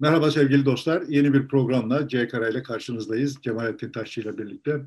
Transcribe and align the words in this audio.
Merhaba 0.00 0.30
sevgili 0.30 0.64
dostlar. 0.64 1.02
Yeni 1.08 1.34
bir 1.34 1.48
programla 1.48 2.08
C 2.08 2.28
Kara 2.28 2.48
ile 2.48 2.62
karşınızdayız. 2.62 3.36
Cemalettin 3.42 3.92
Taşçı 3.92 4.20
ile 4.20 4.38
birlikte. 4.38 4.80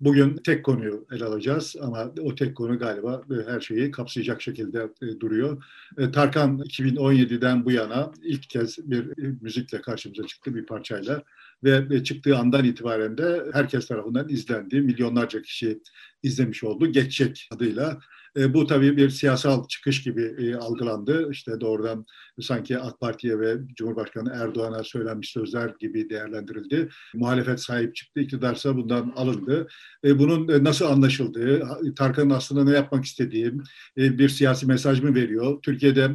Bugün 0.00 0.36
tek 0.36 0.64
konuyu 0.64 1.06
ele 1.12 1.24
alacağız 1.24 1.76
ama 1.80 2.12
o 2.20 2.34
tek 2.34 2.56
konu 2.56 2.78
galiba 2.78 3.22
her 3.46 3.60
şeyi 3.60 3.90
kapsayacak 3.90 4.42
şekilde 4.42 4.88
e, 5.02 5.20
duruyor. 5.20 5.64
E, 5.98 6.10
Tarkan 6.10 6.58
2017'den 6.58 7.64
bu 7.64 7.72
yana 7.72 8.12
ilk 8.22 8.50
kez 8.50 8.90
bir 8.90 9.24
e, 9.24 9.34
müzikle 9.40 9.80
karşımıza 9.80 10.26
çıktı 10.26 10.54
bir 10.54 10.66
parçayla 10.66 11.22
ve 11.64 12.04
çıktığı 12.04 12.36
andan 12.36 12.64
itibaren 12.64 13.18
de 13.18 13.46
herkes 13.52 13.86
tarafından 13.86 14.28
izlendi. 14.28 14.80
Milyonlarca 14.80 15.42
kişi 15.42 15.80
izlemiş 16.22 16.64
oldu. 16.64 16.92
Geçecek 16.92 17.48
adıyla. 17.52 17.98
E, 18.36 18.54
bu 18.54 18.66
tabii 18.66 18.96
bir 18.96 19.10
siyasal 19.10 19.68
çıkış 19.68 20.02
gibi 20.02 20.34
e, 20.38 20.54
algılandı. 20.54 21.30
İşte 21.30 21.60
doğrudan 21.60 22.04
sanki 22.40 22.78
AK 22.78 23.00
Parti'ye 23.00 23.40
ve 23.40 23.56
Cumhurbaşkanı 23.74 24.32
Erdoğan'a 24.34 24.84
söylenmiş 24.84 25.30
sözler 25.30 25.74
gibi 25.80 26.10
değerlendirildi. 26.10 26.88
Muhalefet 27.14 27.60
sahip 27.60 27.94
çıktı, 27.94 28.20
iktidarsa 28.20 28.76
bundan 28.76 29.12
alındı. 29.16 29.66
E, 30.04 30.18
bunun 30.18 30.64
nasıl 30.64 30.86
anlaşıldığı, 30.86 31.62
Tarkan'ın 31.96 32.30
aslında 32.30 32.64
ne 32.64 32.76
yapmak 32.76 33.04
istediği, 33.04 33.52
bir 33.96 34.28
siyasi 34.28 34.66
mesaj 34.66 35.00
mı 35.00 35.14
veriyor? 35.14 35.62
Türkiye'de 35.62 36.10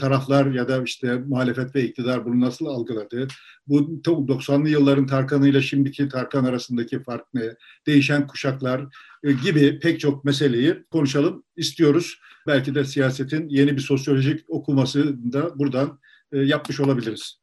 taraflar 0.00 0.46
ya 0.46 0.68
da 0.68 0.82
işte 0.82 1.18
muhalefet 1.26 1.74
ve 1.74 1.84
iktidar 1.84 2.24
bunu 2.24 2.40
nasıl 2.40 2.66
algıladı? 2.66 3.28
Bu 3.70 4.00
90'lı 4.04 4.68
yılların 4.68 5.06
Tarkan'ı 5.06 5.48
ile 5.48 5.62
şimdiki 5.62 6.08
Tarkan 6.08 6.44
arasındaki 6.44 7.02
fark 7.02 7.34
ne? 7.34 7.42
Değişen 7.86 8.26
kuşaklar 8.26 8.84
e, 9.22 9.32
gibi 9.32 9.78
pek 9.78 10.00
çok 10.00 10.24
meseleyi 10.24 10.84
konuşalım 10.90 11.44
istiyoruz. 11.56 12.20
Belki 12.46 12.74
de 12.74 12.84
siyasetin 12.84 13.48
yeni 13.48 13.76
bir 13.76 13.82
sosyolojik 13.82 14.44
okuması 14.48 15.32
da 15.32 15.58
buradan 15.58 15.98
e, 16.32 16.38
yapmış 16.38 16.80
olabiliriz 16.80 17.40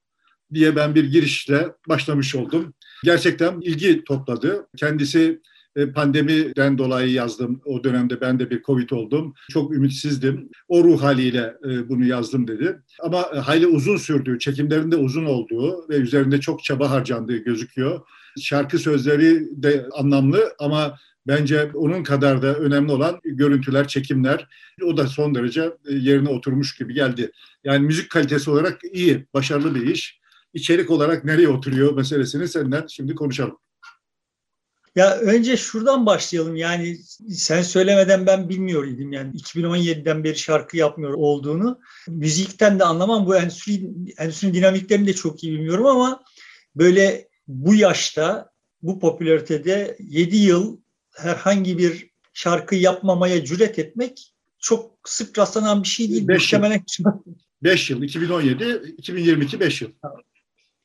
diye 0.54 0.76
ben 0.76 0.96
bir 0.96 1.12
girişle 1.12 1.68
başlamış 1.90 2.36
oldum. 2.36 2.74
Gerçekten 3.04 3.62
ilgi 3.62 4.04
topladı. 4.04 4.68
Kendisi 4.78 5.42
pandemiden 5.92 6.78
dolayı 6.78 7.12
yazdım. 7.12 7.62
O 7.66 7.84
dönemde 7.84 8.22
ben 8.22 8.40
de 8.40 8.50
bir 8.50 8.62
Covid 8.62 8.90
oldum. 8.90 9.34
Çok 9.50 9.74
ümitsizdim. 9.74 10.50
O 10.68 10.84
ruh 10.84 11.04
haliyle 11.04 11.54
e, 11.70 11.90
bunu 11.90 12.06
yazdım 12.06 12.48
dedi. 12.48 12.80
Ama 13.04 13.26
hayli 13.46 13.68
uzun 13.68 13.98
sürdüğü, 13.98 14.40
çekimlerinde 14.40 14.96
uzun 14.96 15.26
olduğu 15.26 15.90
ve 15.90 15.96
üzerinde 15.96 16.40
çok 16.40 16.64
çaba 16.64 16.92
harcandığı 16.92 17.38
gözüküyor. 17.38 18.02
Şarkı 18.42 18.80
sözleri 18.80 19.64
de 19.64 19.86
anlamlı 19.94 20.54
ama 20.60 20.98
Bence 21.28 21.72
onun 21.74 22.04
kadar 22.04 22.42
da 22.42 22.56
önemli 22.56 22.92
olan 22.92 23.20
görüntüler, 23.24 23.88
çekimler. 23.88 24.48
O 24.84 24.98
da 24.98 25.08
son 25.08 25.36
derece 25.36 25.62
e, 25.62 25.96
yerine 25.96 26.30
oturmuş 26.30 26.76
gibi 26.76 26.94
geldi. 26.94 27.32
Yani 27.64 27.86
müzik 27.86 28.10
kalitesi 28.10 28.52
olarak 28.52 28.82
iyi, 28.94 29.28
başarılı 29.34 29.76
bir 29.76 29.88
iş. 29.88 30.20
İçerik 30.54 30.92
olarak 30.92 31.26
nereye 31.26 31.48
oturuyor 31.48 31.96
meselesini 31.96 32.48
senden 32.48 32.88
şimdi 32.88 33.16
konuşalım. 33.16 33.58
Ya 34.98 35.18
önce 35.18 35.58
şuradan 35.58 36.06
başlayalım. 36.06 36.56
Yani 36.56 36.98
sen 37.30 37.62
söylemeden 37.62 38.26
ben 38.26 38.50
bilmiyordum 38.50 39.12
yani 39.12 39.36
2017'den 39.36 40.24
beri 40.24 40.38
şarkı 40.38 40.78
yapmıyor 40.78 41.14
olduğunu. 41.14 41.80
Müzikten 42.08 42.80
de 42.80 42.84
anlamam. 42.84 43.26
Bu 43.26 43.36
endüstri, 43.36 43.90
endüstri 44.18 44.54
dinamiklerini 44.54 45.08
de 45.08 45.14
çok 45.14 45.44
iyi 45.44 45.54
bilmiyorum 45.54 45.86
ama 45.86 46.24
böyle 46.76 47.28
bu 47.48 47.76
yaşta 47.76 48.50
bu 48.82 49.00
popülaritede 49.00 49.98
7 50.00 50.38
yıl 50.38 50.78
herhangi 51.16 51.78
bir 51.78 52.10
şarkı 52.34 52.76
yapmamaya 52.76 53.46
cüret 53.46 53.80
etmek 53.80 54.34
çok 54.60 54.92
sık 55.06 55.40
rastlanan 55.40 55.84
bir 55.84 55.88
şey 55.88 56.10
değil. 56.10 56.28
5 56.28 56.54
yıl. 56.54 57.06
5 57.64 57.90
yıl. 57.90 58.04
2017, 58.04 58.94
2022 58.98 59.60
5 59.60 59.82
yıl. 59.82 59.90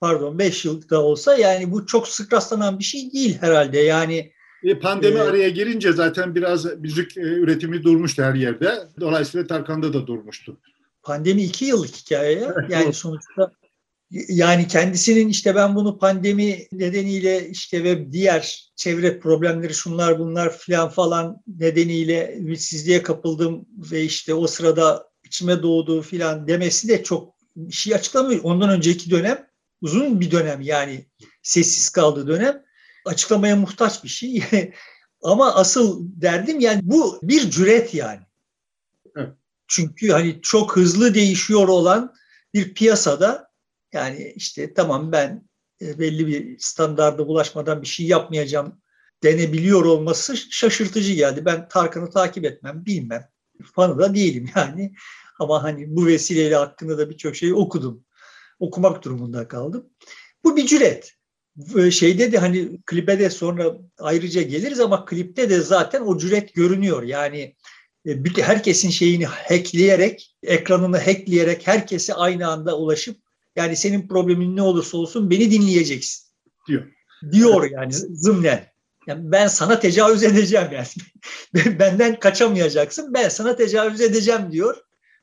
Pardon 0.03 0.39
5 0.39 0.65
yılda 0.65 1.03
olsa 1.03 1.37
yani 1.37 1.73
bu 1.73 1.87
çok 1.87 2.09
sık 2.09 2.33
rastlanan 2.33 2.79
bir 2.79 2.85
şey 2.85 3.13
değil 3.13 3.39
herhalde. 3.41 3.79
Yani 3.79 4.33
e, 4.65 4.79
Pandemi 4.79 5.19
ee, 5.19 5.23
araya 5.23 5.49
girince 5.49 5.93
zaten 5.93 6.35
biraz 6.35 6.65
müzik 6.79 7.17
e, 7.17 7.21
üretimi 7.21 7.83
durmuştu 7.83 8.23
her 8.23 8.35
yerde. 8.35 8.79
Dolayısıyla 9.01 9.47
Tarkan'da 9.47 9.93
da 9.93 10.07
durmuştu. 10.07 10.61
Pandemi 11.03 11.43
iki 11.43 11.65
yıllık 11.65 11.97
hikaye 11.97 12.39
ya. 12.39 12.55
Yani 12.69 12.93
sonuçta 12.93 13.53
yani 14.11 14.69
kendisinin 14.69 15.29
işte 15.29 15.55
ben 15.55 15.75
bunu 15.75 15.99
pandemi 15.99 16.67
nedeniyle 16.73 17.49
işte 17.49 17.85
ve 17.85 18.13
diğer 18.13 18.73
çevre 18.77 19.19
problemleri 19.19 19.75
şunlar 19.75 20.19
bunlar 20.19 20.59
filan 20.59 20.89
falan 20.89 21.37
nedeniyle 21.59 22.37
ümitsizliğe 22.39 23.03
kapıldım 23.03 23.67
ve 23.93 24.03
işte 24.03 24.35
o 24.35 24.47
sırada 24.47 25.07
içime 25.25 25.63
doğduğu 25.63 26.03
filan 26.03 26.49
demesi 26.49 26.89
de 26.89 27.03
çok 27.03 27.35
şey 27.71 27.95
açıklamıyor. 27.95 28.41
Ondan 28.45 28.71
önceki 28.71 29.11
dönem 29.11 29.52
uzun 29.83 30.21
bir 30.21 30.31
dönem 30.31 30.61
yani 30.61 31.07
sessiz 31.43 31.89
kaldığı 31.89 32.27
dönem 32.27 32.63
açıklamaya 33.05 33.57
muhtaç 33.57 34.05
bir 34.05 34.09
şey. 34.09 34.43
Ama 35.23 35.55
asıl 35.55 36.03
derdim 36.21 36.61
yani 36.61 36.81
bu 36.83 37.19
bir 37.23 37.51
cüret 37.51 37.95
yani. 37.95 38.21
Çünkü 39.69 40.09
hani 40.13 40.39
çok 40.43 40.77
hızlı 40.77 41.15
değişiyor 41.15 41.69
olan 41.69 42.15
bir 42.55 42.75
piyasada 42.75 43.51
yani 43.93 44.33
işte 44.37 44.75
tamam 44.75 45.13
ben 45.13 45.49
e, 45.81 45.99
belli 45.99 46.27
bir 46.27 46.59
standarda 46.59 47.29
bulaşmadan 47.29 47.83
bir 47.83 47.87
şey 47.87 48.07
yapmayacağım 48.07 48.83
denebiliyor 49.23 49.85
olması 49.85 50.37
şaşırtıcı 50.37 51.13
geldi. 51.13 51.45
Ben 51.45 51.69
Tarkan'ı 51.69 52.11
takip 52.11 52.45
etmem, 52.45 52.87
bilmem. 52.87 53.29
Fanı 53.75 53.99
da 53.99 54.15
değilim 54.15 54.51
yani. 54.57 54.95
Ama 55.39 55.63
hani 55.63 55.97
bu 55.97 56.07
vesileyle 56.07 56.57
hakkında 56.57 56.99
da 56.99 57.11
birçok 57.11 57.37
şey 57.37 57.53
okudum. 57.53 58.05
Okumak 58.59 59.05
durumunda 59.05 59.49
kaldım. 59.49 59.91
Bu 60.45 60.57
bir 60.57 60.67
cüret. 60.67 61.13
Şeyde 61.91 62.33
de 62.33 62.39
hani 62.39 62.83
klibe 62.87 63.19
de 63.19 63.31
sonra 63.31 63.73
ayrıca 63.99 64.43
geliriz 64.43 64.81
ama 64.81 65.05
klipte 65.05 65.51
de 65.51 65.61
zaten 65.61 66.01
o 66.01 66.19
cüret 66.19 66.55
görünüyor. 66.55 67.03
Yani 67.03 67.57
e, 68.07 68.43
herkesin 68.43 68.91
şeyini 68.91 69.27
hackleyerek, 69.27 70.37
ekranını 70.43 70.99
hackleyerek 70.99 71.67
herkese 71.67 72.15
aynı 72.15 72.49
anda 72.49 72.79
ulaşıp 72.79 73.17
yani 73.57 73.77
senin 73.77 74.09
problemin 74.09 74.57
ne 74.57 74.63
olursa 74.63 74.99
olsun 74.99 75.31
beni 75.31 75.51
dinleyeceksin 75.51 76.29
diyor. 76.69 76.93
Diyor 77.33 77.71
yani 77.71 77.93
zımnen. 77.93 78.73
Yani 79.07 79.33
ben 79.33 79.47
sana 79.47 79.81
tecavüz 79.81 80.23
edeceğim 80.23 80.69
yani. 80.73 80.87
Benden 81.79 82.21
kaçamayacaksın. 82.21 83.15
Ben 83.15 83.29
sana 83.29 83.57
tecavüz 83.57 84.01
edeceğim 84.01 84.53
diyor. 84.53 84.77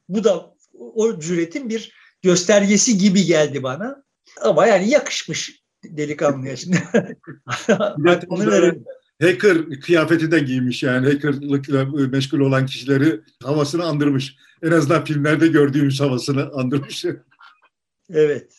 Bu 0.09 0.23
da 0.23 0.56
o 0.73 1.19
cüretin 1.19 1.69
bir 1.69 1.94
göstergesi 2.22 2.97
gibi 2.97 3.25
geldi 3.25 3.63
bana. 3.63 4.03
Ama 4.41 4.68
yani 4.68 4.90
yakışmış 4.90 5.63
delikanlıya 5.84 6.56
şimdi. 6.56 6.84
Onu 8.28 8.52
verelim. 8.52 8.85
Hacker 9.22 9.69
kıyafeti 9.81 10.31
de 10.31 10.40
giymiş 10.40 10.84
yani 10.84 11.07
hackerlıkla 11.13 11.85
meşgul 11.85 12.40
olan 12.40 12.66
kişileri 12.66 13.22
havasını 13.44 13.84
andırmış. 13.84 14.35
En 14.63 14.72
azından 14.72 15.06
filmlerde 15.06 15.47
gördüğümüz 15.47 16.02
havasını 16.02 16.50
andırmış. 16.53 17.06
Evet. 18.13 18.53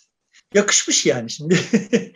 Yakışmış 0.54 1.06
yani 1.06 1.30
şimdi. 1.30 1.58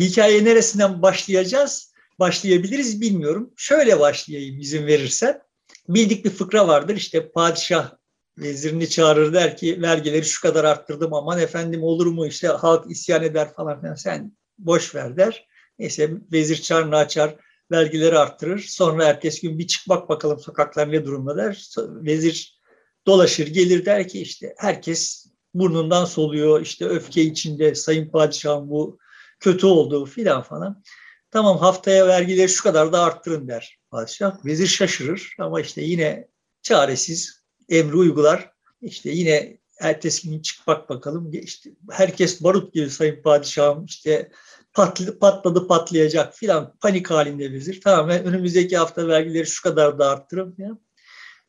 Hikaye 0.00 0.44
neresinden 0.44 1.02
başlayacağız? 1.02 1.92
Başlayabiliriz 2.18 3.00
bilmiyorum. 3.00 3.50
Şöyle 3.56 4.00
başlayayım 4.00 4.60
izin 4.60 4.86
verirsen. 4.86 5.40
Bildik 5.88 6.24
bir 6.24 6.30
fıkra 6.30 6.68
vardır. 6.68 6.96
İşte 6.96 7.30
padişah 7.30 7.90
vezirini 8.40 8.88
çağırır 8.88 9.32
der 9.32 9.56
ki 9.56 9.82
vergileri 9.82 10.24
şu 10.24 10.42
kadar 10.42 10.64
arttırdım 10.64 11.14
aman 11.14 11.40
efendim 11.40 11.82
olur 11.82 12.06
mu 12.06 12.26
işte 12.26 12.48
halk 12.48 12.90
isyan 12.90 13.22
eder 13.22 13.54
falan 13.54 13.80
filan 13.80 13.94
sen 13.94 14.36
boş 14.58 14.94
ver 14.94 15.16
der. 15.16 15.48
Neyse 15.78 16.10
vezir 16.32 16.62
çağırını 16.62 16.96
açar 16.96 17.36
vergileri 17.70 18.18
arttırır. 18.18 18.58
Sonra 18.58 19.04
ertesi 19.04 19.48
gün 19.48 19.58
bir 19.58 19.66
çık 19.66 19.88
bak 19.88 20.08
bakalım 20.08 20.38
sokaklar 20.40 20.92
ne 20.92 21.04
durumda 21.04 21.36
der. 21.36 21.68
Vezir 21.78 22.60
dolaşır 23.06 23.46
gelir 23.46 23.84
der 23.84 24.08
ki 24.08 24.20
işte 24.20 24.54
herkes 24.58 25.26
burnundan 25.54 26.04
soluyor 26.04 26.60
işte 26.60 26.84
öfke 26.84 27.22
içinde 27.22 27.74
sayın 27.74 28.10
padişahım 28.10 28.70
bu 28.70 28.98
kötü 29.40 29.66
oldu 29.66 30.06
filan 30.06 30.42
falan. 30.42 30.82
Tamam 31.30 31.58
haftaya 31.58 32.06
vergileri 32.06 32.48
şu 32.48 32.62
kadar 32.62 32.92
da 32.92 33.02
arttırın 33.02 33.48
der 33.48 33.78
padişah. 33.90 34.44
Vezir 34.44 34.66
şaşırır 34.66 35.36
ama 35.38 35.60
işte 35.60 35.82
yine 35.82 36.28
çaresiz 36.62 37.37
emri 37.68 37.96
uygular. 37.96 38.52
İşte 38.82 39.10
yine 39.10 39.58
ertesi 39.80 40.30
gün 40.30 40.42
çık 40.42 40.66
bak 40.66 40.88
bakalım. 40.88 41.30
İşte 41.32 41.70
herkes 41.90 42.42
barut 42.42 42.74
gibi 42.74 42.90
sayın 42.90 43.22
padişahım 43.22 43.84
işte 43.84 44.30
patladı, 44.72 45.18
patladı 45.18 45.66
patlayacak 45.66 46.34
filan 46.34 46.76
panik 46.80 47.10
halinde 47.10 47.52
vezir. 47.52 47.80
Tamam 47.80 48.10
önümüzdeki 48.10 48.76
hafta 48.76 49.08
vergileri 49.08 49.46
şu 49.46 49.62
kadar 49.62 49.98
da 49.98 50.10
arttırın 50.10 50.52
filan. 50.52 50.80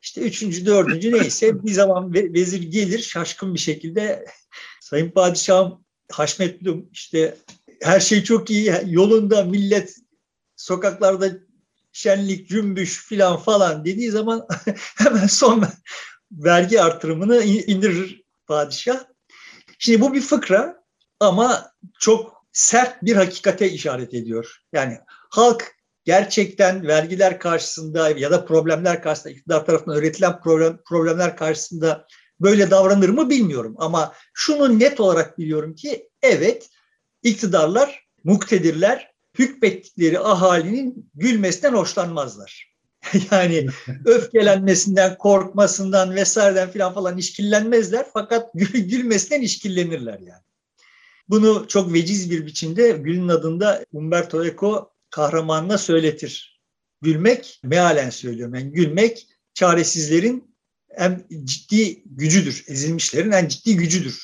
İşte 0.02 0.20
üçüncü, 0.20 0.66
dördüncü 0.66 1.12
neyse 1.12 1.62
bir 1.64 1.72
zaman 1.72 2.14
vezir 2.14 2.62
gelir 2.62 2.98
şaşkın 2.98 3.54
bir 3.54 3.58
şekilde 3.58 4.24
Sayın 4.80 5.10
Padişahım 5.10 5.84
haşmetlum 6.10 6.88
işte 6.92 7.36
her 7.82 8.00
şey 8.00 8.24
çok 8.24 8.50
iyi 8.50 8.72
yolunda 8.86 9.44
millet 9.44 9.96
sokaklarda 10.56 11.30
şenlik, 11.92 12.48
cümbüş 12.48 13.06
filan 13.06 13.36
falan 13.36 13.84
dediği 13.84 14.10
zaman 14.10 14.46
hemen 14.96 15.26
son 15.26 15.64
vergi 16.32 16.82
artırımını 16.82 17.42
indirir 17.42 18.24
padişah. 18.46 19.04
Şimdi 19.78 20.00
bu 20.00 20.14
bir 20.14 20.20
fıkra. 20.20 20.80
ama 21.20 21.72
çok 22.00 22.46
sert 22.52 23.02
bir 23.02 23.16
hakikate 23.16 23.70
işaret 23.70 24.14
ediyor. 24.14 24.62
Yani 24.72 24.98
halk 25.08 25.74
gerçekten 26.04 26.86
vergiler 26.86 27.38
karşısında 27.38 28.10
ya 28.10 28.30
da 28.30 28.44
problemler 28.44 29.02
karşısında 29.02 29.32
iktidar 29.32 29.66
tarafından 29.66 29.98
üretilen 29.98 30.40
problem, 30.40 30.80
problemler 30.86 31.36
karşısında 31.36 32.06
böyle 32.40 32.70
davranır 32.70 33.08
mı 33.08 33.30
bilmiyorum. 33.30 33.74
Ama 33.78 34.14
şunu 34.34 34.78
net 34.78 35.00
olarak 35.00 35.38
biliyorum 35.38 35.74
ki 35.74 36.08
evet 36.22 36.68
iktidarlar, 37.22 38.06
muktedirler 38.24 39.10
hükmettikleri 39.38 40.20
ahalinin 40.20 41.10
gülmesinden 41.14 41.72
hoşlanmazlar. 41.72 42.69
yani 43.30 43.66
öfkelenmesinden, 44.04 45.18
korkmasından 45.18 46.14
vesaireden 46.14 46.70
filan 46.70 46.94
falan 46.94 47.18
işkillenmezler 47.18 48.06
fakat 48.12 48.50
gülmesinden 48.54 49.40
işkillenirler 49.40 50.18
yani. 50.18 50.42
Bunu 51.28 51.64
çok 51.68 51.92
veciz 51.92 52.30
bir 52.30 52.46
biçimde 52.46 52.90
Gül'ün 52.90 53.28
adında 53.28 53.84
Umberto 53.92 54.44
Eco 54.44 54.90
kahramanına 55.10 55.78
söyletir. 55.78 56.60
Gülmek, 57.02 57.60
mealen 57.62 58.10
söylüyorum 58.10 58.54
yani 58.54 58.72
gülmek 58.72 59.26
çaresizlerin 59.54 60.54
en 60.96 61.26
ciddi 61.44 62.02
gücüdür, 62.06 62.64
ezilmişlerin 62.68 63.30
en 63.30 63.48
ciddi 63.48 63.76
gücüdür 63.76 64.22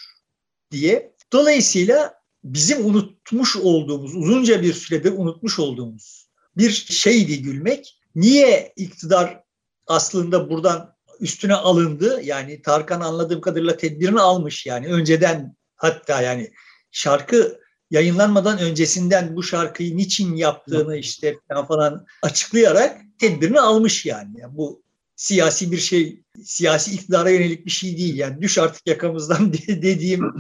diye. 0.70 1.12
Dolayısıyla 1.32 2.14
bizim 2.44 2.86
unutmuş 2.86 3.56
olduğumuz, 3.56 4.16
uzunca 4.16 4.62
bir 4.62 4.72
süredir 4.72 5.12
unutmuş 5.12 5.58
olduğumuz 5.58 6.26
bir 6.56 6.70
şeydi 6.70 7.42
gülmek. 7.42 8.00
Niye 8.16 8.72
iktidar 8.76 9.42
aslında 9.86 10.50
buradan 10.50 10.96
üstüne 11.20 11.54
alındı? 11.54 12.20
Yani 12.22 12.62
Tarkan 12.62 13.00
anladığım 13.00 13.40
kadarıyla 13.40 13.76
tedbirini 13.76 14.20
almış 14.20 14.66
yani 14.66 14.86
önceden 14.86 15.56
hatta 15.76 16.22
yani 16.22 16.52
şarkı 16.90 17.60
yayınlanmadan 17.90 18.58
öncesinden 18.58 19.36
bu 19.36 19.42
şarkıyı 19.42 19.96
niçin 19.96 20.36
yaptığını 20.36 20.96
işte 20.96 21.38
falan 21.68 22.06
açıklayarak 22.22 23.00
tedbirini 23.18 23.60
almış 23.60 24.06
yani. 24.06 24.40
yani 24.40 24.56
bu 24.56 24.82
siyasi 25.16 25.72
bir 25.72 25.78
şey, 25.78 26.22
siyasi 26.44 26.94
iktidara 26.94 27.30
yönelik 27.30 27.66
bir 27.66 27.70
şey 27.70 27.98
değil. 27.98 28.18
Yani 28.18 28.42
düş 28.42 28.58
artık 28.58 28.86
yakamızdan 28.86 29.52
dediğim 29.68 30.32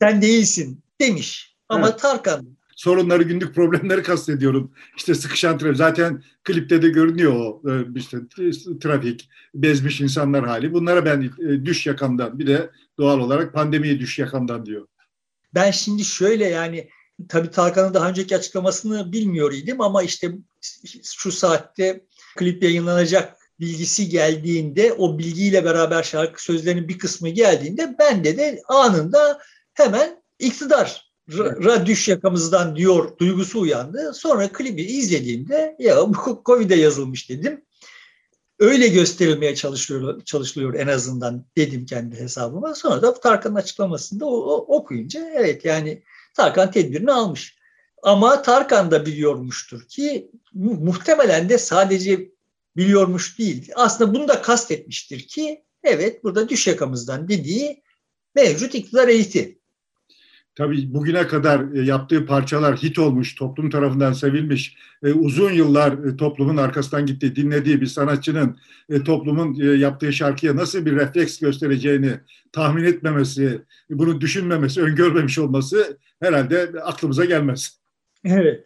sen 0.00 0.22
değilsin 0.22 0.82
demiş. 1.00 1.56
Ama 1.68 1.88
evet. 1.88 2.00
Tarkan 2.00 2.57
sorunları, 2.78 3.22
günlük 3.22 3.54
problemleri 3.54 4.02
kastediyorum. 4.02 4.72
İşte 4.96 5.14
sıkışan 5.14 5.58
trafik. 5.58 5.76
Zaten 5.76 6.22
klipte 6.44 6.82
de 6.82 6.88
görünüyor 6.88 7.32
o 7.32 7.62
e, 7.70 7.84
işte 7.96 8.18
trafik, 8.82 9.28
bezmiş 9.54 10.00
insanlar 10.00 10.46
hali. 10.46 10.72
Bunlara 10.72 11.04
ben 11.04 11.22
e, 11.22 11.64
düş 11.64 11.86
yakamdan 11.86 12.38
bir 12.38 12.46
de 12.46 12.70
doğal 12.98 13.18
olarak 13.18 13.54
pandemiye 13.54 14.00
düş 14.00 14.18
yakamdan 14.18 14.66
diyor. 14.66 14.86
Ben 15.54 15.70
şimdi 15.70 16.04
şöyle 16.04 16.44
yani 16.44 16.88
tabii 17.28 17.50
Tarkan'ın 17.50 17.94
daha 17.94 18.08
önceki 18.08 18.36
açıklamasını 18.36 19.12
bilmiyor 19.12 19.52
idim 19.52 19.80
ama 19.80 20.02
işte 20.02 20.32
şu 21.04 21.32
saatte 21.32 22.04
klip 22.36 22.62
yayınlanacak 22.62 23.36
bilgisi 23.60 24.08
geldiğinde 24.08 24.92
o 24.92 25.18
bilgiyle 25.18 25.64
beraber 25.64 26.02
şarkı 26.02 26.44
sözlerinin 26.44 26.88
bir 26.88 26.98
kısmı 26.98 27.28
geldiğinde 27.28 27.96
bende 27.98 28.36
de 28.36 28.60
anında 28.68 29.40
hemen 29.74 30.22
iktidar 30.38 31.07
ra 31.36 31.86
düş 31.86 32.08
yakamızdan 32.08 32.76
diyor 32.76 33.18
duygusu 33.18 33.60
uyandı. 33.60 34.14
Sonra 34.14 34.52
klibi 34.52 34.82
izlediğimde 34.82 35.76
ya 35.78 36.08
bu 36.08 36.42
Covid'e 36.46 36.74
yazılmış 36.74 37.30
dedim. 37.30 37.64
Öyle 38.58 38.88
gösterilmeye 38.88 39.54
çalışılıyor, 39.54 40.20
çalışılıyor 40.24 40.74
en 40.74 40.86
azından 40.86 41.44
dedim 41.56 41.86
kendi 41.86 42.20
hesabıma. 42.20 42.74
Sonra 42.74 43.02
da 43.02 43.14
Tarkan'ın 43.14 43.54
açıklamasında 43.54 44.26
o, 44.26 44.36
o, 44.36 44.76
okuyunca 44.76 45.30
evet 45.34 45.64
yani 45.64 46.02
Tarkan 46.34 46.70
tedbirini 46.70 47.12
almış. 47.12 47.58
Ama 48.02 48.42
Tarkan 48.42 48.90
da 48.90 49.06
biliyormuştur 49.06 49.88
ki 49.88 50.30
muhtemelen 50.54 51.48
de 51.48 51.58
sadece 51.58 52.30
biliyormuş 52.76 53.38
değil. 53.38 53.72
Aslında 53.74 54.14
bunu 54.14 54.28
da 54.28 54.42
kastetmiştir 54.42 55.20
ki 55.20 55.64
evet 55.82 56.24
burada 56.24 56.48
düş 56.48 56.66
yakamızdan 56.66 57.28
dediği 57.28 57.82
mevcut 58.34 58.74
iktidar 58.74 59.08
eliti. 59.08 59.58
Tabii 60.58 60.94
bugüne 60.94 61.26
kadar 61.26 61.74
e, 61.74 61.82
yaptığı 61.82 62.26
parçalar 62.26 62.76
hit 62.76 62.98
olmuş, 62.98 63.34
toplum 63.34 63.70
tarafından 63.70 64.12
sevilmiş, 64.12 64.76
e, 65.02 65.12
uzun 65.12 65.52
yıllar 65.52 65.92
e, 65.92 66.16
toplumun 66.16 66.56
arkasından 66.56 67.06
gitti, 67.06 67.36
dinlediği 67.36 67.80
bir 67.80 67.86
sanatçının 67.86 68.58
toplumun 69.04 69.54
yaptığı 69.54 70.12
şarkıya 70.12 70.56
nasıl 70.56 70.86
bir 70.86 70.96
refleks 70.96 71.38
göstereceğini 71.38 72.10
tahmin 72.52 72.84
etmemesi, 72.84 73.60
bunu 73.90 74.20
düşünmemesi, 74.20 74.82
öngörmemiş 74.82 75.38
olması 75.38 75.98
herhalde 76.20 76.72
aklımıza 76.84 77.24
gelmez. 77.24 77.78
Evet. 78.24 78.64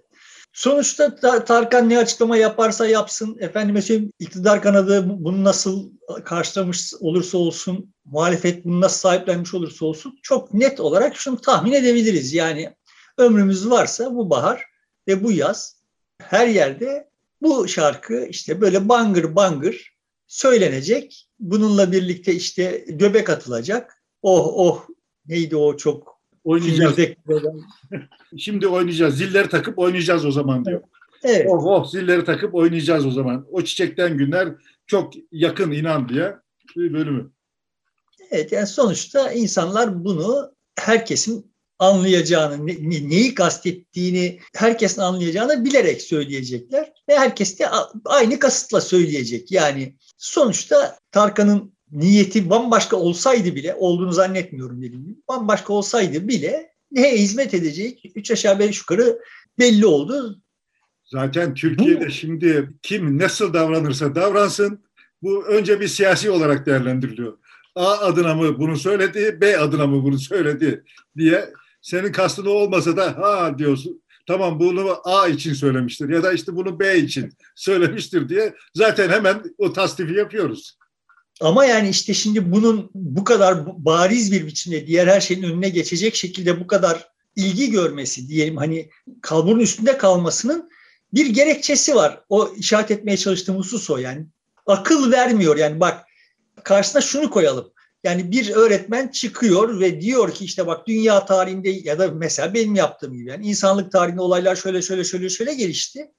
Sonuçta 0.53 1.15
Tarkan 1.45 1.89
ne 1.89 1.99
açıklama 1.99 2.37
yaparsa 2.37 2.87
yapsın, 2.87 3.37
efendime 3.41 3.83
söyleyeyim 3.83 4.13
iktidar 4.19 4.63
kanadı 4.63 5.05
bunu 5.07 5.45
nasıl 5.45 5.91
karşılamış 6.25 6.95
olursa 7.01 7.39
olsun, 7.39 7.95
muhalefet 8.05 8.65
bunu 8.65 8.81
nasıl 8.81 8.99
sahiplenmiş 8.99 9.55
olursa 9.55 9.87
olsun 9.87 10.19
çok 10.23 10.55
net 10.55 10.81
olarak 10.81 11.17
şunu 11.17 11.41
tahmin 11.41 11.73
edebiliriz. 11.73 12.33
Yani 12.33 12.75
ömrümüz 13.19 13.71
varsa 13.71 14.15
bu 14.15 14.31
bahar 14.31 14.65
ve 15.09 15.25
bu 15.25 15.33
yaz 15.33 15.77
her 16.19 16.47
yerde 16.47 17.09
bu 17.43 17.69
şarkı 17.69 18.27
işte 18.27 18.61
böyle 18.61 18.89
bangır 18.89 19.37
bangır 19.37 19.97
söylenecek. 20.27 21.29
Bununla 21.41 21.93
birlikte 21.93 22.35
işte 22.35 22.85
göbek 22.89 23.31
atılacak. 23.31 24.03
Oh 24.23 24.53
oh 24.55 24.87
neydi 25.27 25.57
o 25.57 25.77
çok 25.77 26.12
Oynayacağız. 26.45 26.97
Şimdi 28.39 28.67
oynayacağız. 28.69 29.17
Zilleri 29.17 29.49
takıp 29.49 29.79
oynayacağız 29.79 30.25
o 30.25 30.31
zaman 30.33 30.65
diyor. 30.65 30.83
Evet. 31.25 31.47
Oh 31.51 31.67
oh 31.67 31.91
zilleri 31.91 32.25
takıp 32.25 32.55
oynayacağız 32.55 33.07
o 33.07 33.11
zaman. 33.11 33.47
O 33.51 33.63
çiçekten 33.63 34.19
günler 34.19 34.49
çok 34.87 35.13
yakın 35.33 35.71
inan 35.71 36.09
diye 36.09 36.35
bir 36.77 36.93
bölümü. 36.93 37.31
Evet 38.31 38.53
yani 38.53 38.67
sonuçta 38.67 39.33
insanlar 39.33 40.05
bunu 40.05 40.53
herkesin 40.79 41.53
anlayacağını, 41.79 42.67
ne, 42.67 43.11
neyi 43.11 43.35
kastettiğini 43.35 44.41
herkesin 44.55 45.01
anlayacağını 45.01 45.65
bilerek 45.65 46.03
söyleyecekler 46.03 46.93
ve 47.09 47.19
herkes 47.19 47.59
de 47.59 47.69
aynı 48.05 48.39
kasıtla 48.39 48.81
söyleyecek. 48.81 49.53
Yani 49.53 49.97
sonuçta 50.19 50.99
Tarkan'ın 51.11 51.75
niyeti 51.93 52.51
bambaşka 52.51 52.97
olsaydı 52.97 53.55
bile, 53.55 53.75
olduğunu 53.75 54.13
zannetmiyorum 54.13 54.83
dediğim 54.83 55.05
gibi, 55.05 55.17
bambaşka 55.29 55.73
olsaydı 55.73 56.29
bile 56.29 56.73
neye 56.93 57.17
hizmet 57.17 57.55
edecek? 57.55 58.13
Üç 58.15 58.31
aşağı 58.31 58.59
beş 58.59 58.79
yukarı 58.79 59.19
belli 59.59 59.87
oldu. 59.87 60.41
Zaten 61.05 61.55
Türkiye'de 61.55 62.07
bu, 62.07 62.11
şimdi 62.11 62.71
kim 62.83 63.19
nasıl 63.19 63.55
davranırsa 63.55 64.15
davransın 64.15 64.85
bu 65.23 65.47
önce 65.47 65.81
bir 65.81 65.89
siyasi 65.89 66.31
olarak 66.31 66.67
değerlendiriliyor. 66.67 67.39
A 67.75 67.99
adına 67.99 68.35
mı 68.35 68.59
bunu 68.59 68.77
söyledi, 68.77 69.39
B 69.41 69.59
adına 69.59 69.87
mı 69.87 70.03
bunu 70.03 70.19
söyledi 70.19 70.85
diye 71.17 71.53
senin 71.83 72.13
kastın 72.13 72.47
olmasa 72.47 72.97
da 72.97 73.19
ha 73.19 73.59
diyorsun. 73.59 74.03
Tamam 74.27 74.61
bunu 74.61 74.97
A 75.05 75.29
için 75.29 75.53
söylemiştir 75.53 76.09
ya 76.09 76.23
da 76.23 76.33
işte 76.33 76.57
bunu 76.57 76.81
B 76.81 76.99
için 76.99 77.33
söylemiştir 77.55 78.29
diye 78.29 78.55
zaten 78.75 79.09
hemen 79.09 79.43
o 79.59 79.73
tasdifi 79.73 80.15
yapıyoruz. 80.15 80.79
Ama 81.43 81.65
yani 81.65 81.89
işte 81.89 82.15
şimdi 82.15 82.53
bunun 82.53 82.91
bu 82.95 83.25
kadar 83.25 83.85
bariz 83.85 84.33
bir 84.33 84.47
biçimde 84.47 84.87
diğer 84.87 85.07
her 85.07 85.21
şeyin 85.21 85.43
önüne 85.43 85.69
geçecek 85.69 86.15
şekilde 86.15 86.61
bu 86.61 86.67
kadar 86.67 87.09
ilgi 87.37 87.71
görmesi 87.71 88.29
diyelim 88.29 88.57
hani 88.57 88.91
kalburun 89.23 89.61
üstünde 89.61 89.99
kalmasının 89.99 90.71
bir 91.15 91.27
gerekçesi 91.27 91.95
var. 91.95 92.25
O 92.29 92.53
işaret 92.57 92.91
etmeye 92.91 93.17
çalıştığım 93.17 93.57
husus 93.57 93.91
o 93.91 93.99
yani. 93.99 94.27
Akıl 94.67 95.13
vermiyor 95.13 95.57
yani 95.57 95.81
bak 95.81 96.05
karşısına 96.65 97.03
şunu 97.03 97.31
koyalım. 97.31 97.73
Yani 98.05 98.33
bir 98.33 98.51
öğretmen 98.51 99.09
çıkıyor 99.09 99.81
ve 99.81 100.01
diyor 100.01 100.35
ki 100.35 100.45
işte 100.45 100.67
bak 100.67 100.87
dünya 100.87 101.27
tarihinde 101.27 101.71
ya 101.71 101.99
da 101.99 102.09
mesela 102.09 102.55
benim 102.55 102.75
yaptığım 102.75 103.15
gibi 103.15 103.31
yani 103.31 103.47
insanlık 103.47 103.93
tarihinde 103.93 104.21
olaylar 104.21 104.57
şöyle 104.57 104.83
şöyle 104.83 105.05
şöyle 105.05 105.29
şöyle 105.29 105.55
gelişti. 105.55 106.11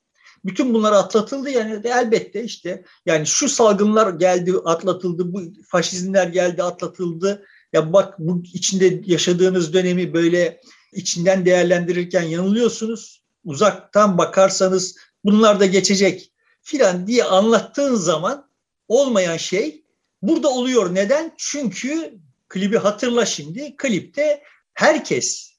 Bütün 0.46 0.74
bunlar 0.74 0.92
atlatıldı 0.92 1.50
yani 1.50 1.82
elbette 1.84 2.44
işte 2.44 2.84
yani 3.06 3.26
şu 3.26 3.50
salgınlar 3.50 4.14
geldi 4.14 4.54
atlatıldı 4.66 5.34
bu 5.34 5.42
faşizmler 5.68 6.28
geldi 6.28 6.64
atlatıldı 6.64 7.46
ya 7.74 7.94
bak 7.94 8.20
bu 8.20 8.44
içinde 8.54 9.02
yaşadığınız 9.06 9.74
dönemi 9.74 10.14
böyle 10.14 10.62
içinden 10.94 11.46
değerlendirirken 11.46 12.24
yanılıyorsunuz 12.24 13.24
uzaktan 13.46 14.18
bakarsanız 14.18 14.98
bunlar 15.24 15.60
da 15.60 15.66
geçecek 15.66 16.32
filan 16.62 17.08
diye 17.08 17.24
anlattığın 17.24 17.96
zaman 17.96 18.50
olmayan 18.88 19.38
şey 19.38 19.84
burada 20.22 20.50
oluyor. 20.50 20.96
Neden? 20.96 21.34
Çünkü 21.38 22.14
klibi 22.50 22.78
hatırla 22.78 23.26
şimdi. 23.26 23.76
Klipte 23.78 24.44
herkes 24.74 25.53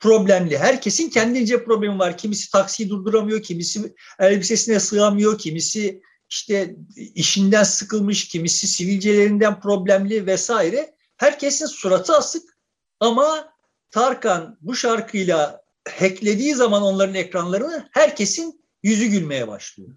problemli. 0.00 0.58
Herkesin 0.58 1.10
kendince 1.10 1.64
problemi 1.64 1.98
var. 1.98 2.18
Kimisi 2.18 2.50
taksiyi 2.50 2.88
durduramıyor, 2.88 3.42
kimisi 3.42 3.94
elbisesine 4.18 4.80
sığamıyor, 4.80 5.38
kimisi 5.38 6.02
işte 6.28 6.76
işinden 6.96 7.62
sıkılmış, 7.62 8.28
kimisi 8.28 8.66
sivilcelerinden 8.66 9.60
problemli 9.60 10.26
vesaire. 10.26 10.94
Herkesin 11.16 11.66
suratı 11.66 12.16
asık 12.16 12.56
ama 13.00 13.56
Tarkan 13.90 14.58
bu 14.60 14.74
şarkıyla 14.74 15.62
hacklediği 15.98 16.54
zaman 16.54 16.82
onların 16.82 17.14
ekranlarını 17.14 17.88
herkesin 17.92 18.64
yüzü 18.82 19.06
gülmeye 19.06 19.48
başlıyor. 19.48 19.90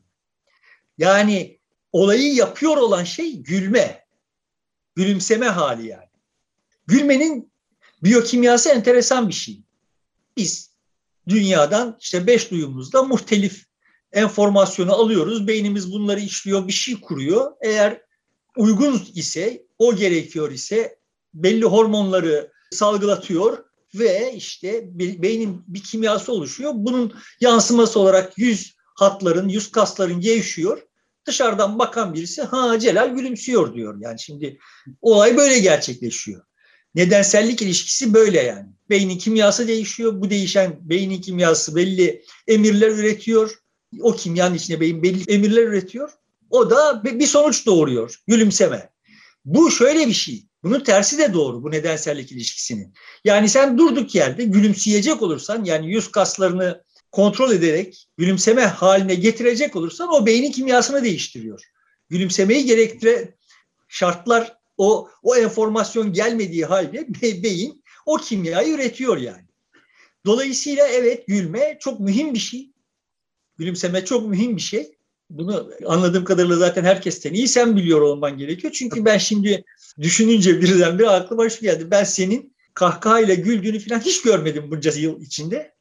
Yani 0.98 1.60
olayı 1.92 2.34
yapıyor 2.34 2.78
olan 2.78 3.04
şey 3.04 3.38
gülme. 3.38 4.06
Gülümseme 4.96 5.46
hali 5.46 5.88
yani. 5.88 6.10
Gülmenin 6.88 7.52
biyokimyası 8.04 8.70
enteresan 8.70 9.28
bir 9.28 9.34
şey. 9.34 9.64
Biz 10.40 10.72
dünyadan 11.28 11.98
işte 12.00 12.28
beş 12.28 12.52
duyumuzda 12.52 13.04
muhtelif 13.04 13.66
enformasyonu 14.12 14.94
alıyoruz. 14.94 15.48
Beynimiz 15.48 15.92
bunları 15.92 16.20
işliyor, 16.20 16.68
bir 16.68 16.74
şey 16.74 17.02
kuruyor. 17.02 17.52
Eğer 17.62 18.02
uygun 18.58 19.02
ise, 19.16 19.66
o 19.78 19.96
gerekiyor 19.96 20.52
ise 20.52 21.00
belli 21.34 21.66
hormonları 21.66 22.52
salgılatıyor 22.72 23.64
ve 23.96 24.34
işte 24.34 24.84
beynin 24.94 25.64
bir 25.68 25.84
kimyası 25.84 26.32
oluşuyor. 26.32 26.72
Bunun 26.76 27.14
yansıması 27.42 28.00
olarak 28.00 28.38
yüz 28.38 28.76
hatların, 28.96 29.50
yüz 29.50 29.72
kasların 29.72 30.22
gevşiyor. 30.22 30.82
Dışarıdan 31.26 31.80
bakan 31.80 32.14
birisi 32.14 32.42
ha 32.42 32.80
Celal 32.80 33.16
gülümsüyor 33.16 33.74
diyor. 33.74 33.98
Yani 34.02 34.20
şimdi 34.20 34.60
olay 35.02 35.38
böyle 35.38 35.60
gerçekleşiyor. 35.60 36.49
Nedensellik 36.96 37.62
ilişkisi 37.62 38.14
böyle 38.14 38.42
yani. 38.42 38.70
Beynin 38.90 39.18
kimyası 39.18 39.68
değişiyor. 39.68 40.22
Bu 40.22 40.30
değişen 40.30 40.78
beynin 40.82 41.22
kimyası 41.22 41.76
belli 41.76 42.24
emirler 42.48 42.90
üretiyor. 42.90 43.52
O 44.02 44.16
kimyanın 44.16 44.56
içinde 44.56 44.80
beyin 44.80 45.04
belli 45.04 45.34
emirler 45.34 45.64
üretiyor. 45.64 46.10
O 46.50 46.70
da 46.70 47.04
bir 47.04 47.28
sonuç 47.28 47.66
doğuruyor. 47.66 48.20
Gülümseme. 48.28 48.90
Bu 49.46 49.72
şöyle 49.72 50.08
bir 50.08 50.14
şey. 50.14 50.46
Bunun 50.64 50.80
tersi 50.80 51.18
de 51.18 51.34
doğru 51.34 51.64
bu 51.64 51.72
nedensellik 51.72 52.32
ilişkisinin. 52.32 52.94
Yani 53.24 53.50
sen 53.50 53.78
durduk 53.78 54.16
yerde 54.16 54.44
gülümseyecek 54.44 55.22
olursan 55.22 55.64
yani 55.66 55.94
yüz 55.94 56.12
kaslarını 56.12 56.84
kontrol 57.12 57.52
ederek 57.52 58.08
gülümseme 58.18 58.66
haline 58.66 59.16
getirecek 59.16 59.76
olursan 59.76 60.14
o 60.14 60.26
beynin 60.26 60.52
kimyasını 60.52 61.04
değiştiriyor. 61.04 61.64
Gülümsemeyi 62.10 62.66
gerektire 62.66 63.36
şartlar 63.88 64.59
o 64.80 65.10
o 65.24 65.36
enformasyon 65.36 66.14
gelmediği 66.14 66.66
halde 66.66 67.08
beyin 67.44 67.84
o 68.06 68.18
kimyayı 68.18 68.74
üretiyor 68.74 69.18
yani. 69.18 69.46
Dolayısıyla 70.26 70.88
evet 70.88 71.28
gülme 71.28 71.78
çok 71.80 72.00
mühim 72.00 72.34
bir 72.34 72.40
şey. 72.40 72.72
Gülümseme 73.58 74.06
çok 74.06 74.28
mühim 74.30 74.56
bir 74.56 74.62
şey. 74.62 74.96
Bunu 75.30 75.72
anladığım 75.86 76.24
kadarıyla 76.26 76.56
zaten 76.56 76.84
herkesten 76.84 77.34
iyi 77.34 77.48
sen 77.48 77.76
biliyor 77.76 78.02
olman 78.02 78.38
gerekiyor. 78.38 78.74
Çünkü 78.74 79.06
ben 79.06 79.18
şimdi 79.18 79.64
düşününce 80.02 80.62
birdenbire 80.62 81.10
aklıma 81.10 81.50
şu 81.50 81.62
geldi. 81.62 81.92
Ben 81.92 82.04
senin 82.04 82.56
kahkahayla 82.74 83.34
güldüğünü 83.34 83.80
falan 83.80 84.00
hiç 84.00 84.22
görmedim 84.22 84.72
bunca 84.72 84.92
yıl 84.92 85.22
içinde. 85.22 85.76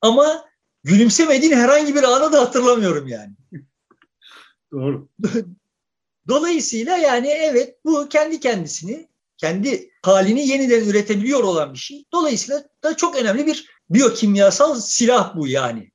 Ama 0.00 0.44
gülümsemediğin 0.84 1.52
herhangi 1.52 1.94
bir 1.94 2.02
anı 2.02 2.32
da 2.32 2.40
hatırlamıyorum 2.40 3.08
yani. 3.08 3.32
Doğru. 4.72 5.08
Dolayısıyla 6.28 6.96
yani 6.96 7.28
evet 7.28 7.76
bu 7.84 8.08
kendi 8.08 8.40
kendisini, 8.40 9.08
kendi 9.36 9.90
halini 10.02 10.48
yeniden 10.48 10.84
üretebiliyor 10.84 11.42
olan 11.42 11.72
bir 11.72 11.78
şey. 11.78 12.04
Dolayısıyla 12.12 12.64
da 12.82 12.96
çok 12.96 13.16
önemli 13.16 13.46
bir 13.46 13.68
biyokimyasal 13.90 14.80
silah 14.80 15.36
bu 15.36 15.48
yani. 15.48 15.90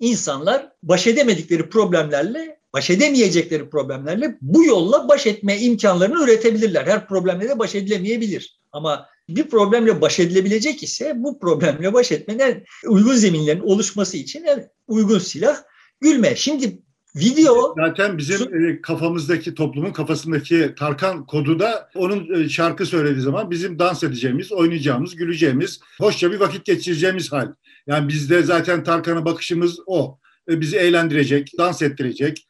İnsanlar 0.00 0.72
baş 0.82 1.06
edemedikleri 1.06 1.68
problemlerle, 1.68 2.60
baş 2.72 2.90
edemeyecekleri 2.90 3.70
problemlerle 3.70 4.38
bu 4.40 4.64
yolla 4.64 5.08
baş 5.08 5.26
etme 5.26 5.60
imkanlarını 5.60 6.24
üretebilirler. 6.24 6.86
Her 6.86 7.08
problemle 7.08 7.48
de 7.48 7.58
baş 7.58 7.74
edilemeyebilir. 7.74 8.60
Ama 8.72 9.06
bir 9.28 9.48
problemle 9.48 10.00
baş 10.00 10.20
edilebilecek 10.20 10.82
ise 10.82 11.12
bu 11.16 11.38
problemle 11.38 11.92
baş 11.92 12.12
etmenin 12.12 12.64
uygun 12.86 13.14
zeminlerin 13.14 13.60
oluşması 13.60 14.16
için 14.16 14.46
uygun 14.88 15.18
silah 15.18 15.62
gülme. 16.00 16.36
Şimdi 16.36 16.82
Video 17.16 17.74
zaten 17.76 18.18
bizim 18.18 18.64
e, 18.64 18.80
kafamızdaki 18.80 19.54
toplumun 19.54 19.92
kafasındaki 19.92 20.74
Tarkan 20.78 21.26
kodu 21.26 21.58
da 21.58 21.88
onun 21.94 22.34
e, 22.34 22.48
şarkı 22.48 22.86
söylediği 22.86 23.20
zaman 23.20 23.50
bizim 23.50 23.78
dans 23.78 24.02
edeceğimiz, 24.02 24.52
oynayacağımız, 24.52 25.16
güleceğimiz, 25.16 25.80
hoşça 26.00 26.32
bir 26.32 26.40
vakit 26.40 26.64
geçireceğimiz 26.64 27.32
hal. 27.32 27.52
Yani 27.86 28.08
bizde 28.08 28.42
zaten 28.42 28.84
Tarkan'a 28.84 29.24
bakışımız 29.24 29.78
o. 29.86 30.18
E, 30.50 30.60
bizi 30.60 30.76
eğlendirecek, 30.76 31.52
dans 31.58 31.82
ettirecek, 31.82 32.46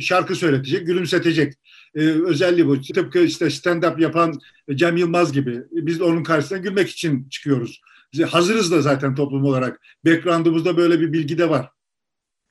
şarkı 0.00 0.34
söyletecek, 0.34 0.86
gülümsetecek. 0.86 1.54
Özelliği 2.26 2.66
bu. 2.66 2.80
Tıpkı 2.80 3.18
işte 3.18 3.44
stand-up 3.44 4.02
yapan 4.02 4.40
Cem 4.74 4.96
Yılmaz 4.96 5.32
gibi. 5.32 5.62
Biz 5.72 6.00
onun 6.00 6.22
karşısına 6.22 6.58
gülmek 6.58 6.88
için 6.88 7.28
çıkıyoruz. 7.28 7.80
Biz 8.12 8.20
hazırız 8.20 8.72
da 8.72 8.82
zaten 8.82 9.14
toplum 9.14 9.44
olarak. 9.44 9.80
Background'umuzda 10.06 10.76
böyle 10.76 11.00
bir 11.00 11.12
bilgi 11.12 11.38
de 11.38 11.50
var. 11.50 11.68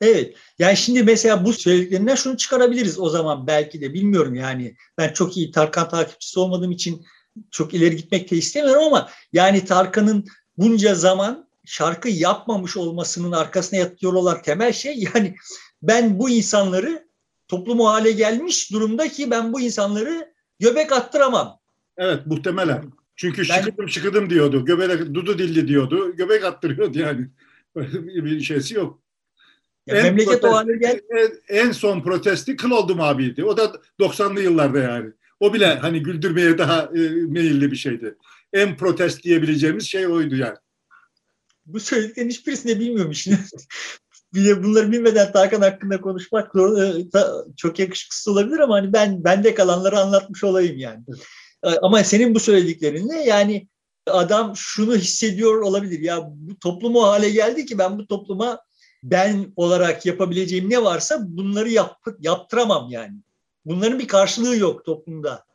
Evet. 0.02 0.36
Yani 0.60 0.78
şimdi 0.78 1.04
mesela 1.04 1.46
bu 1.46 1.54
söylediklerinden 1.54 2.16
şunu 2.16 2.38
çıkarabiliriz 2.38 3.00
o 3.00 3.10
zaman 3.10 3.48
belki 3.48 3.82
de 3.82 3.94
bilmiyorum 3.94 4.36
yani. 4.36 4.76
Ben 4.98 5.14
çok 5.14 5.38
iyi 5.38 5.52
Tarkan 5.52 5.90
takipçisi 5.90 6.40
olmadığım 6.40 6.72
için 6.72 7.06
çok 7.52 7.74
ileri 7.74 7.96
gitmek 7.96 8.32
de 8.32 8.36
istemiyorum 8.36 8.84
ama 8.84 9.10
yani 9.34 9.66
Tarkan'ın 9.66 10.26
bunca 10.58 10.96
zaman 10.96 11.50
şarkı 11.66 12.10
yapmamış 12.10 12.78
olmasının 12.78 13.32
arkasına 13.32 13.80
yatıyor 13.80 14.14
olan 14.14 14.42
temel 14.42 14.74
şey 14.74 15.08
yani 15.16 15.36
ben 15.82 16.20
bu 16.20 16.30
insanları 16.30 17.08
toplumu 17.48 17.90
hale 17.90 18.12
gelmiş 18.12 18.72
durumda 18.72 19.08
ki 19.08 19.32
ben 19.32 19.54
bu 19.54 19.62
insanları 19.62 20.34
göbek 20.60 20.92
attıramam. 20.92 21.60
Evet 21.98 22.26
muhtemelen. 22.26 22.92
Çünkü 23.16 23.42
ben, 23.50 23.62
şıkıdım 23.62 23.90
şıkıdım 23.90 24.30
diyordu. 24.30 24.66
Göbek 24.66 25.14
dudu 25.14 25.40
dildi 25.40 25.68
diyordu. 25.68 26.16
Göbek 26.16 26.46
attırıyordu 26.46 27.00
yani. 27.00 27.28
bir 27.76 28.42
şeysi 28.42 28.76
yok. 28.76 29.01
En 29.92 30.04
memleket 30.04 30.44
o 30.44 30.52
hale 30.52 30.78
gel. 30.78 31.02
En 31.50 31.72
son 31.72 32.02
protesti 32.02 32.56
kıl 32.56 32.72
oldum 32.72 33.02
abiydi. 33.02 33.46
O 33.46 33.58
da 33.58 33.74
90'lı 34.00 34.42
yıllarda 34.42 34.80
yani. 34.80 35.12
O 35.40 35.54
bile 35.54 35.76
hani 35.76 36.04
güldürmeye 36.04 36.58
daha 36.58 36.82
e, 36.82 37.00
meyilli 37.28 37.72
bir 37.72 37.76
şeydi. 37.76 38.16
En 38.54 38.78
protest 38.78 39.24
diyebileceğimiz 39.24 39.88
şey 39.88 40.08
oydu 40.08 40.36
yani. 40.36 40.58
Bu 41.66 41.80
söylediklerin 41.80 42.30
hiçbirisini 42.30 42.80
bilmiyorum 42.80 43.12
işin. 43.12 43.36
bir 44.34 44.46
de 44.46 44.64
bunları 44.64 44.92
bilmeden 44.92 45.32
Tarkan 45.32 45.62
hakkında 45.62 46.02
konuşmak 46.02 46.56
e, 46.56 47.20
çok 47.58 47.80
yakışıksız 47.80 48.28
olabilir 48.28 48.60
ama 48.60 48.76
hani 48.76 48.94
ben 48.94 49.24
bende 49.24 49.56
kalanları 49.56 50.00
anlatmış 50.00 50.44
olayım 50.44 50.78
yani. 50.78 51.04
Ama 51.82 52.04
senin 52.04 52.36
bu 52.36 52.40
söylediklerinle 52.40 53.16
yani 53.16 53.68
adam 54.08 54.54
şunu 54.56 54.96
hissediyor 54.96 55.62
olabilir. 55.62 56.00
Ya 56.00 56.22
bu 56.34 56.60
toplum 56.60 56.96
o 56.96 57.04
hale 57.04 57.30
geldi 57.30 57.66
ki 57.66 57.78
ben 57.78 58.00
bu 58.00 58.08
topluma 58.08 58.60
ben 59.04 59.54
olarak 59.56 60.06
yapabileceğim 60.06 60.70
ne 60.70 60.84
varsa 60.84 61.18
bunları 61.22 61.70
yap, 61.70 61.98
yaptıramam 62.20 62.90
yani. 62.90 63.16
Bunların 63.66 64.00
bir 64.00 64.08
karşılığı 64.08 64.58
yok 64.58 64.86
toplumda. 64.86 65.46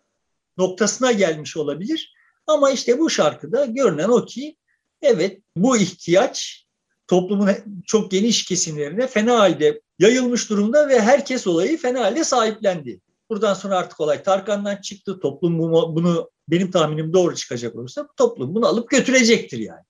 Noktasına 0.57 1.13
gelmiş 1.13 1.57
olabilir. 1.57 2.15
Ama 2.47 2.71
işte 2.71 2.99
bu 2.99 3.11
şarkıda 3.11 3.65
görünen 3.65 4.09
o 4.09 4.25
ki 4.25 4.57
evet 5.03 5.41
bu 5.57 5.77
ihtiyaç 5.77 6.67
toplumun 7.09 7.51
çok 7.87 8.11
geniş 8.11 8.45
kesimlerine 8.45 9.07
fena 9.07 9.39
halde 9.39 9.81
yayılmış 9.99 10.51
durumda 10.51 10.89
ve 10.89 11.01
herkes 11.01 11.47
olayı 11.47 11.79
fena 11.79 12.01
halde 12.01 12.25
sahiplendi. 12.25 13.01
Buradan 13.31 13.55
sonra 13.55 13.77
artık 13.77 14.01
olay 14.01 14.23
Tarkan'dan 14.23 14.77
çıktı. 14.77 15.21
Toplum 15.21 15.59
bunu 15.59 16.31
benim 16.49 16.71
tahminim 16.71 17.13
doğru 17.13 17.35
çıkacak 17.35 17.75
olursa 17.75 18.09
toplum 18.17 18.55
bunu 18.55 18.67
alıp 18.67 18.91
götürecektir 18.91 19.59
yani. 19.59 19.85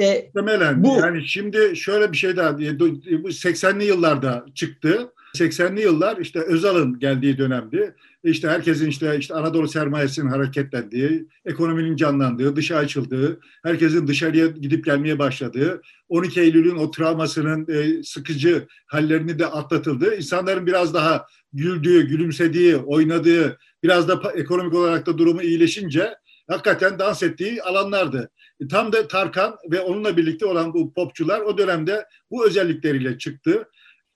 Ve 0.00 0.30
Muhtemelen. 0.34 0.84
Bu, 0.84 0.96
yani 0.96 1.26
şimdi 1.26 1.76
şöyle 1.76 2.12
bir 2.12 2.16
şey 2.16 2.36
daha, 2.36 2.50
80'li 2.50 3.84
yıllarda 3.84 4.44
çıktı. 4.54 5.12
80'li 5.36 5.80
yıllar 5.80 6.16
işte 6.16 6.40
Özal'ın 6.40 6.98
geldiği 6.98 7.38
dönemdi. 7.38 7.94
İşte 8.24 8.48
herkesin 8.48 8.88
işte 8.88 9.16
işte 9.18 9.34
Anadolu 9.34 9.68
sermayesinin 9.68 10.30
hareketlendiği, 10.30 11.28
ekonominin 11.44 11.96
canlandığı, 11.96 12.56
dışa 12.56 12.76
açıldığı, 12.76 13.40
herkesin 13.62 14.06
dışarıya 14.06 14.46
gidip 14.46 14.84
gelmeye 14.84 15.18
başladığı, 15.18 15.82
12 16.08 16.40
Eylül'ün 16.40 16.76
o 16.76 16.90
travmasının 16.90 17.66
e, 17.68 18.02
sıkıcı 18.02 18.66
hallerini 18.86 19.38
de 19.38 19.46
atlatıldığı, 19.46 20.14
insanların 20.14 20.66
biraz 20.66 20.94
daha 20.94 21.26
güldüğü, 21.52 22.08
gülümsediği, 22.08 22.76
oynadığı, 22.76 23.58
biraz 23.82 24.08
da 24.08 24.32
ekonomik 24.34 24.74
olarak 24.74 25.06
da 25.06 25.18
durumu 25.18 25.42
iyileşince 25.42 26.14
hakikaten 26.50 26.98
dans 26.98 27.22
ettiği 27.22 27.62
alanlardı. 27.62 28.30
E, 28.60 28.68
tam 28.68 28.92
da 28.92 29.08
Tarkan 29.08 29.56
ve 29.70 29.80
onunla 29.80 30.16
birlikte 30.16 30.46
olan 30.46 30.74
bu 30.74 30.94
popçular 30.94 31.40
o 31.40 31.58
dönemde 31.58 32.06
bu 32.30 32.46
özellikleriyle 32.46 33.18
çıktı. 33.18 33.68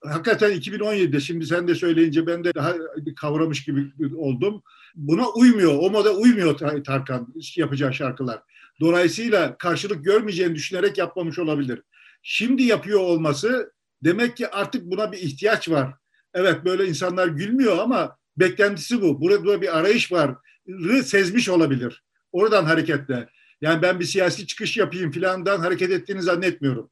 Hakikaten 0.04 0.52
2017'de 0.52 1.20
şimdi 1.20 1.46
sen 1.46 1.68
de 1.68 1.74
söyleyince 1.74 2.26
ben 2.26 2.44
de 2.44 2.54
daha 2.54 2.74
kavramış 3.16 3.64
gibi 3.64 3.92
oldum. 4.16 4.62
Buna 4.94 5.28
uymuyor, 5.28 5.74
o 5.78 5.90
moda 5.90 6.14
uymuyor 6.14 6.58
Tarkan 6.84 7.34
yapacağı 7.56 7.94
şarkılar. 7.94 8.40
Dolayısıyla 8.80 9.56
karşılık 9.58 10.04
görmeyeceğini 10.04 10.54
düşünerek 10.54 10.98
yapmamış 10.98 11.38
olabilir. 11.38 11.82
Şimdi 12.22 12.62
yapıyor 12.62 13.00
olması 13.00 13.72
demek 14.04 14.36
ki 14.36 14.48
artık 14.48 14.84
buna 14.84 15.12
bir 15.12 15.18
ihtiyaç 15.18 15.68
var. 15.68 15.94
Evet 16.34 16.64
böyle 16.64 16.86
insanlar 16.86 17.28
gülmüyor 17.28 17.78
ama 17.78 18.16
beklentisi 18.36 19.02
bu. 19.02 19.20
Burada 19.20 19.62
bir 19.62 19.78
arayış 19.78 20.12
var. 20.12 20.34
Sezmiş 21.04 21.48
olabilir. 21.48 22.02
Oradan 22.34 22.64
hareketle. 22.64 23.28
Yani 23.60 23.82
ben 23.82 24.00
bir 24.00 24.04
siyasi 24.04 24.46
çıkış 24.46 24.76
yapayım 24.76 25.10
filandan 25.10 25.60
hareket 25.60 25.90
ettiğini 25.90 26.22
zannetmiyorum. 26.22 26.90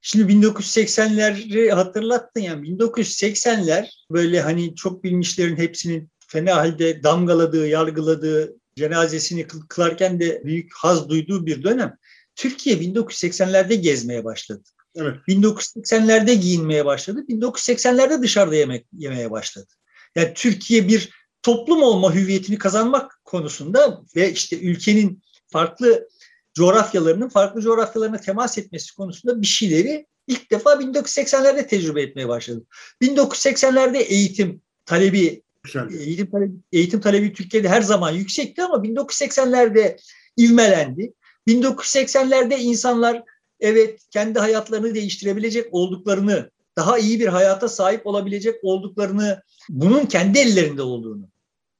Şimdi 0.00 0.32
1980'leri 0.32 1.70
hatırlattın 1.70 2.40
yani 2.40 2.68
1980'ler 2.68 3.88
böyle 4.10 4.40
hani 4.40 4.74
çok 4.74 5.04
bilmişlerin 5.04 5.56
hepsinin 5.56 6.10
fena 6.28 6.56
halde 6.56 7.02
damgaladığı, 7.02 7.66
yargıladığı, 7.66 8.56
cenazesini 8.76 9.46
kılarken 9.46 10.20
de 10.20 10.42
büyük 10.44 10.74
haz 10.74 11.08
duyduğu 11.08 11.46
bir 11.46 11.62
dönem. 11.62 11.96
Türkiye 12.36 12.76
1980'lerde 12.76 13.74
gezmeye 13.74 14.24
başladı. 14.24 14.62
Evet. 14.94 15.16
1980'lerde 15.28 16.34
giyinmeye 16.34 16.84
başladı. 16.84 17.24
1980'lerde 17.28 18.22
dışarıda 18.22 18.54
yemek 18.54 18.86
yemeye 18.92 19.30
başladı. 19.30 19.68
Yani 20.16 20.32
Türkiye 20.34 20.88
bir 20.88 21.19
toplum 21.42 21.82
olma 21.82 22.14
hüviyetini 22.14 22.58
kazanmak 22.58 23.20
konusunda 23.24 24.02
ve 24.16 24.32
işte 24.32 24.60
ülkenin 24.60 25.22
farklı 25.48 26.08
coğrafyalarının 26.54 27.28
farklı 27.28 27.60
coğrafyalarına 27.60 28.16
temas 28.16 28.58
etmesi 28.58 28.94
konusunda 28.94 29.42
bir 29.42 29.46
şeyleri 29.46 30.06
ilk 30.26 30.50
defa 30.50 30.72
1980'lerde 30.72 31.66
tecrübe 31.66 32.02
etmeye 32.02 32.28
başladı. 32.28 32.64
1980'lerde 33.02 33.96
eğitim 33.96 34.62
talebi 34.86 35.42
eğitim 35.92 36.30
talebi, 36.30 36.52
eğitim 36.72 37.00
talebi 37.00 37.32
Türkiye'de 37.32 37.68
her 37.68 37.82
zaman 37.82 38.10
yüksekti 38.10 38.62
ama 38.62 38.76
1980'lerde 38.76 39.98
ivmelendi. 40.38 41.12
1980'lerde 41.48 42.58
insanlar 42.58 43.22
evet 43.60 44.00
kendi 44.10 44.38
hayatlarını 44.38 44.94
değiştirebilecek 44.94 45.74
olduklarını, 45.74 46.50
daha 46.76 46.98
iyi 46.98 47.20
bir 47.20 47.26
hayata 47.26 47.68
sahip 47.68 48.06
olabilecek 48.06 48.64
olduklarını, 48.64 49.42
bunun 49.68 50.06
kendi 50.06 50.38
ellerinde 50.38 50.82
olduğunu 50.82 51.30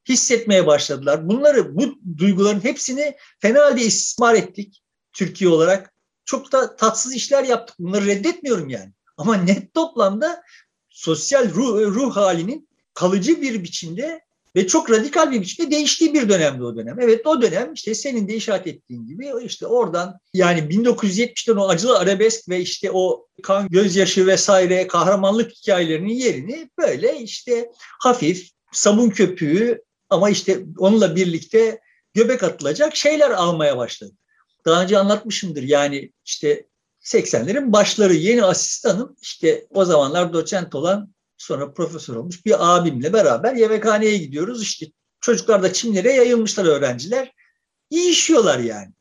hissetmeye 0.09 0.67
başladılar. 0.67 1.29
Bunları, 1.29 1.77
bu 1.77 1.99
duyguların 2.19 2.65
hepsini 2.65 3.17
fena 3.39 3.65
halde 3.65 3.81
istismar 3.81 4.35
ettik 4.35 4.83
Türkiye 5.13 5.51
olarak. 5.51 5.95
Çok 6.25 6.53
da 6.53 6.77
tatsız 6.77 7.15
işler 7.15 7.45
yaptık. 7.45 7.77
Bunları 7.79 8.07
reddetmiyorum 8.07 8.69
yani. 8.69 8.93
Ama 9.17 9.35
net 9.37 9.75
toplamda 9.75 10.43
sosyal 10.89 11.51
ruh, 11.51 11.95
ruh 11.95 12.17
halinin 12.17 12.69
kalıcı 12.95 13.43
bir 13.43 13.63
biçimde 13.63 14.21
ve 14.57 14.67
çok 14.67 14.91
radikal 14.91 15.31
bir 15.31 15.41
biçimde 15.41 15.71
değiştiği 15.71 16.15
bir 16.15 16.29
dönemdi 16.29 16.65
o 16.65 16.77
dönem. 16.77 17.01
Evet 17.01 17.27
o 17.27 17.43
dönem 17.43 17.73
işte 17.73 17.95
senin 17.95 18.29
de 18.29 18.35
işaret 18.35 18.67
ettiğin 18.67 19.07
gibi 19.07 19.33
işte 19.45 19.67
oradan 19.67 20.19
yani 20.35 20.61
1970'ten 20.61 21.57
o 21.57 21.69
acılı 21.69 21.99
arabesk 21.99 22.49
ve 22.49 22.61
işte 22.61 22.91
o 22.93 23.27
kan 23.43 23.69
gözyaşı 23.69 24.27
vesaire 24.27 24.87
kahramanlık 24.87 25.53
hikayelerinin 25.53 26.15
yerini 26.15 26.71
böyle 26.79 27.21
işte 27.21 27.71
hafif 28.01 28.51
sabun 28.73 29.11
köpüğü 29.11 29.83
ama 30.11 30.31
işte 30.31 30.65
onunla 30.79 31.17
birlikte 31.17 31.81
göbek 32.15 32.43
atılacak 32.43 32.97
şeyler 32.97 33.31
almaya 33.31 33.77
başladı. 33.77 34.13
Daha 34.65 34.83
önce 34.83 34.99
anlatmışımdır 34.99 35.63
yani 35.63 36.13
işte 36.25 36.67
80'lerin 37.03 37.73
başları 37.73 38.15
yeni 38.15 38.45
asistanım 38.45 39.17
işte 39.23 39.67
o 39.71 39.85
zamanlar 39.85 40.33
doçent 40.33 40.75
olan 40.75 41.15
sonra 41.41 41.73
profesör 41.73 42.17
olmuş 42.17 42.47
bir 42.47 42.77
abimle 42.77 43.13
beraber 43.13 43.55
yemekhaneye 43.55 44.19
gidiyoruz. 44.19 44.63
İşte 44.63 44.87
çocuklar 45.21 45.63
da 45.63 45.73
çimlere 45.73 46.13
yayılmışlar 46.13 46.65
öğrenciler. 46.65 47.33
Yiyişiyorlar 47.91 48.59
yani. 48.59 48.93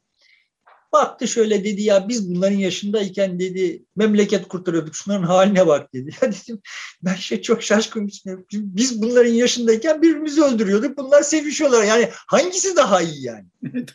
Baktı 0.93 1.27
şöyle 1.27 1.63
dedi 1.63 1.81
ya 1.81 2.09
biz 2.09 2.29
bunların 2.29 2.57
yaşındayken 2.57 3.39
dedi 3.39 3.85
memleket 3.95 4.47
kurtarıyorduk 4.47 4.95
şunların 4.95 5.23
haline 5.23 5.67
bak 5.67 5.93
dedi. 5.93 6.11
Ya 6.21 6.31
dedim 6.31 6.61
ben 7.01 7.15
şey 7.15 7.41
çok 7.41 7.63
şaşkın 7.63 8.09
biz 8.51 9.01
bunların 9.01 9.33
yaşındayken 9.33 10.01
birbirimizi 10.01 10.43
öldürüyorduk 10.43 10.97
bunlar 10.97 11.21
sevişiyorlar 11.21 11.83
yani 11.83 12.09
hangisi 12.27 12.75
daha 12.75 13.01
iyi 13.01 13.25
yani? 13.25 13.45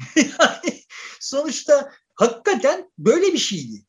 yani 0.16 0.82
sonuçta 1.20 1.92
hakikaten 2.14 2.90
böyle 2.98 3.32
bir 3.32 3.38
şeydi. 3.38 3.84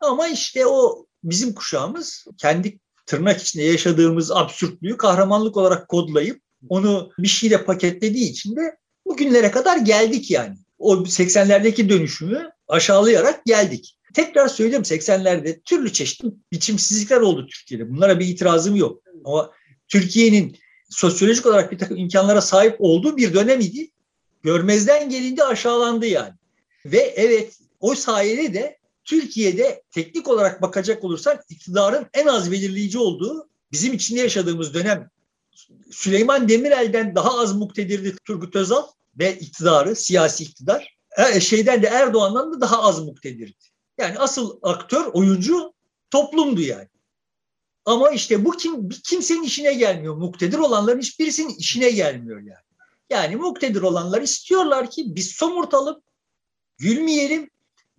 Ama 0.00 0.28
işte 0.28 0.66
o 0.66 1.06
bizim 1.24 1.54
kuşağımız 1.54 2.26
kendi 2.38 2.78
tırnak 3.06 3.42
içinde 3.42 3.64
yaşadığımız 3.64 4.30
absürtlüğü 4.30 4.96
kahramanlık 4.96 5.56
olarak 5.56 5.88
kodlayıp 5.88 6.40
onu 6.68 7.10
bir 7.18 7.28
şeyle 7.28 7.64
paketlediği 7.64 8.30
için 8.30 8.56
de 8.56 8.76
bugünlere 9.06 9.50
kadar 9.50 9.76
geldik 9.76 10.30
yani. 10.30 10.56
O 10.78 10.96
80'lerdeki 10.96 11.88
dönüşümü 11.88 12.50
aşağılayarak 12.68 13.44
geldik. 13.44 13.98
Tekrar 14.14 14.48
söylüyorum 14.48 14.84
80'lerde 14.84 15.62
türlü 15.62 15.92
çeşitli 15.92 16.28
biçimsizlikler 16.52 17.20
oldu 17.20 17.46
Türkiye'de. 17.46 17.90
Bunlara 17.90 18.20
bir 18.20 18.26
itirazım 18.26 18.76
yok. 18.76 19.02
Ama 19.24 19.50
Türkiye'nin 19.88 20.56
sosyolojik 20.90 21.46
olarak 21.46 21.72
bir 21.72 21.78
takım 21.78 21.96
imkanlara 21.96 22.40
sahip 22.40 22.76
olduğu 22.78 23.16
bir 23.16 23.34
dönem 23.34 23.60
idi. 23.60 23.90
Görmezden 24.42 25.10
gelindi 25.10 25.44
aşağılandı 25.44 26.06
yani. 26.06 26.32
Ve 26.86 26.98
evet 27.16 27.58
o 27.80 27.94
sayede 27.94 28.54
de 28.54 28.78
Türkiye'de 29.04 29.82
teknik 29.90 30.28
olarak 30.28 30.62
bakacak 30.62 31.04
olursak 31.04 31.44
iktidarın 31.48 32.06
en 32.14 32.26
az 32.26 32.52
belirleyici 32.52 32.98
olduğu 32.98 33.48
bizim 33.72 33.92
içinde 33.92 34.20
yaşadığımız 34.20 34.74
dönem 34.74 35.10
Süleyman 35.90 36.48
Demirel'den 36.48 37.14
daha 37.14 37.38
az 37.38 37.56
muktedirdi 37.56 38.16
Turgut 38.24 38.56
Özal 38.56 38.86
ve 39.18 39.38
iktidarı, 39.38 39.96
siyasi 39.96 40.44
iktidar. 40.44 40.96
E, 41.34 41.40
şeyden 41.40 41.82
de 41.82 41.86
Erdoğan'dan 41.86 42.52
da 42.52 42.60
daha 42.60 42.82
az 42.82 43.04
muktedirdi. 43.04 43.64
Yani 43.98 44.18
asıl 44.18 44.58
aktör, 44.62 45.04
oyuncu 45.12 45.72
toplumdu 46.10 46.60
yani. 46.60 46.88
Ama 47.84 48.10
işte 48.10 48.44
bu 48.44 48.50
kim, 48.50 48.88
kimsenin 48.88 49.42
işine 49.42 49.74
gelmiyor. 49.74 50.16
Muktedir 50.16 50.58
olanların 50.58 51.00
hiçbirisinin 51.00 51.54
işine 51.54 51.90
gelmiyor 51.90 52.38
yani. 52.38 52.64
Yani 53.10 53.36
muktedir 53.36 53.82
olanlar 53.82 54.22
istiyorlar 54.22 54.90
ki 54.90 55.04
biz 55.06 55.30
somurtalım, 55.30 56.02
gülmeyelim 56.78 57.50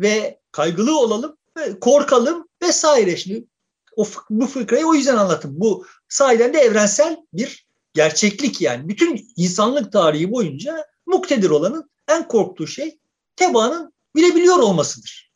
ve 0.01 0.39
kaygılı 0.55 0.99
olalım, 0.99 1.37
korkalım 1.81 2.47
vesaire. 2.63 3.17
Şimdi 3.17 3.45
o, 3.95 4.07
bu 4.29 4.47
fıkrayı 4.47 4.85
o 4.85 4.93
yüzden 4.93 5.17
anlattım. 5.17 5.51
Bu 5.55 5.85
sahiden 6.09 6.53
de 6.53 6.57
evrensel 6.59 7.17
bir 7.33 7.67
gerçeklik 7.93 8.61
yani. 8.61 8.89
Bütün 8.89 9.27
insanlık 9.35 9.91
tarihi 9.91 10.31
boyunca 10.31 10.85
muktedir 11.05 11.49
olanın 11.49 11.89
en 12.07 12.27
korktuğu 12.27 12.67
şey 12.67 12.99
tebaanın 13.35 13.93
bilebiliyor 14.15 14.57
olmasıdır. 14.57 15.31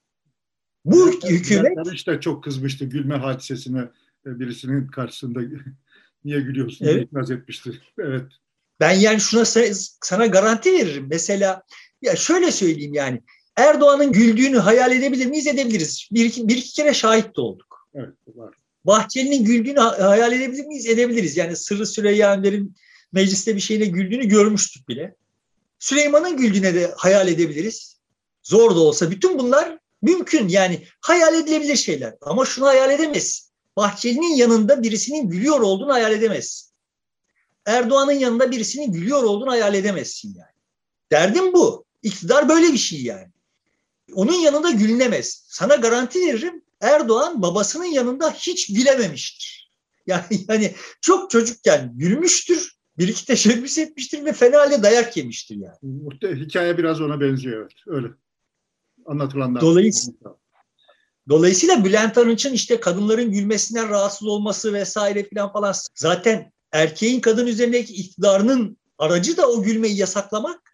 Bu 0.86 1.10
evet, 1.10 1.24
hükümet... 1.24 1.78
Barış 1.78 2.08
da 2.08 2.20
çok 2.20 2.44
kızmıştı 2.44 2.86
gülme 2.86 3.16
hadisesine 3.16 3.80
e, 4.26 4.40
birisinin 4.40 4.88
karşısında 4.88 5.40
niye 6.26 6.40
gülüyorsun 6.40 6.86
evet. 6.86 6.96
diye 6.96 7.04
ikaz 7.04 7.32
etmişti. 7.32 7.82
Evet. 8.00 8.32
Ben 8.80 8.94
yani 8.94 9.20
şuna 9.20 9.46
sana 10.02 10.26
garanti 10.26 10.74
veririm. 10.74 11.08
Mesela 11.10 11.64
ya 12.02 12.16
şöyle 12.16 12.52
söyleyeyim 12.52 12.94
yani 12.94 13.22
Erdoğan'ın 13.60 14.12
güldüğünü 14.12 14.58
hayal 14.58 14.92
edebilir 14.92 15.26
miyiz? 15.26 15.48
Edebiliriz. 15.48 16.10
Bir 16.12 16.26
iki, 16.26 16.48
bir 16.48 16.58
iki 16.58 16.74
kere 16.74 16.94
şahit 16.94 17.38
de 17.38 17.42
olduk. 17.42 17.88
Evet, 17.96 18.14
var. 18.28 18.56
Bahçeli'nin 18.86 19.44
güldüğünü 19.44 19.80
hayal 19.80 20.34
edebilir 20.34 20.66
miyiz? 20.66 20.86
Edebiliriz. 20.86 21.38
Yani 21.38 21.56
Sırrı 21.56 21.86
Süreyya 21.86 22.34
Önder'in 22.34 22.76
mecliste 23.12 23.56
bir 23.56 23.62
şeyine 23.62 23.86
güldüğünü 23.86 24.28
görmüştük 24.28 24.90
bile. 24.90 25.16
Süleyman'ın 25.80 26.38
güldüğüne 26.38 26.74
de 26.74 26.94
hayal 26.98 27.28
edebiliriz. 27.28 28.00
Zor 28.44 28.76
da 28.76 28.80
olsa 28.80 29.12
bütün 29.12 29.40
bunlar 29.40 29.78
mümkün. 30.02 30.48
Yani 30.48 30.84
hayal 31.02 31.36
edilebilir 31.36 31.76
şeyler. 31.76 32.16
Ama 32.22 32.46
şunu 32.46 32.66
hayal 32.66 32.92
edemez. 32.92 33.52
Bahçeli'nin 33.78 34.36
yanında 34.36 34.84
birisinin 34.84 35.30
gülüyor 35.30 35.60
olduğunu 35.60 35.94
hayal 35.94 36.12
edemez. 36.12 36.72
Erdoğan'ın 37.66 38.12
yanında 38.12 38.52
birisinin 38.52 38.92
gülüyor 38.92 39.24
olduğunu 39.24 39.52
hayal 39.52 39.74
edemezsin 39.74 40.36
yani. 40.38 40.56
Derdim 41.12 41.54
bu. 41.54 41.86
İktidar 42.04 42.50
böyle 42.50 42.74
bir 42.74 42.78
şey 42.78 43.04
yani. 43.04 43.28
Onun 44.14 44.34
yanında 44.34 44.72
gülünemez. 44.72 45.46
Sana 45.48 45.76
garanti 45.76 46.20
veririm 46.20 46.62
Erdoğan 46.82 47.42
babasının 47.42 47.86
yanında 47.86 48.32
hiç 48.32 48.74
gülememiştir. 48.74 49.72
Yani, 50.08 50.24
yani 50.50 50.74
çok 51.02 51.30
çocukken 51.30 51.92
gülmüştür, 51.96 52.80
bir 52.98 53.08
iki 53.08 53.26
teşebbüs 53.26 53.78
etmiştir 53.78 54.26
ve 54.26 54.34
fena 54.34 54.60
halde 54.60 54.84
dayak 54.84 55.18
yemiştir 55.18 55.56
yani. 55.56 56.46
Hikaye 56.46 56.78
biraz 56.78 57.02
ona 57.02 57.22
benziyor 57.22 57.62
evet. 57.62 57.74
Öyle. 57.88 58.08
Anlatılanlar. 59.06 59.62
Dolayısıyla, 59.62 60.38
dolayısıyla 61.30 61.86
Bülent 61.86 62.18
Arınç'ın 62.18 62.54
işte 62.54 62.80
kadınların 62.80 63.32
gülmesinden 63.32 63.90
rahatsız 63.90 64.28
olması 64.28 64.74
vesaire 64.74 65.24
filan 65.24 65.54
falan 65.54 65.74
zaten 65.96 66.52
erkeğin 66.72 67.20
kadın 67.20 67.48
üzerindeki 67.48 67.94
iktidarının 67.94 68.78
aracı 68.98 69.38
da 69.38 69.50
o 69.50 69.64
gülmeyi 69.64 69.98
yasaklamak 69.98 70.69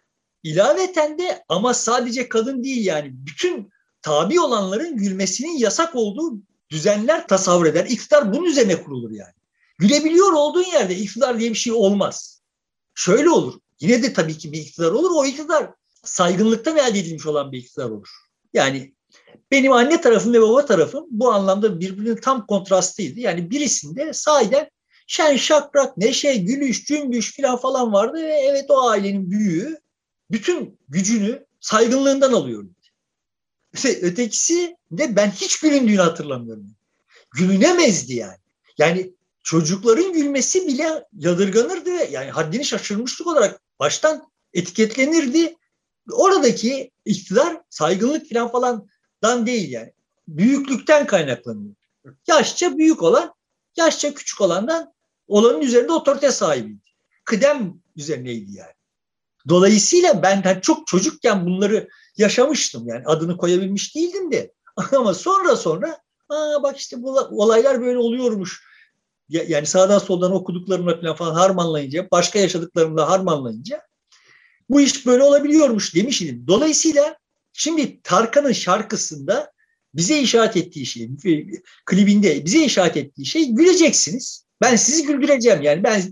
İlaveten 0.46 1.18
de 1.18 1.44
ama 1.48 1.74
sadece 1.74 2.28
kadın 2.28 2.64
değil 2.64 2.86
yani 2.86 3.10
bütün 3.12 3.70
tabi 4.02 4.40
olanların 4.40 4.96
gülmesinin 4.96 5.58
yasak 5.58 5.94
olduğu 5.94 6.38
düzenler 6.70 7.28
tasavvur 7.28 7.66
eder. 7.66 7.84
İktidar 7.84 8.32
bunun 8.32 8.44
üzerine 8.44 8.82
kurulur 8.82 9.10
yani. 9.10 9.32
Gülebiliyor 9.78 10.32
olduğun 10.32 10.64
yerde 10.64 10.96
iktidar 10.96 11.40
diye 11.40 11.50
bir 11.50 11.54
şey 11.54 11.72
olmaz. 11.72 12.42
Şöyle 12.94 13.30
olur. 13.30 13.54
Yine 13.80 14.02
de 14.02 14.12
tabii 14.12 14.38
ki 14.38 14.52
bir 14.52 14.60
iktidar 14.60 14.90
olur. 14.92 15.10
O 15.14 15.26
iktidar 15.26 15.70
saygınlıktan 16.04 16.76
elde 16.76 16.98
edilmiş 16.98 17.26
olan 17.26 17.52
bir 17.52 17.58
iktidar 17.58 17.90
olur. 17.90 18.08
Yani 18.54 18.94
benim 19.50 19.72
anne 19.72 20.00
tarafım 20.00 20.32
ve 20.32 20.40
baba 20.40 20.66
tarafım 20.66 21.06
bu 21.10 21.32
anlamda 21.32 21.80
birbirinin 21.80 22.16
tam 22.16 22.46
kontrastıydı. 22.46 23.20
Yani 23.20 23.50
birisinde 23.50 24.12
sahiden 24.12 24.70
şen 25.06 25.36
şakrak, 25.36 25.96
neşe, 25.96 26.36
gülüş, 26.36 26.84
cümbüş 26.84 27.36
falan 27.36 27.56
falan 27.56 27.92
vardı 27.92 28.22
ve 28.22 28.32
evet 28.32 28.70
o 28.70 28.88
ailenin 28.88 29.30
büyüğü 29.30 29.85
bütün 30.30 30.78
gücünü 30.88 31.46
saygınlığından 31.60 32.32
alıyorum. 32.32 32.74
Ötekisi 33.84 34.76
de 34.90 35.16
ben 35.16 35.30
hiç 35.30 35.60
gülündüğünü 35.60 36.00
hatırlamıyorum. 36.00 36.66
Gülünemezdi 37.30 38.14
yani. 38.14 38.38
Yani 38.78 39.12
çocukların 39.42 40.12
gülmesi 40.12 40.66
bile 40.66 41.04
yadırganırdı 41.12 41.98
ve 41.98 42.08
yani 42.10 42.30
haddini 42.30 42.64
şaşırmışlık 42.64 43.26
olarak 43.26 43.60
baştan 43.78 44.30
etiketlenirdi. 44.54 45.56
Oradaki 46.12 46.90
iktidar 47.04 47.60
saygınlık 47.70 48.30
falan 48.30 48.52
falandan 48.52 49.46
değil 49.46 49.70
yani. 49.70 49.92
Büyüklükten 50.28 51.06
kaynaklanıyor. 51.06 51.74
Yaşça 52.26 52.78
büyük 52.78 53.02
olan, 53.02 53.34
yaşça 53.76 54.14
küçük 54.14 54.40
olandan 54.40 54.92
olanın 55.28 55.60
üzerinde 55.60 55.92
otorite 55.92 56.32
sahibiydi. 56.32 56.88
Kıdem 57.24 57.80
üzerineydi 57.96 58.52
yani. 58.52 58.75
Dolayısıyla 59.48 60.22
ben 60.22 60.42
yani 60.44 60.60
çok 60.62 60.86
çocukken 60.86 61.46
bunları 61.46 61.88
yaşamıştım 62.16 62.88
yani 62.88 63.02
adını 63.06 63.36
koyabilmiş 63.36 63.94
değildim 63.94 64.32
de 64.32 64.52
ama 64.92 65.14
sonra 65.14 65.56
sonra 65.56 65.98
aa 66.28 66.62
bak 66.62 66.78
işte 66.78 67.02
bu 67.02 67.18
olaylar 67.18 67.80
böyle 67.80 67.98
oluyormuş. 67.98 68.62
Yani 69.28 69.66
sağdan 69.66 69.98
soldan 69.98 70.32
okuduklarımla 70.32 71.14
falan 71.14 71.34
harmanlayınca, 71.34 72.08
başka 72.10 72.38
yaşadıklarımla 72.38 73.08
harmanlayınca 73.08 73.82
bu 74.70 74.80
iş 74.80 75.06
böyle 75.06 75.22
olabiliyormuş 75.22 75.94
demiştim. 75.94 76.44
Dolayısıyla 76.46 77.16
şimdi 77.52 78.02
Tarkan'ın 78.02 78.52
şarkısında 78.52 79.52
bize 79.94 80.18
işaret 80.18 80.56
ettiği 80.56 80.86
şey, 80.86 81.10
klibinde 81.86 82.44
bize 82.44 82.64
işaret 82.64 82.96
ettiği 82.96 83.26
şey 83.26 83.48
güleceksiniz. 83.48 84.46
Ben 84.60 84.76
sizi 84.76 85.06
güldüreceğim 85.06 85.62
yani 85.62 85.84
ben 85.84 86.02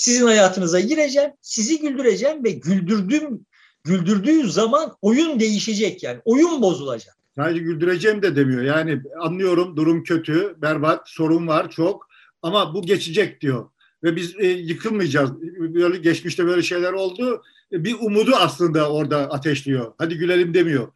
sizin 0.00 0.26
hayatınıza 0.26 0.80
gireceğim, 0.80 1.30
sizi 1.40 1.80
güldüreceğim 1.80 2.44
ve 2.44 2.50
güldürdüğüm 2.50 3.46
güldürdüğü 3.84 4.50
zaman 4.50 4.96
oyun 5.02 5.40
değişecek 5.40 6.02
yani. 6.02 6.20
Oyun 6.24 6.62
bozulacak. 6.62 7.16
Sadece 7.36 7.60
güldüreceğim 7.60 8.22
de 8.22 8.36
demiyor. 8.36 8.62
Yani 8.62 9.02
anlıyorum 9.20 9.76
durum 9.76 10.04
kötü, 10.04 10.54
berbat, 10.62 11.08
sorun 11.08 11.48
var 11.48 11.70
çok 11.70 12.08
ama 12.42 12.74
bu 12.74 12.82
geçecek 12.82 13.40
diyor. 13.40 13.70
Ve 14.04 14.16
biz 14.16 14.34
e, 14.38 14.46
yıkılmayacağız. 14.46 15.30
Böyle 15.74 15.96
geçmişte 15.96 16.46
böyle 16.46 16.62
şeyler 16.62 16.92
oldu. 16.92 17.42
E, 17.72 17.84
bir 17.84 17.96
umudu 18.00 18.32
aslında 18.36 18.92
orada 18.92 19.18
ateşliyor. 19.18 19.92
Hadi 19.98 20.18
gülelim 20.18 20.54
demiyor. 20.54 20.88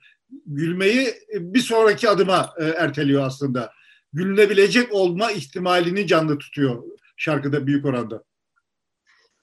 Gülmeyi 0.46 1.14
bir 1.34 1.60
sonraki 1.60 2.08
adıma 2.08 2.50
e, 2.60 2.64
erteliyor 2.64 3.22
aslında. 3.22 3.72
Gülünebilecek 4.12 4.92
olma 4.92 5.32
ihtimalini 5.32 6.06
canlı 6.06 6.38
tutuyor 6.38 6.82
şarkıda 7.16 7.66
büyük 7.66 7.84
oranda 7.86 8.24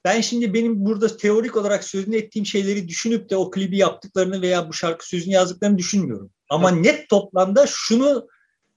ben 0.06 0.22
şimdi 0.22 0.54
benim 0.54 0.86
burada 0.86 1.18
teorik 1.18 1.58
olarak 1.58 1.84
sözünü 1.84 2.16
ettiğim 2.16 2.46
şeyleri 2.46 2.88
düşünüp 2.88 3.30
de 3.30 3.36
o 3.36 3.52
klibi 3.52 3.78
yaptıklarını 3.78 4.42
veya 4.42 4.70
bu 4.70 4.74
şarkı 4.74 5.08
sözünü 5.08 5.34
yazdıklarını 5.34 5.78
düşünmüyorum. 5.78 6.32
Ama 6.50 6.72
evet. 6.72 6.86
net 6.86 7.10
toplamda 7.10 7.68
şunu 7.68 8.28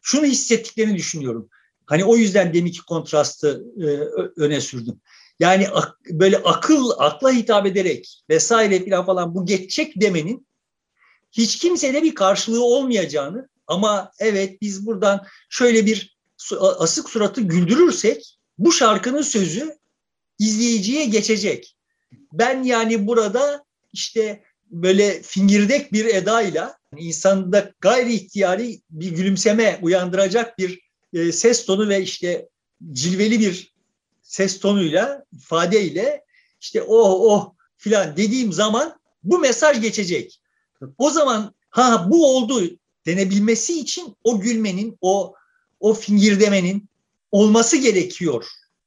şunu 0.03 0.25
hissettiklerini 0.25 0.97
düşünüyorum. 0.97 1.49
Hani 1.87 2.05
o 2.05 2.17
yüzden 2.17 2.55
deminki 2.55 2.83
kontrastı 2.83 3.65
e, 3.81 3.87
öne 4.41 4.61
sürdüm. 4.61 5.01
Yani 5.41 5.69
ak, 5.69 5.99
böyle 6.11 6.39
akıl, 6.39 6.91
akla 6.99 7.33
hitap 7.33 7.67
ederek 7.67 8.23
vesaire 8.31 8.85
falan 8.91 9.07
falan 9.07 9.35
bu 9.35 9.47
geçecek 9.47 10.01
demenin 10.01 10.47
hiç 11.33 11.59
kimsede 11.59 12.03
bir 12.03 12.15
karşılığı 12.15 12.65
olmayacağını 12.65 13.49
ama 13.67 14.11
evet 14.19 14.61
biz 14.61 14.87
buradan 14.87 15.27
şöyle 15.49 15.87
bir 15.87 16.19
asık 16.79 17.11
suratı 17.11 17.41
güldürürsek 17.41 18.39
bu 18.59 18.73
şarkının 18.73 19.23
sözü 19.23 19.75
izleyiciye 20.39 21.05
geçecek. 21.05 21.77
Ben 22.33 22.63
yani 22.63 23.07
burada 23.07 23.65
işte 23.93 24.43
böyle 24.71 25.23
fingirdek 25.23 25.93
bir 25.93 26.05
edayla 26.05 26.79
insanda 26.97 27.73
gayri 27.81 28.15
ihtiyari 28.15 28.81
bir 28.91 29.11
gülümseme 29.11 29.79
uyandıracak 29.83 30.59
bir 30.59 30.81
e, 31.13 31.33
ses 31.33 31.67
tonu 31.67 31.89
ve 31.89 32.03
işte 32.03 32.49
cilveli 32.93 33.41
bir 33.41 33.75
ses 34.23 34.61
tonuyla, 34.61 35.25
ifadeyle 35.33 36.25
işte 36.61 36.83
oh 36.83 37.21
oh 37.21 37.55
filan 37.77 38.17
dediğim 38.17 38.53
zaman 38.53 39.01
bu 39.25 39.39
mesaj 39.39 39.81
geçecek. 39.81 40.41
O 40.99 41.11
zaman 41.11 41.55
ha 41.71 42.07
bu 42.11 42.37
oldu 42.37 42.79
denebilmesi 43.07 43.81
için 43.81 44.17
o 44.25 44.41
gülmenin, 44.41 44.99
o 45.01 45.35
o 45.81 45.95
fingirdemenin 45.95 46.89
olması 47.33 47.77
gerekiyor. 47.77 48.47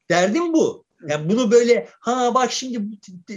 Derdim 0.10 0.54
bu. 0.54 0.87
Yani 1.08 1.30
bunu 1.30 1.52
böyle 1.52 1.90
ha 2.00 2.34
bak 2.34 2.52
şimdi 2.52 2.82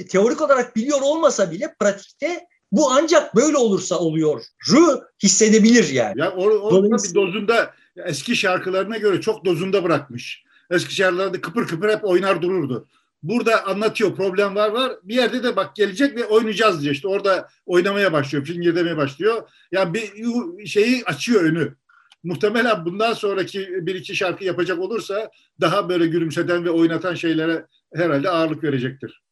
teorik 0.09 0.41
olarak 0.41 0.77
biliyor 0.77 1.01
olmasa 1.01 1.51
bile 1.51 1.75
pratikte 1.81 2.47
bu 2.73 2.91
ancak 2.91 3.37
böyle 3.37 3.57
olursa 3.57 3.99
oluyor. 3.99 4.45
Ru 4.71 5.01
hissedebilir 5.23 5.89
yani. 5.89 6.21
Ya 6.21 6.33
or, 6.33 6.51
or 6.51 6.85
bir 6.85 7.15
dozunda 7.15 7.75
eski 7.97 8.37
şarkılarına 8.37 8.97
göre 8.97 9.21
çok 9.21 9.45
dozunda 9.45 9.85
bırakmış. 9.85 10.45
Eski 10.71 10.95
şarkılarda 10.95 11.41
kıpır 11.41 11.67
kıpır 11.67 11.89
hep 11.89 12.05
oynar 12.05 12.43
dururdu. 12.43 12.89
Burada 13.23 13.67
anlatıyor 13.67 14.17
problem 14.17 14.55
var 14.55 14.71
var. 14.71 14.93
Bir 15.03 15.15
yerde 15.15 15.43
de 15.43 15.57
bak 15.57 15.77
gelecek 15.77 16.17
ve 16.17 16.25
oynayacağız 16.25 16.83
diye 16.83 16.93
işte 16.93 17.09
orada 17.09 17.49
oynamaya 17.67 18.13
başlıyor, 18.13 18.45
fingir 18.45 18.97
başlıyor. 18.97 19.49
Yani 19.73 19.95
bir 19.95 20.67
şeyi 20.67 21.05
açıyor 21.05 21.43
önü 21.43 21.75
muhtemelen 22.23 22.85
bundan 22.85 23.13
sonraki 23.13 23.69
bir 23.87 23.95
iki 23.95 24.17
şarkı 24.17 24.45
yapacak 24.45 24.79
olursa 24.79 25.31
daha 25.61 25.89
böyle 25.89 26.07
gülümseden 26.07 26.65
ve 26.65 26.71
oynatan 26.71 27.15
şeylere 27.15 27.67
herhalde 27.95 28.31
ağırlık 28.31 28.65
verecektir. 28.65 29.23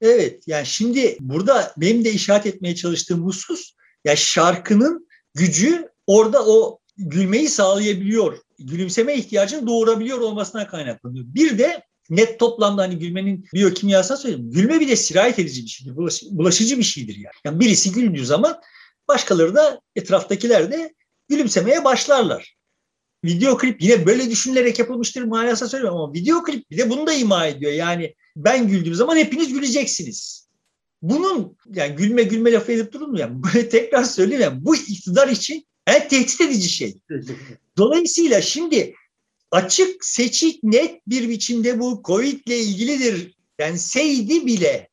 Evet 0.00 0.42
yani 0.46 0.66
şimdi 0.66 1.16
burada 1.20 1.72
benim 1.76 2.04
de 2.04 2.10
işaret 2.10 2.46
etmeye 2.46 2.74
çalıştığım 2.74 3.26
husus 3.26 3.72
ya 4.04 4.16
şarkının 4.16 5.08
gücü 5.34 5.88
orada 6.06 6.46
o 6.46 6.78
gülmeyi 6.96 7.48
sağlayabiliyor. 7.48 8.38
Gülümseme 8.58 9.14
ihtiyacını 9.14 9.66
doğurabiliyor 9.66 10.18
olmasına 10.18 10.66
kaynaklanıyor. 10.66 11.24
Bir 11.28 11.58
de 11.58 11.82
net 12.10 12.38
toplamda 12.38 12.82
hani 12.82 12.98
gülmenin 12.98 13.46
biyokimyasal 13.54 14.16
söyleyeyim. 14.16 14.50
Gülme 14.50 14.80
bir 14.80 14.88
de 14.88 14.96
sirayet 14.96 15.38
edici 15.38 15.62
bir 15.62 15.68
şeydir. 15.68 15.96
Bulaşıcı 16.30 16.78
bir 16.78 16.82
şeydir 16.82 17.16
yani. 17.16 17.34
yani 17.44 17.60
birisi 17.60 17.92
güldüğü 17.92 18.26
zaman 18.26 18.60
başkaları 19.08 19.54
da 19.54 19.80
etraftakiler 19.96 20.72
de 20.72 20.94
gülümsemeye 21.30 21.84
başlarlar. 21.84 22.56
Video 23.24 23.56
klip 23.56 23.82
yine 23.82 24.06
böyle 24.06 24.30
düşünülerek 24.30 24.78
yapılmıştır 24.78 25.22
manasına 25.22 25.68
söylemiyorum 25.68 26.00
ama 26.00 26.12
video 26.12 26.42
klip 26.42 26.70
bir 26.70 26.78
de 26.78 26.90
bunu 26.90 27.06
da 27.06 27.12
ima 27.12 27.46
ediyor. 27.46 27.72
Yani 27.72 28.14
ben 28.36 28.68
güldüğüm 28.68 28.94
zaman 28.94 29.16
hepiniz 29.16 29.52
güleceksiniz. 29.52 30.48
Bunun 31.02 31.56
yani 31.74 31.96
gülme 31.96 32.22
gülme 32.22 32.52
lafı 32.52 32.72
edip 32.72 32.92
durun 32.92 33.10
mu? 33.10 33.18
Yani 33.18 33.42
böyle 33.42 33.68
tekrar 33.68 34.04
söyleyeyim 34.04 34.42
yani 34.42 34.64
bu 34.64 34.76
iktidar 34.76 35.28
için 35.28 35.66
en 35.86 36.08
tehdit 36.08 36.40
edici 36.40 36.68
şey. 36.68 37.00
Dolayısıyla 37.78 38.42
şimdi 38.42 38.94
açık, 39.50 40.04
seçik, 40.04 40.64
net 40.64 41.06
bir 41.06 41.28
biçimde 41.28 41.80
bu 41.80 42.02
Covid 42.04 42.40
ile 42.46 42.58
ilgilidir 42.58 43.34
denseydi 43.60 44.46
bile 44.46 44.88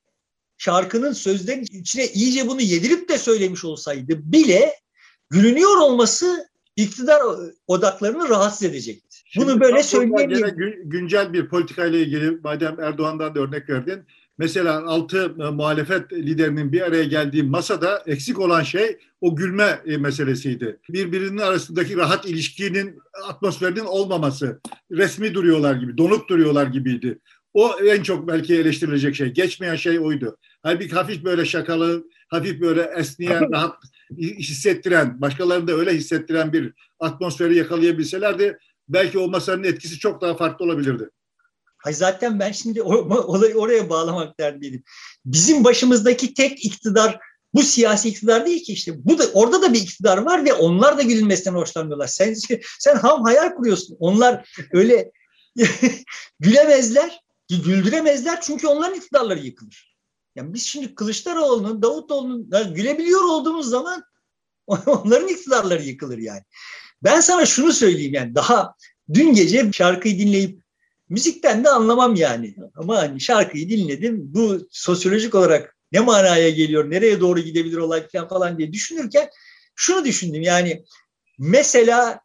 şarkının 0.58 1.14
sözlerin 1.14 1.64
içine 1.72 2.08
iyice 2.08 2.48
bunu 2.48 2.62
yedirip 2.62 3.10
de 3.10 3.18
söylemiş 3.18 3.66
olsaydı 3.66 4.32
bile 4.32 4.74
gülünüyor 5.30 5.78
olması 5.78 6.50
iktidar 6.76 7.22
odaklarını 7.68 8.30
rahatsız 8.30 8.64
edecekti. 8.64 9.18
Şimdi 9.26 9.48
Bunu 9.48 9.60
böyle 9.60 9.84
söyleyebilirim. 9.84 10.56
Gün, 10.58 10.90
güncel 10.90 11.34
bir 11.34 11.48
politikayla 11.48 12.00
ilgili 12.00 12.32
madem 12.44 12.80
Erdoğan'dan 12.80 13.36
da 13.36 13.40
örnek 13.40 13.70
verdin. 13.70 14.04
Mesela 14.38 14.84
altı 14.86 15.36
e, 15.40 15.50
muhalefet 15.50 16.14
liderinin 16.14 16.72
bir 16.72 16.82
araya 16.82 17.04
geldiği 17.04 17.44
masada 17.44 18.04
eksik 18.06 18.40
olan 18.40 18.64
şey 18.64 18.98
o 19.22 19.36
gülme 19.36 19.82
e, 19.86 19.98
meselesiydi. 19.98 20.80
Birbirinin 20.90 21.38
arasındaki 21.38 21.98
rahat 21.98 22.26
ilişkinin 22.26 23.00
atmosferinin 23.24 23.86
olmaması. 23.86 24.60
Resmi 24.92 25.34
duruyorlar 25.34 25.76
gibi, 25.76 25.98
donuk 25.98 26.30
duruyorlar 26.30 26.68
gibiydi. 26.68 27.20
O 27.54 27.72
en 27.80 28.04
çok 28.04 28.28
belki 28.28 28.56
eleştirilecek 28.56 29.16
şey. 29.16 29.28
Geçmeyen 29.28 29.76
şey 29.76 30.00
oydu. 30.00 30.38
Halbuki 30.64 30.96
hafif 30.96 31.24
böyle 31.24 31.46
şakalı, 31.46 32.08
hafif 32.28 32.62
böyle 32.62 32.82
esneyen, 32.98 33.52
rahat 33.52 33.76
hissettiren, 34.18 35.22
başkalarını 35.22 35.68
da 35.68 35.74
öyle 35.74 35.94
hissettiren 35.94 36.54
bir 36.54 36.74
atmosferi 37.00 37.58
yakalayabilselerdi 37.58 38.58
belki 38.90 39.20
o 39.20 39.28
masanın 39.28 39.64
etkisi 39.64 40.00
çok 40.00 40.22
daha 40.22 40.36
farklı 40.36 40.66
olabilirdi. 40.66 41.10
Hay 41.78 41.94
zaten 41.94 42.40
ben 42.40 42.52
şimdi 42.52 42.82
olayı 42.82 43.56
oraya 43.56 43.90
bağlamak 43.90 44.40
derdiydim. 44.40 44.84
Bizim 45.26 45.64
başımızdaki 45.64 46.34
tek 46.34 46.66
iktidar 46.66 47.20
bu 47.54 47.64
siyasi 47.64 48.10
iktidar 48.10 48.46
değil 48.46 48.64
ki 48.64 48.74
işte. 48.74 49.06
Bu 49.06 49.20
da 49.20 49.24
orada 49.34 49.62
da 49.62 49.74
bir 49.74 49.82
iktidar 49.82 50.18
var 50.18 50.46
ve 50.46 50.54
onlar 50.54 50.98
da 50.98 51.02
gülünmesinden 51.02 51.56
hoşlanmıyorlar. 51.56 52.08
Sen 52.08 52.36
sen 52.80 52.96
ham 52.96 53.24
hayal 53.24 53.56
kuruyorsun. 53.56 53.98
Onlar 54.00 54.50
öyle 54.72 55.12
gülemezler, 56.40 57.20
güldüremezler 57.50 58.42
çünkü 58.42 58.68
onların 58.68 58.96
iktidarları 58.96 59.40
yıkılır. 59.40 59.97
Yani 60.38 60.54
biz 60.54 60.64
şimdi 60.66 60.96
Kılıçdaroğlu'nun, 60.96 61.82
Davutoğlu'nun 61.82 62.74
gülebiliyor 62.74 63.24
olduğumuz 63.24 63.70
zaman 63.70 64.04
onların 64.68 65.28
iktidarları 65.28 65.84
yıkılır 65.84 66.18
yani. 66.18 66.42
Ben 67.04 67.20
sana 67.20 67.46
şunu 67.46 67.74
söyleyeyim 67.74 68.14
yani 68.14 68.36
daha 68.36 68.76
dün 69.14 69.34
gece 69.34 69.72
şarkıyı 69.74 70.20
dinleyip 70.20 70.60
müzikten 71.10 71.64
de 71.64 71.70
anlamam 71.70 72.16
yani. 72.16 72.56
Ama 72.76 72.98
hani 72.98 73.22
şarkıyı 73.22 73.70
dinledim. 73.70 74.34
Bu 74.34 74.68
sosyolojik 74.72 75.36
olarak 75.36 75.78
ne 75.92 76.00
manaya 76.00 76.50
geliyor, 76.50 76.92
nereye 76.92 77.20
doğru 77.20 77.40
gidebilir 77.40 77.78
olay 77.78 78.08
falan 78.30 78.58
diye 78.58 78.74
düşünürken 78.74 79.30
şunu 79.76 80.06
düşündüm 80.06 80.42
yani 80.42 80.84
mesela 81.38 82.20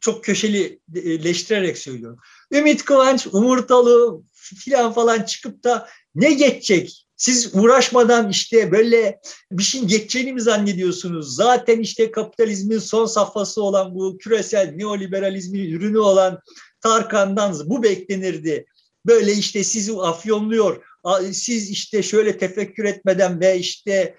çok 0.00 0.24
köşelileştirerek 0.24 1.78
söylüyorum. 1.78 2.18
Ümit 2.52 2.84
Kıvanç, 2.84 3.26
Umurtalı 3.26 4.22
filan 4.34 4.92
falan 4.92 5.22
çıkıp 5.22 5.64
da 5.64 5.88
ne 6.14 6.34
geçecek? 6.34 7.06
Siz 7.20 7.54
uğraşmadan 7.54 8.30
işte 8.30 8.72
böyle 8.72 9.20
bir 9.52 9.62
şeyin 9.62 9.88
geçeceğini 9.88 10.32
mi 10.32 10.40
zannediyorsunuz? 10.40 11.34
Zaten 11.34 11.80
işte 11.80 12.10
kapitalizmin 12.10 12.78
son 12.78 13.06
safhası 13.06 13.62
olan 13.62 13.94
bu 13.94 14.18
küresel 14.18 14.72
neoliberalizmin 14.76 15.70
ürünü 15.70 15.98
olan 15.98 16.40
Tarkan'dan 16.80 17.56
bu 17.64 17.82
beklenirdi. 17.82 18.66
Böyle 19.06 19.32
işte 19.32 19.64
sizi 19.64 19.92
afyonluyor. 19.92 20.84
Siz 21.32 21.70
işte 21.70 22.02
şöyle 22.02 22.38
tefekkür 22.38 22.84
etmeden 22.84 23.40
ve 23.40 23.58
işte 23.58 24.14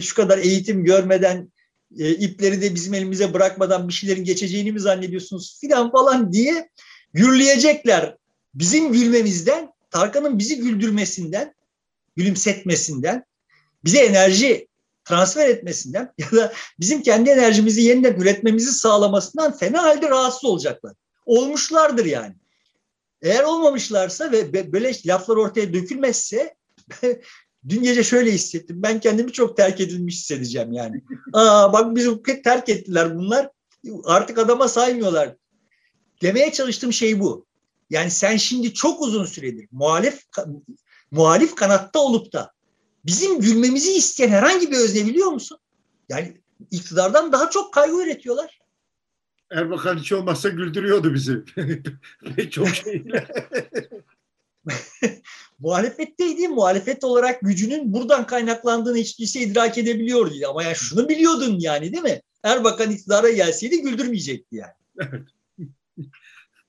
şu 0.00 0.14
kadar 0.14 0.38
eğitim 0.38 0.84
görmeden 0.84 1.52
e, 1.98 2.10
ipleri 2.10 2.62
de 2.62 2.74
bizim 2.74 2.94
elimize 2.94 3.34
bırakmadan 3.34 3.88
bir 3.88 3.92
şeylerin 3.92 4.24
geçeceğini 4.24 4.72
mi 4.72 4.80
zannediyorsunuz 4.80 5.58
filan 5.60 5.92
falan 5.92 6.32
diye 6.32 6.68
gürleyecekler. 7.12 8.16
Bizim 8.54 8.92
gülmemizden, 8.92 9.72
Tarkan'ın 9.90 10.38
bizi 10.38 10.56
güldürmesinden, 10.56 11.53
gülümsetmesinden, 12.16 13.24
bize 13.84 13.98
enerji 13.98 14.68
transfer 15.04 15.48
etmesinden 15.48 16.12
ya 16.18 16.30
da 16.32 16.52
bizim 16.80 17.02
kendi 17.02 17.30
enerjimizi 17.30 17.82
yeniden 17.82 18.20
üretmemizi 18.20 18.72
sağlamasından 18.72 19.56
fena 19.56 19.82
halde 19.82 20.10
rahatsız 20.10 20.44
olacaklar. 20.44 20.94
Olmuşlardır 21.26 22.04
yani. 22.04 22.34
Eğer 23.22 23.42
olmamışlarsa 23.42 24.32
ve 24.32 24.72
böyle 24.72 24.92
laflar 25.06 25.36
ortaya 25.36 25.72
dökülmezse 25.72 26.54
dün 27.68 27.82
gece 27.82 28.04
şöyle 28.04 28.32
hissettim. 28.32 28.82
Ben 28.82 29.00
kendimi 29.00 29.32
çok 29.32 29.56
terk 29.56 29.80
edilmiş 29.80 30.14
hissedeceğim 30.14 30.72
yani. 30.72 31.02
Aa 31.32 31.72
bak 31.72 31.96
bizi 31.96 32.22
terk 32.22 32.68
ettiler 32.68 33.18
bunlar. 33.18 33.50
Artık 34.04 34.38
adama 34.38 34.68
saymıyorlar. 34.68 35.36
Demeye 36.22 36.52
çalıştığım 36.52 36.92
şey 36.92 37.20
bu. 37.20 37.46
Yani 37.90 38.10
sen 38.10 38.36
şimdi 38.36 38.74
çok 38.74 39.02
uzun 39.02 39.24
süredir 39.24 39.68
muhalif 39.72 40.22
muhalif 41.14 41.54
kanatta 41.54 41.98
olup 41.98 42.32
da 42.32 42.52
bizim 43.04 43.40
gülmemizi 43.40 43.92
isteyen 43.92 44.28
herhangi 44.28 44.70
bir 44.70 44.76
özne 44.76 45.06
biliyor 45.06 45.28
musun? 45.28 45.58
Yani 46.08 46.36
iktidardan 46.70 47.32
daha 47.32 47.50
çok 47.50 47.74
kaygı 47.74 48.02
üretiyorlar. 48.02 48.58
Erbakan 49.50 49.98
hiç 49.98 50.12
olmazsa 50.12 50.48
güldürüyordu 50.48 51.14
bizi. 51.14 51.44
çok 52.50 52.68
şeyle. 52.74 53.28
muhalefetteydi. 55.58 56.48
Muhalefet 56.48 57.04
olarak 57.04 57.40
gücünün 57.40 57.92
buradan 57.92 58.26
kaynaklandığını 58.26 58.96
hiç 58.96 59.18
değilse 59.18 59.40
idrak 59.40 59.78
edebiliyordu. 59.78 60.34
Ama 60.48 60.62
yani 60.62 60.76
şunu 60.76 61.08
biliyordun 61.08 61.56
yani 61.60 61.92
değil 61.92 62.02
mi? 62.02 62.20
Erbakan 62.42 62.90
iktidara 62.90 63.30
gelseydi 63.30 63.82
güldürmeyecekti 63.82 64.56
yani. 64.56 64.72
Evet. 65.00 65.28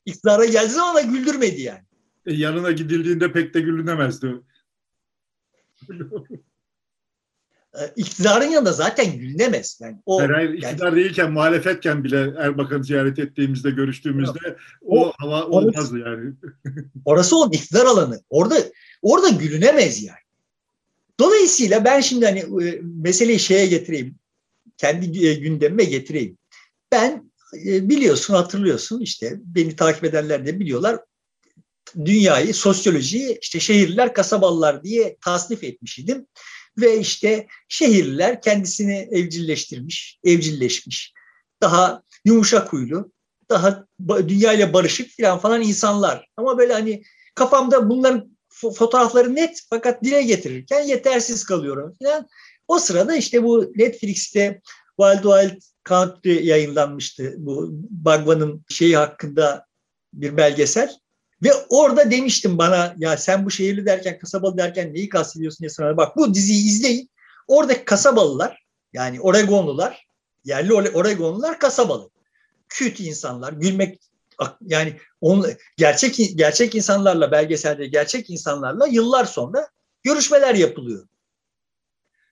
İktidara 0.05 0.45
geldiği 0.45 0.73
zaman 0.73 0.95
da 0.95 1.01
güldürmedi 1.01 1.61
yani. 1.61 1.83
E, 2.25 2.33
yanına 2.33 2.71
gidildiğinde 2.71 3.31
pek 3.31 3.53
de 3.53 3.61
gülünemezdi. 3.61 4.35
E, 7.73 7.81
iktidarın 7.95 8.49
yanında 8.49 8.73
zaten 8.73 9.17
gülünemez. 9.17 9.79
Yani 9.81 9.97
o, 10.05 10.19
hayır, 10.19 10.29
hayır, 10.29 10.53
iktidar 10.53 10.85
yani, 10.85 10.95
değilken, 10.95 11.31
muhalefetken 11.31 12.03
bile 12.03 12.33
Erbakan'ı 12.37 12.83
ziyaret 12.83 13.19
ettiğimizde, 13.19 13.71
görüştüğümüzde 13.71 14.47
yok. 14.47 14.57
o, 14.81 15.05
o 15.05 15.13
hava 15.17 15.45
olmazdı 15.45 15.99
yani. 15.99 16.33
orası 17.05 17.37
o 17.37 17.51
iktidar 17.51 17.85
alanı. 17.85 18.21
Orada 18.29 18.55
orada 19.01 19.29
gülünemez 19.29 20.03
yani. 20.03 20.17
Dolayısıyla 21.19 21.85
ben 21.85 22.01
şimdi 22.01 22.25
hani 22.25 22.65
e, 22.65 22.81
meseleyi 22.81 23.39
şeye 23.39 23.67
getireyim. 23.67 24.15
Kendi 24.77 25.27
e, 25.27 25.33
gündemime 25.33 25.83
getireyim. 25.83 26.37
Ben 26.91 27.31
biliyorsun, 27.63 28.33
hatırlıyorsun 28.33 29.01
işte 29.01 29.33
beni 29.45 29.75
takip 29.75 30.03
edenler 30.03 30.45
de 30.45 30.59
biliyorlar. 30.59 30.99
Dünyayı, 32.05 32.53
sosyolojiyi 32.53 33.39
işte 33.41 33.59
şehirler, 33.59 34.13
kasabalılar 34.13 34.83
diye 34.83 35.17
tasnif 35.21 35.63
etmiş 35.63 35.99
idim 35.99 36.27
ve 36.77 36.99
işte 36.99 37.47
şehirliler 37.69 38.41
kendisini 38.41 39.09
evcilleştirmiş, 39.11 40.19
evcilleşmiş. 40.23 41.13
Daha 41.61 42.03
yumuşak 42.25 42.73
huylu, 42.73 43.11
daha 43.49 43.85
dünya 44.07 44.53
ile 44.53 44.73
barışık 44.73 45.17
falan 45.17 45.39
falan 45.39 45.61
insanlar. 45.61 46.27
Ama 46.37 46.57
böyle 46.57 46.73
hani 46.73 47.03
kafamda 47.35 47.89
bunların 47.89 48.37
fotoğrafları 48.49 49.35
net 49.35 49.61
fakat 49.69 50.03
dile 50.03 50.23
getirirken 50.23 50.81
yetersiz 50.81 51.43
kalıyorum 51.43 51.93
falan. 52.03 52.27
O 52.67 52.79
sırada 52.79 53.15
işte 53.15 53.43
bu 53.43 53.71
Netflix'te 53.75 54.61
Wild 54.99 55.23
Wild 55.23 55.61
Country 55.89 56.45
yayınlanmıştı. 56.47 57.33
Bu 57.37 57.69
Bagvan'ın 57.89 58.65
şeyi 58.69 58.97
hakkında 58.97 59.65
bir 60.13 60.37
belgesel. 60.37 60.95
Ve 61.43 61.53
orada 61.69 62.11
demiştim 62.11 62.57
bana 62.57 62.95
ya 62.97 63.17
sen 63.17 63.45
bu 63.45 63.51
şehirli 63.51 63.85
derken 63.85 64.19
kasabalı 64.19 64.57
derken 64.57 64.93
neyi 64.93 65.09
kastediyorsun 65.09 65.59
diye 65.59 65.69
sonra 65.69 65.97
bak 65.97 66.17
bu 66.17 66.33
diziyi 66.33 66.65
izleyin. 66.65 67.09
Oradaki 67.47 67.85
kasabalılar 67.85 68.65
yani 68.93 69.21
Oregonlular 69.21 70.07
yerli 70.43 70.73
Oregonlular 70.73 71.59
kasabalı. 71.59 72.09
Küt 72.69 72.99
insanlar 72.99 73.53
gülmek 73.53 73.99
yani 74.61 74.99
on, 75.21 75.45
gerçek 75.77 76.31
gerçek 76.35 76.75
insanlarla 76.75 77.31
belgeselde 77.31 77.87
gerçek 77.87 78.29
insanlarla 78.29 78.87
yıllar 78.87 79.25
sonra 79.25 79.67
görüşmeler 80.03 80.55
yapılıyor. 80.55 81.07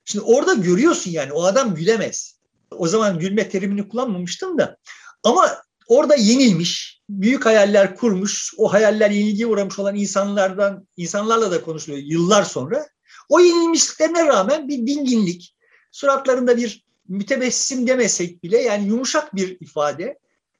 Şimdi 0.05 0.25
orada 0.25 0.53
görüyorsun 0.53 1.11
yani 1.11 1.33
o 1.33 1.43
adam 1.43 1.75
gülemez. 1.75 2.39
O 2.71 2.87
zaman 2.87 3.19
gülme 3.19 3.49
terimini 3.49 3.87
kullanmamıştım 3.87 4.57
da 4.57 4.77
ama 5.23 5.63
orada 5.87 6.15
yenilmiş, 6.15 7.01
büyük 7.09 7.45
hayaller 7.45 7.95
kurmuş, 7.95 8.53
o 8.57 8.73
hayaller 8.73 9.11
yenilgiye 9.11 9.47
uğramış 9.47 9.79
olan 9.79 9.95
insanlardan, 9.95 10.87
insanlarla 10.97 11.51
da 11.51 11.61
konuşuluyor 11.61 12.03
yıllar 12.05 12.43
sonra. 12.43 12.87
O 13.29 13.39
yenilmişliklerine 13.39 14.27
rağmen 14.27 14.67
bir 14.67 14.77
dinginlik, 14.77 15.55
suratlarında 15.91 16.57
bir 16.57 16.85
mütebessim 17.07 17.87
demesek 17.87 18.43
bile 18.43 18.61
yani 18.61 18.87
yumuşak 18.87 19.35
bir 19.35 19.57
ifade 19.61 20.19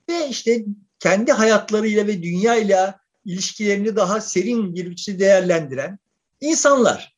ve 0.09 0.27
işte 0.29 0.65
kendi 0.99 1.31
hayatlarıyla 1.31 2.07
ve 2.07 2.23
dünyayla 2.23 2.99
ilişkilerini 3.25 3.95
daha 3.95 4.21
serin 4.21 4.75
bir 4.75 4.89
biçimde 4.89 5.19
değerlendiren 5.19 5.99
insanlar. 6.41 7.13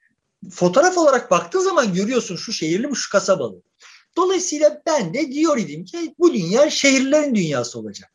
Fotoğraf 0.51 0.97
olarak 0.97 1.31
baktığın 1.31 1.59
zaman 1.59 1.93
görüyorsun 1.93 2.35
şu 2.35 2.53
şehirli 2.53 2.87
mi 2.87 2.95
şu 2.95 3.11
kasabalı. 3.11 3.61
Dolayısıyla 4.17 4.81
ben 4.85 5.13
de 5.13 5.31
diyor 5.31 5.57
idim 5.57 5.85
ki 5.85 6.15
bu 6.19 6.33
dünya 6.33 6.69
şehirlerin 6.69 7.35
dünyası 7.35 7.79
olacak. 7.79 8.11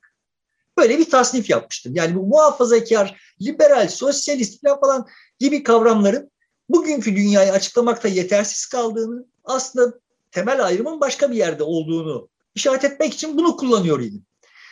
Böyle 0.78 0.98
bir 0.98 1.10
tasnif 1.10 1.50
yapmıştım. 1.50 1.94
Yani 1.94 2.14
bu 2.14 2.26
muhafazakar, 2.26 3.20
liberal, 3.42 3.88
sosyalist 3.88 4.62
falan 4.80 5.06
gibi 5.38 5.62
kavramların 5.62 6.30
bugünkü 6.68 7.16
dünyayı 7.16 7.52
açıklamakta 7.52 8.08
yetersiz 8.08 8.66
kaldığını, 8.66 9.26
aslında 9.44 9.98
temel 10.30 10.64
ayrımın 10.66 11.00
başka 11.00 11.30
bir 11.30 11.36
yerde 11.36 11.62
olduğunu 11.62 12.28
işaret 12.54 12.84
etmek 12.84 13.14
için 13.14 13.36
bunu 13.36 13.56
kullanıyor 13.56 14.00
idim. 14.00 14.26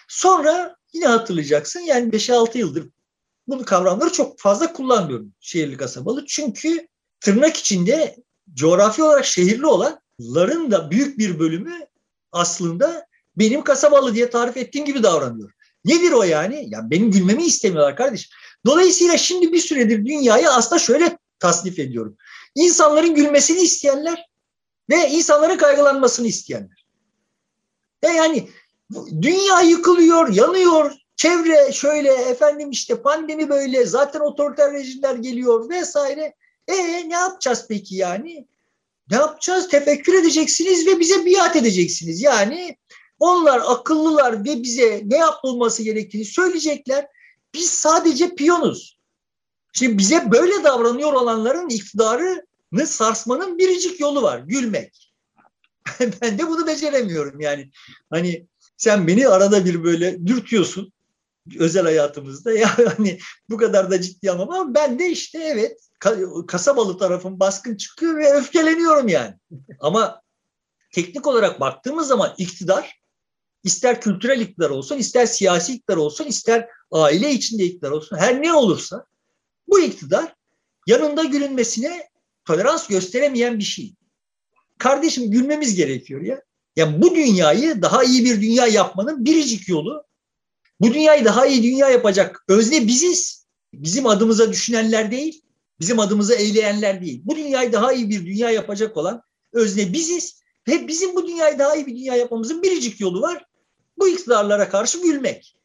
Sonra 0.08 0.76
yine 0.92 1.06
hatırlayacaksın 1.06 1.80
yani 1.80 2.10
5-6 2.10 2.58
yıldır 2.58 2.88
bunu 3.48 3.64
kavramları 3.64 4.12
çok 4.12 4.38
fazla 4.38 4.72
kullanmıyorum 4.72 5.32
şehirli 5.40 5.76
kasabalı. 5.76 6.24
Çünkü 6.26 6.88
tırnak 7.20 7.56
içinde 7.56 8.16
coğrafi 8.54 9.02
olarak 9.02 9.24
şehirli 9.24 9.66
olan 9.66 10.00
ların 10.20 10.70
da 10.70 10.90
büyük 10.90 11.18
bir 11.18 11.38
bölümü 11.38 11.86
aslında 12.32 13.06
benim 13.36 13.64
kasabalı 13.64 14.14
diye 14.14 14.30
tarif 14.30 14.56
ettiğim 14.56 14.84
gibi 14.84 15.02
davranıyor. 15.02 15.50
Nedir 15.84 16.12
o 16.12 16.22
yani? 16.22 16.66
Ya 16.68 16.90
benim 16.90 17.10
gülmemi 17.10 17.44
istemiyorlar 17.44 17.96
kardeşim. 17.96 18.30
Dolayısıyla 18.66 19.18
şimdi 19.18 19.52
bir 19.52 19.58
süredir 19.58 20.06
dünyayı 20.06 20.50
aslında 20.50 20.78
şöyle 20.78 21.18
tasnif 21.38 21.78
ediyorum. 21.78 22.16
İnsanların 22.54 23.14
gülmesini 23.14 23.60
isteyenler 23.60 24.26
ve 24.90 25.08
insanların 25.10 25.56
kaygılanmasını 25.56 26.26
isteyenler. 26.26 26.86
E 28.02 28.08
yani 28.08 28.48
dünya 29.22 29.60
yıkılıyor, 29.60 30.32
yanıyor, 30.32 30.92
çevre 31.16 31.72
şöyle 31.72 32.12
efendim 32.12 32.70
işte 32.70 33.02
pandemi 33.02 33.48
böyle 33.48 33.86
zaten 33.86 34.20
otoriter 34.20 34.72
rejimler 34.72 35.14
geliyor 35.14 35.68
vesaire. 35.68 36.34
E 36.68 37.08
ne 37.08 37.14
yapacağız 37.14 37.66
peki 37.68 37.96
yani? 37.96 38.46
Ne 39.10 39.16
yapacağız? 39.16 39.68
Tefekkür 39.68 40.14
edeceksiniz 40.14 40.86
ve 40.86 41.00
bize 41.00 41.26
biat 41.26 41.56
edeceksiniz. 41.56 42.22
Yani 42.22 42.76
onlar 43.18 43.60
akıllılar 43.66 44.44
ve 44.44 44.62
bize 44.62 45.02
ne 45.04 45.16
yapılması 45.16 45.82
gerektiğini 45.82 46.24
söyleyecekler. 46.24 47.06
Biz 47.54 47.70
sadece 47.70 48.34
piyonuz. 48.34 48.98
Şimdi 49.72 49.98
bize 49.98 50.30
böyle 50.30 50.64
davranıyor 50.64 51.12
olanların 51.12 51.68
iktidarını 51.68 52.86
sarsmanın 52.86 53.58
biricik 53.58 54.00
yolu 54.00 54.22
var. 54.22 54.38
Gülmek. 54.38 55.12
ben 56.22 56.38
de 56.38 56.46
bunu 56.48 56.66
beceremiyorum 56.66 57.40
yani. 57.40 57.70
Hani 58.10 58.46
sen 58.76 59.06
beni 59.06 59.28
arada 59.28 59.64
bir 59.64 59.84
böyle 59.84 60.26
dürtüyorsun. 60.26 60.92
Özel 61.58 61.84
hayatımızda. 61.84 62.52
Yani 62.58 63.18
bu 63.50 63.56
kadar 63.56 63.90
da 63.90 64.00
ciddi 64.00 64.30
almam 64.30 64.50
ama 64.50 64.74
ben 64.74 64.98
de 64.98 65.10
işte 65.10 65.38
evet 65.38 65.80
kasabalı 66.46 66.98
tarafım 66.98 67.40
baskın 67.40 67.76
çıkıyor 67.76 68.16
ve 68.16 68.32
öfkeleniyorum 68.32 69.08
yani. 69.08 69.34
Ama 69.80 70.22
teknik 70.92 71.26
olarak 71.26 71.60
baktığımız 71.60 72.08
zaman 72.08 72.34
iktidar 72.38 72.98
ister 73.64 74.00
kültürel 74.00 74.40
iktidar 74.40 74.70
olsun, 74.70 74.96
ister 74.96 75.26
siyasi 75.26 75.72
iktidar 75.72 75.96
olsun, 75.96 76.24
ister 76.24 76.68
aile 76.90 77.30
içinde 77.30 77.64
iktidar 77.64 77.90
olsun, 77.90 78.16
her 78.16 78.42
ne 78.42 78.52
olursa 78.52 79.04
bu 79.68 79.80
iktidar 79.80 80.34
yanında 80.86 81.24
gülünmesine 81.24 82.08
tolerans 82.44 82.86
gösteremeyen 82.86 83.58
bir 83.58 83.64
şey. 83.64 83.94
Kardeşim 84.78 85.30
gülmemiz 85.30 85.74
gerekiyor 85.74 86.20
ya. 86.20 86.42
Yani 86.76 87.02
bu 87.02 87.14
dünyayı 87.14 87.82
daha 87.82 88.04
iyi 88.04 88.24
bir 88.24 88.42
dünya 88.42 88.66
yapmanın 88.66 89.24
biricik 89.24 89.68
yolu 89.68 90.07
bu 90.80 90.94
dünyayı 90.94 91.24
daha 91.24 91.46
iyi 91.46 91.62
dünya 91.62 91.88
yapacak 91.88 92.44
özne 92.48 92.86
biziz. 92.86 93.46
Bizim 93.72 94.06
adımıza 94.06 94.52
düşünenler 94.52 95.10
değil, 95.10 95.42
bizim 95.80 95.98
adımıza 95.98 96.34
eyleyenler 96.34 97.02
değil. 97.02 97.22
Bu 97.24 97.36
dünyayı 97.36 97.72
daha 97.72 97.92
iyi 97.92 98.10
bir 98.10 98.26
dünya 98.26 98.50
yapacak 98.50 98.96
olan 98.96 99.22
özne 99.52 99.92
biziz. 99.92 100.40
Ve 100.68 100.88
bizim 100.88 101.14
bu 101.14 101.26
dünyayı 101.26 101.58
daha 101.58 101.76
iyi 101.76 101.86
bir 101.86 101.96
dünya 101.96 102.16
yapmamızın 102.16 102.62
biricik 102.62 103.00
yolu 103.00 103.22
var. 103.22 103.44
Bu 103.98 104.08
iktidarlara 104.08 104.68
karşı 104.68 105.02
gülmek. 105.02 105.56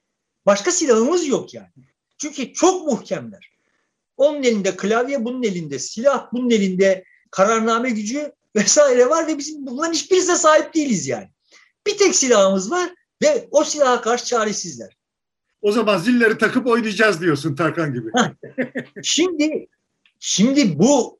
Başka 0.45 0.71
silahımız 0.71 1.27
yok 1.27 1.53
yani. 1.53 1.69
Çünkü 2.17 2.53
çok 2.53 2.87
muhkemler. 2.87 3.49
Onun 4.17 4.43
elinde 4.43 4.75
klavye, 4.75 5.25
bunun 5.25 5.43
elinde 5.43 5.79
silah, 5.79 6.27
bunun 6.33 6.49
elinde 6.49 7.03
kararname 7.31 7.89
gücü 7.89 8.31
vesaire 8.55 9.09
var 9.09 9.27
ve 9.27 9.37
bizim 9.37 9.65
bunların 9.65 9.93
hiçbirisine 9.93 10.35
sahip 10.35 10.73
değiliz 10.73 11.07
yani. 11.07 11.29
Bir 11.87 11.97
tek 11.97 12.15
silahımız 12.15 12.71
var 12.71 12.93
ve 13.23 13.47
o 13.51 13.63
silaha 13.63 14.01
karşı 14.01 14.25
çaresizler. 14.25 14.97
O 15.63 15.71
zaman 15.71 15.97
zilleri 15.97 16.37
takıp 16.37 16.67
oynayacağız 16.67 17.21
diyorsun 17.21 17.55
Tarkan 17.55 17.93
gibi. 17.93 18.09
şimdi 19.03 19.67
şimdi 20.19 20.79
bu 20.79 21.19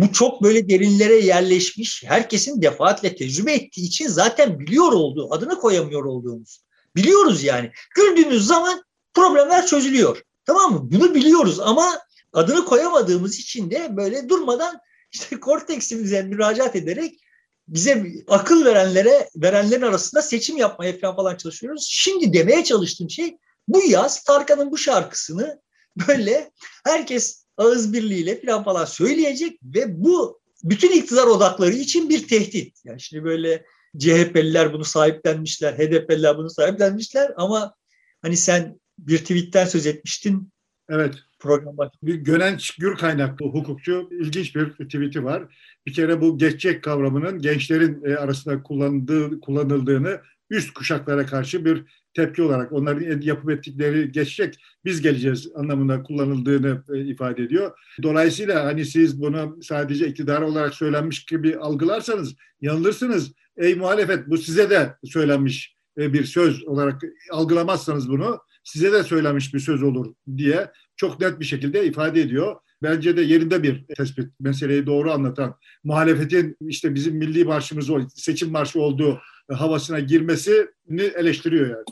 bu 0.00 0.12
çok 0.12 0.42
böyle 0.42 0.68
derinlere 0.68 1.14
yerleşmiş, 1.14 2.04
herkesin 2.06 2.62
defaatle 2.62 3.16
tecrübe 3.16 3.52
ettiği 3.52 3.86
için 3.86 4.08
zaten 4.08 4.58
biliyor 4.58 4.92
olduğu, 4.92 5.34
adını 5.34 5.58
koyamıyor 5.58 6.04
olduğumuz. 6.04 6.60
Biliyoruz 6.96 7.44
yani. 7.44 7.70
Güldüğümüz 7.94 8.46
zaman 8.46 8.84
problemler 9.14 9.66
çözülüyor. 9.66 10.22
Tamam 10.46 10.72
mı? 10.72 10.80
Bunu 10.82 11.14
biliyoruz 11.14 11.60
ama 11.60 11.98
adını 12.32 12.64
koyamadığımız 12.64 13.38
için 13.38 13.70
de 13.70 13.96
böyle 13.96 14.28
durmadan 14.28 14.78
işte 15.12 15.40
korteksimize 15.40 16.22
müracaat 16.22 16.76
ederek 16.76 17.20
bize 17.68 18.06
akıl 18.28 18.64
verenlere 18.64 19.28
verenlerin 19.36 19.82
arasında 19.82 20.22
seçim 20.22 20.56
yapmaya 20.56 20.98
falan 20.98 21.16
falan 21.16 21.36
çalışıyoruz. 21.36 21.86
Şimdi 21.90 22.32
demeye 22.32 22.64
çalıştığım 22.64 23.10
şey 23.10 23.38
bu 23.68 23.82
yaz 23.82 24.24
Tarkan'ın 24.24 24.70
bu 24.70 24.78
şarkısını 24.78 25.60
böyle 26.08 26.50
herkes 26.84 27.44
ağız 27.56 27.92
birliğiyle 27.92 28.40
falan 28.40 28.64
falan 28.64 28.84
söyleyecek 28.84 29.58
ve 29.62 30.04
bu 30.04 30.40
bütün 30.64 30.92
iktidar 30.92 31.26
odakları 31.26 31.72
için 31.72 32.08
bir 32.08 32.28
tehdit. 32.28 32.84
Yani 32.84 33.00
şimdi 33.00 33.24
böyle 33.24 33.64
CHP'liler 33.98 34.72
bunu 34.72 34.84
sahiplenmişler, 34.84 35.72
HDP'liler 35.72 36.36
bunu 36.36 36.50
sahiplenmişler 36.50 37.32
ama 37.36 37.74
hani 38.22 38.36
sen 38.36 38.80
bir 38.98 39.18
tweetten 39.18 39.64
söz 39.66 39.86
etmiştin. 39.86 40.52
Evet. 40.88 41.14
Program 41.38 41.76
bir 42.02 42.14
Gönenç 42.14 42.76
Gür 42.76 42.96
kaynaklı 42.96 43.46
hukukçu 43.46 44.08
ilginç 44.10 44.56
bir 44.56 44.70
tweet'i 44.70 45.24
var. 45.24 45.56
Bir 45.86 45.92
kere 45.92 46.20
bu 46.20 46.38
geçecek 46.38 46.84
kavramının 46.84 47.42
gençlerin 47.42 48.04
e, 48.04 48.16
arasında 48.16 48.62
kullanıldığı, 48.62 49.40
kullanıldığını 49.40 50.20
üst 50.50 50.74
kuşaklara 50.74 51.26
karşı 51.26 51.64
bir 51.64 51.84
tepki 52.14 52.42
olarak 52.42 52.72
onların 52.72 53.20
yapıp 53.20 53.50
ettikleri 53.50 54.12
geçecek 54.12 54.64
biz 54.84 55.02
geleceğiz 55.02 55.52
anlamında 55.54 56.02
kullanıldığını 56.02 56.84
e, 56.94 57.00
ifade 57.00 57.42
ediyor. 57.42 57.78
Dolayısıyla 58.02 58.64
hani 58.64 58.84
siz 58.84 59.22
bunu 59.22 59.58
sadece 59.62 60.08
iktidar 60.08 60.42
olarak 60.42 60.74
söylenmiş 60.74 61.24
gibi 61.24 61.56
algılarsanız 61.56 62.34
yanılırsınız. 62.60 63.32
Ey 63.56 63.74
muhalefet 63.74 64.28
bu 64.28 64.38
size 64.38 64.70
de 64.70 64.94
söylenmiş 65.04 65.76
e, 65.98 66.12
bir 66.12 66.24
söz 66.24 66.64
olarak 66.64 67.02
algılamazsanız 67.30 68.08
bunu 68.08 68.40
size 68.64 68.92
de 68.92 69.02
söylenmiş 69.02 69.54
bir 69.54 69.60
söz 69.60 69.82
olur 69.82 70.14
diye 70.36 70.70
çok 70.96 71.20
net 71.20 71.40
bir 71.40 71.44
şekilde 71.44 71.86
ifade 71.86 72.20
ediyor. 72.20 72.56
Bence 72.82 73.16
de 73.16 73.22
yerinde 73.22 73.62
bir 73.62 73.84
tespit, 73.96 74.40
meseleyi 74.40 74.86
doğru 74.86 75.12
anlatan, 75.12 75.56
muhalefetin 75.84 76.56
işte 76.60 76.94
bizim 76.94 77.16
milli 77.16 77.44
marşımız 77.44 77.90
o, 77.90 78.00
seçim 78.14 78.50
marşı 78.50 78.80
olduğu 78.80 79.20
havasına 79.52 80.00
girmesini 80.00 81.02
eleştiriyor 81.16 81.70
yani. 81.70 81.84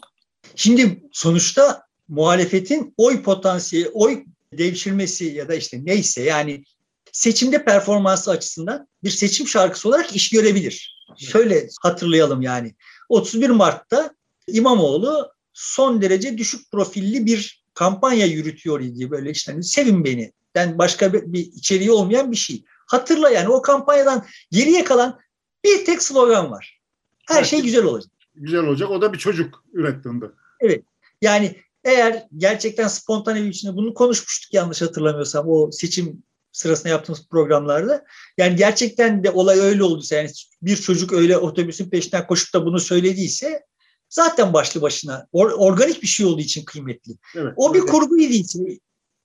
Şimdi 0.56 1.02
sonuçta 1.12 1.82
muhalefetin 2.08 2.94
oy 2.96 3.22
potansiyeli, 3.22 3.88
oy 3.88 4.24
devşirmesi 4.52 5.24
ya 5.24 5.48
da 5.48 5.54
işte 5.54 5.80
neyse 5.84 6.22
yani 6.22 6.64
seçimde 7.12 7.64
performansı 7.64 8.30
açısından 8.30 8.88
bir 9.04 9.10
seçim 9.10 9.48
şarkısı 9.48 9.88
olarak 9.88 10.16
iş 10.16 10.30
görebilir. 10.30 11.04
Şöyle 11.18 11.68
hatırlayalım 11.82 12.42
yani. 12.42 12.74
31 13.08 13.50
Mart'ta 13.50 14.14
İmamoğlu 14.46 15.32
son 15.52 16.02
derece 16.02 16.38
düşük 16.38 16.70
profilli 16.70 17.26
bir 17.26 17.64
kampanya 17.74 18.26
yürütüyor 18.26 18.80
idi. 18.80 19.10
Böyle 19.10 19.30
işte 19.30 19.52
hani 19.52 19.64
sevin 19.64 20.04
beni. 20.04 20.32
Den 20.56 20.78
başka 20.78 21.12
bir, 21.12 21.32
bir 21.32 21.40
içeriği 21.40 21.92
olmayan 21.92 22.32
bir 22.32 22.36
şey. 22.36 22.64
Hatırla 22.86 23.30
yani 23.30 23.48
o 23.48 23.62
kampanyadan 23.62 24.26
geriye 24.50 24.84
kalan 24.84 25.20
bir 25.64 25.84
tek 25.84 26.02
slogan 26.02 26.50
var. 26.50 26.80
Her 27.28 27.44
şey 27.44 27.62
güzel 27.62 27.84
olacak. 27.84 28.11
Güzel 28.34 28.60
olacak. 28.60 28.90
O 28.90 29.00
da 29.02 29.12
bir 29.12 29.18
çocuk 29.18 29.64
ürettiğinde. 29.72 30.26
Evet. 30.60 30.84
Yani 31.22 31.56
eğer 31.84 32.26
gerçekten 32.36 32.88
spontane 32.88 33.42
bir 33.42 33.48
biçimde 33.48 33.76
bunu 33.76 33.94
konuşmuştuk 33.94 34.54
yanlış 34.54 34.82
hatırlamıyorsam 34.82 35.48
o 35.48 35.70
seçim 35.72 36.22
sırasında 36.52 36.88
yaptığımız 36.88 37.28
programlarda. 37.28 38.04
Yani 38.38 38.56
gerçekten 38.56 39.24
de 39.24 39.30
olay 39.30 39.58
öyle 39.58 39.82
olduysa 39.82 40.16
yani 40.16 40.30
bir 40.62 40.76
çocuk 40.76 41.12
öyle 41.12 41.36
otobüsün 41.36 41.90
peşinden 41.90 42.26
koşup 42.26 42.54
da 42.54 42.66
bunu 42.66 42.80
söylediyse 42.80 43.62
zaten 44.08 44.52
başlı 44.52 44.82
başına 44.82 45.26
or, 45.32 45.50
organik 45.50 46.02
bir 46.02 46.06
şey 46.06 46.26
olduğu 46.26 46.40
için 46.40 46.64
kıymetli. 46.64 47.12
Evet, 47.34 47.52
o 47.56 47.74
bir 47.74 47.78
evet. 47.78 47.90
kurgu 47.90 48.18
idiyse 48.18 48.58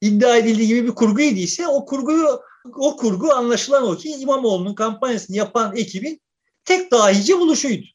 iddia 0.01 0.37
edildiği 0.37 0.67
gibi 0.67 0.87
bir 0.87 0.95
kurgu 0.95 1.21
idiyse 1.21 1.67
o 1.67 1.85
kurguyu 1.85 2.39
o 2.75 2.97
kurgu 2.97 3.33
anlaşılan 3.33 3.83
o 3.83 3.97
ki 3.97 4.09
İmamoğlu'nun 4.09 4.75
kampanyasını 4.75 5.35
yapan 5.35 5.75
ekibin 5.75 6.21
tek 6.65 6.91
dahice 6.91 7.39
buluşuydu. 7.39 7.85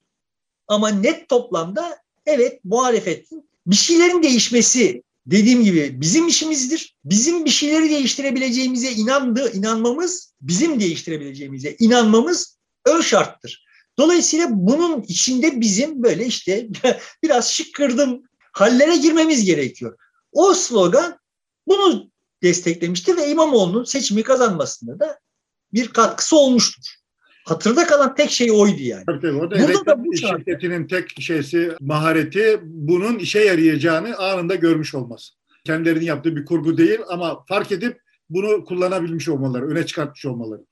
Ama 0.68 0.88
net 0.88 1.28
toplamda 1.28 1.98
evet 2.26 2.64
muhalefetin 2.64 3.48
bir 3.66 3.76
şeylerin 3.76 4.22
değişmesi 4.22 5.02
dediğim 5.26 5.64
gibi 5.64 6.00
bizim 6.00 6.28
işimizdir. 6.28 6.96
Bizim 7.04 7.44
bir 7.44 7.50
şeyleri 7.50 7.90
değiştirebileceğimize 7.90 8.92
inandı, 8.92 9.52
inanmamız, 9.54 10.34
bizim 10.40 10.80
değiştirebileceğimize 10.80 11.76
inanmamız 11.78 12.58
ön 12.86 13.00
şarttır. 13.00 13.64
Dolayısıyla 13.98 14.46
bunun 14.50 15.02
içinde 15.02 15.60
bizim 15.60 16.02
böyle 16.02 16.26
işte 16.26 16.68
biraz 17.22 17.52
şıkkırdım 17.52 18.22
hallere 18.52 18.96
girmemiz 18.96 19.44
gerekiyor. 19.44 19.98
O 20.32 20.54
slogan 20.54 21.18
bunu 21.68 22.10
desteklemişti 22.42 23.16
ve 23.16 23.30
İmamoğlu'nun 23.30 23.84
seçimi 23.84 24.22
kazanmasında 24.22 25.00
da 25.00 25.20
bir 25.72 25.88
katkısı 25.88 26.36
olmuştur. 26.36 27.01
Hatırda 27.44 27.86
kalan 27.86 28.14
tek 28.14 28.30
şey 28.30 28.52
oydu 28.52 28.82
yani. 28.82 29.04
Tabii 29.06 29.20
tabii. 29.20 29.36
O 29.36 29.50
da 29.50 29.58
Burada 29.58 29.86
da 29.86 30.04
bu 30.04 30.16
şirketinin 30.16 30.86
tek 30.86 31.20
şeysi, 31.20 31.72
mahareti 31.80 32.60
bunun 32.62 33.18
işe 33.18 33.40
yarayacağını 33.40 34.16
anında 34.16 34.54
görmüş 34.54 34.94
olması. 34.94 35.32
Kendilerinin 35.64 36.04
yaptığı 36.04 36.36
bir 36.36 36.44
kurgu 36.44 36.78
değil 36.78 37.00
ama 37.08 37.44
fark 37.44 37.72
edip 37.72 38.00
bunu 38.30 38.64
kullanabilmiş 38.64 39.28
olmaları, 39.28 39.68
öne 39.68 39.86
çıkartmış 39.86 40.26
olmaları. 40.26 40.62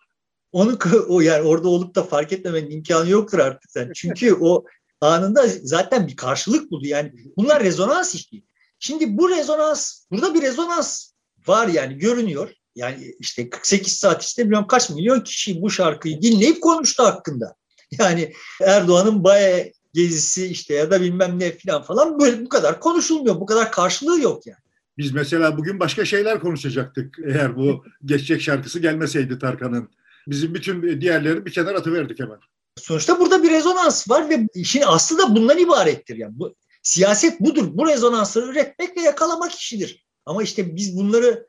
Onu 0.53 0.79
o 1.09 1.21
yani 1.21 1.43
orada 1.43 1.69
olup 1.69 1.95
da 1.95 2.03
fark 2.03 2.33
etmemenin 2.33 2.71
imkanı 2.71 3.11
yoktur 3.11 3.39
artık 3.39 3.71
sen. 3.71 3.93
Çünkü 3.95 4.35
o 4.41 4.65
anında 5.01 5.47
zaten 5.63 6.09
bir 6.09 6.17
karşılık 6.17 6.71
buldu. 6.71 6.87
Yani 6.87 7.13
bunlar 7.37 7.65
rezonans 7.65 8.15
işi. 8.15 8.45
Şimdi 8.79 9.19
bu 9.19 9.31
rezonans, 9.31 10.05
burada 10.11 10.35
bir 10.35 10.43
rezonans 10.43 11.13
var 11.47 11.69
yani 11.69 11.99
görünüyor. 11.99 12.51
Yani 12.77 13.15
işte 13.21 13.51
48 13.51 13.93
saat 13.93 14.23
işte 14.23 14.45
bilmem 14.45 14.67
kaç 14.67 14.91
milyon 14.91 15.21
kişi 15.21 15.63
bu 15.63 15.71
şarkıyı 15.71 16.23
dinleyip 16.23 16.61
konuştu 16.61 17.03
hakkında. 17.03 17.55
Yani 17.99 18.33
Erdoğan'ın 18.63 19.25
Baye 19.25 19.73
gezisi 19.95 20.47
işte 20.47 20.75
ya 20.75 20.91
da 20.91 21.01
bilmem 21.01 21.39
ne 21.39 21.59
falan 21.59 21.83
falan 21.83 22.21
böyle 22.21 22.45
bu 22.45 22.49
kadar 22.49 22.81
konuşulmuyor. 22.81 23.41
Bu 23.41 23.47
kadar 23.47 23.73
karşılığı 23.73 24.21
yok 24.21 24.47
yani. 24.47 24.59
Biz 24.99 25.13
mesela 25.13 25.59
bugün 25.59 25.81
başka 25.81 26.05
şeyler 26.05 26.41
konuşacaktık 26.41 27.19
eğer 27.25 27.57
bu 27.57 27.85
geçecek 28.05 28.43
şarkısı 28.43 28.79
gelmeseydi 28.79 29.39
Tarkan'ın. 29.39 29.91
Bizim 30.27 30.55
bütün 30.55 31.01
diğerleri 31.01 31.47
bir 31.47 31.53
kenara 31.53 31.79
atıverdik 31.79 32.21
hemen. 32.21 32.39
Sonuçta 32.77 33.21
burada 33.21 33.43
bir 33.43 33.51
rezonans 33.51 34.11
var 34.11 34.29
ve 34.29 34.49
işin 34.55 34.83
aslı 34.87 35.19
da 35.19 35.37
bundan 35.37 35.59
ibarettir. 35.59 36.17
Yani 36.17 36.33
bu, 36.39 36.55
siyaset 36.83 37.41
budur. 37.41 37.69
Bu 37.73 37.87
rezonansları 37.87 38.47
üretmek 38.47 38.97
ve 38.97 39.01
yakalamak 39.01 39.53
işidir. 39.53 40.07
Ama 40.27 40.43
işte 40.43 40.77
biz 40.77 40.97
bunları 40.97 41.47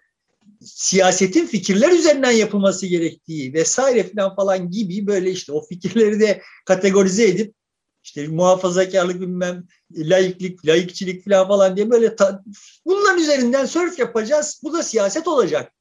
siyasetin 0.62 1.46
fikirler 1.46 1.92
üzerinden 1.92 2.32
yapılması 2.32 2.88
gerektiği 2.88 3.54
vesaire 3.54 4.04
falan 4.04 4.36
falan 4.36 4.72
gibi 4.72 5.08
böyle 5.08 5.32
işte 5.32 5.52
o 5.52 5.66
fikirleri 5.66 6.20
de 6.20 6.42
kategorize 6.66 7.28
edip 7.28 7.54
işte 8.04 8.28
muhafazakarlık 8.28 9.22
bilmem 9.22 9.64
laiklik, 9.96 10.68
laikçilik 10.68 11.26
falan 11.26 11.48
falan 11.48 11.76
diye 11.76 11.90
böyle 11.90 12.16
ta, 12.16 12.44
bunların 12.86 13.20
üzerinden 13.20 13.66
sörf 13.66 14.00
yapacağız. 14.00 14.62
Bu 14.64 14.74
da 14.74 14.84
siyaset 14.84 15.28
olacak 15.28 15.72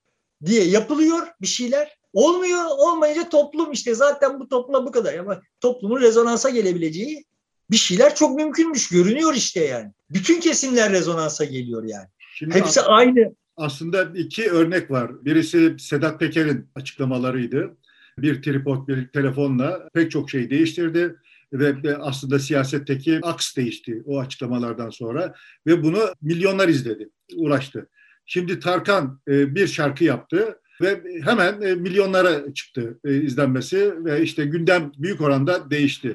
diye 0.44 0.64
yapılıyor 0.64 1.26
bir 1.40 1.46
şeyler. 1.46 2.00
Olmuyor. 2.12 2.64
Olmayınca 2.78 3.28
toplum 3.28 3.72
işte 3.72 3.94
zaten 3.94 4.40
bu 4.40 4.48
toplumda 4.48 4.86
bu 4.86 4.92
kadar. 4.92 5.14
Ama 5.14 5.40
toplumun 5.60 6.00
rezonansa 6.00 6.50
gelebileceği 6.50 7.24
bir 7.70 7.76
şeyler 7.76 8.14
çok 8.14 8.36
mümkünmüş. 8.36 8.88
Görünüyor 8.88 9.34
işte 9.34 9.64
yani. 9.64 9.92
Bütün 10.10 10.40
kesimler 10.40 10.92
rezonansa 10.92 11.44
geliyor 11.44 11.84
yani. 11.84 12.06
Şimdi 12.34 12.54
Hepsi 12.54 12.80
aynı. 12.80 13.34
Aslında 13.60 14.02
iki 14.14 14.50
örnek 14.50 14.90
var. 14.90 15.24
Birisi 15.24 15.76
Sedat 15.78 16.20
Peker'in 16.20 16.68
açıklamalarıydı. 16.74 17.76
Bir 18.18 18.42
tripod, 18.42 18.88
bir 18.88 19.08
telefonla 19.08 19.88
pek 19.94 20.10
çok 20.10 20.30
şey 20.30 20.50
değiştirdi 20.50 21.16
ve 21.52 21.96
aslında 21.96 22.38
siyasetteki 22.38 23.20
aks 23.22 23.56
değişti 23.56 24.02
o 24.06 24.20
açıklamalardan 24.20 24.90
sonra 24.90 25.34
ve 25.66 25.82
bunu 25.82 25.98
milyonlar 26.22 26.68
izledi, 26.68 27.08
uğraştı. 27.36 27.88
Şimdi 28.26 28.60
Tarkan 28.60 29.20
e, 29.28 29.54
bir 29.54 29.66
şarkı 29.66 30.04
yaptı 30.04 30.58
ve 30.82 31.02
hemen 31.24 31.60
e, 31.60 31.74
milyonlara 31.74 32.54
çıktı 32.54 32.98
e, 33.04 33.14
izlenmesi 33.14 34.04
ve 34.04 34.22
işte 34.22 34.44
gündem 34.44 34.92
büyük 34.98 35.20
oranda 35.20 35.70
değişti. 35.70 36.14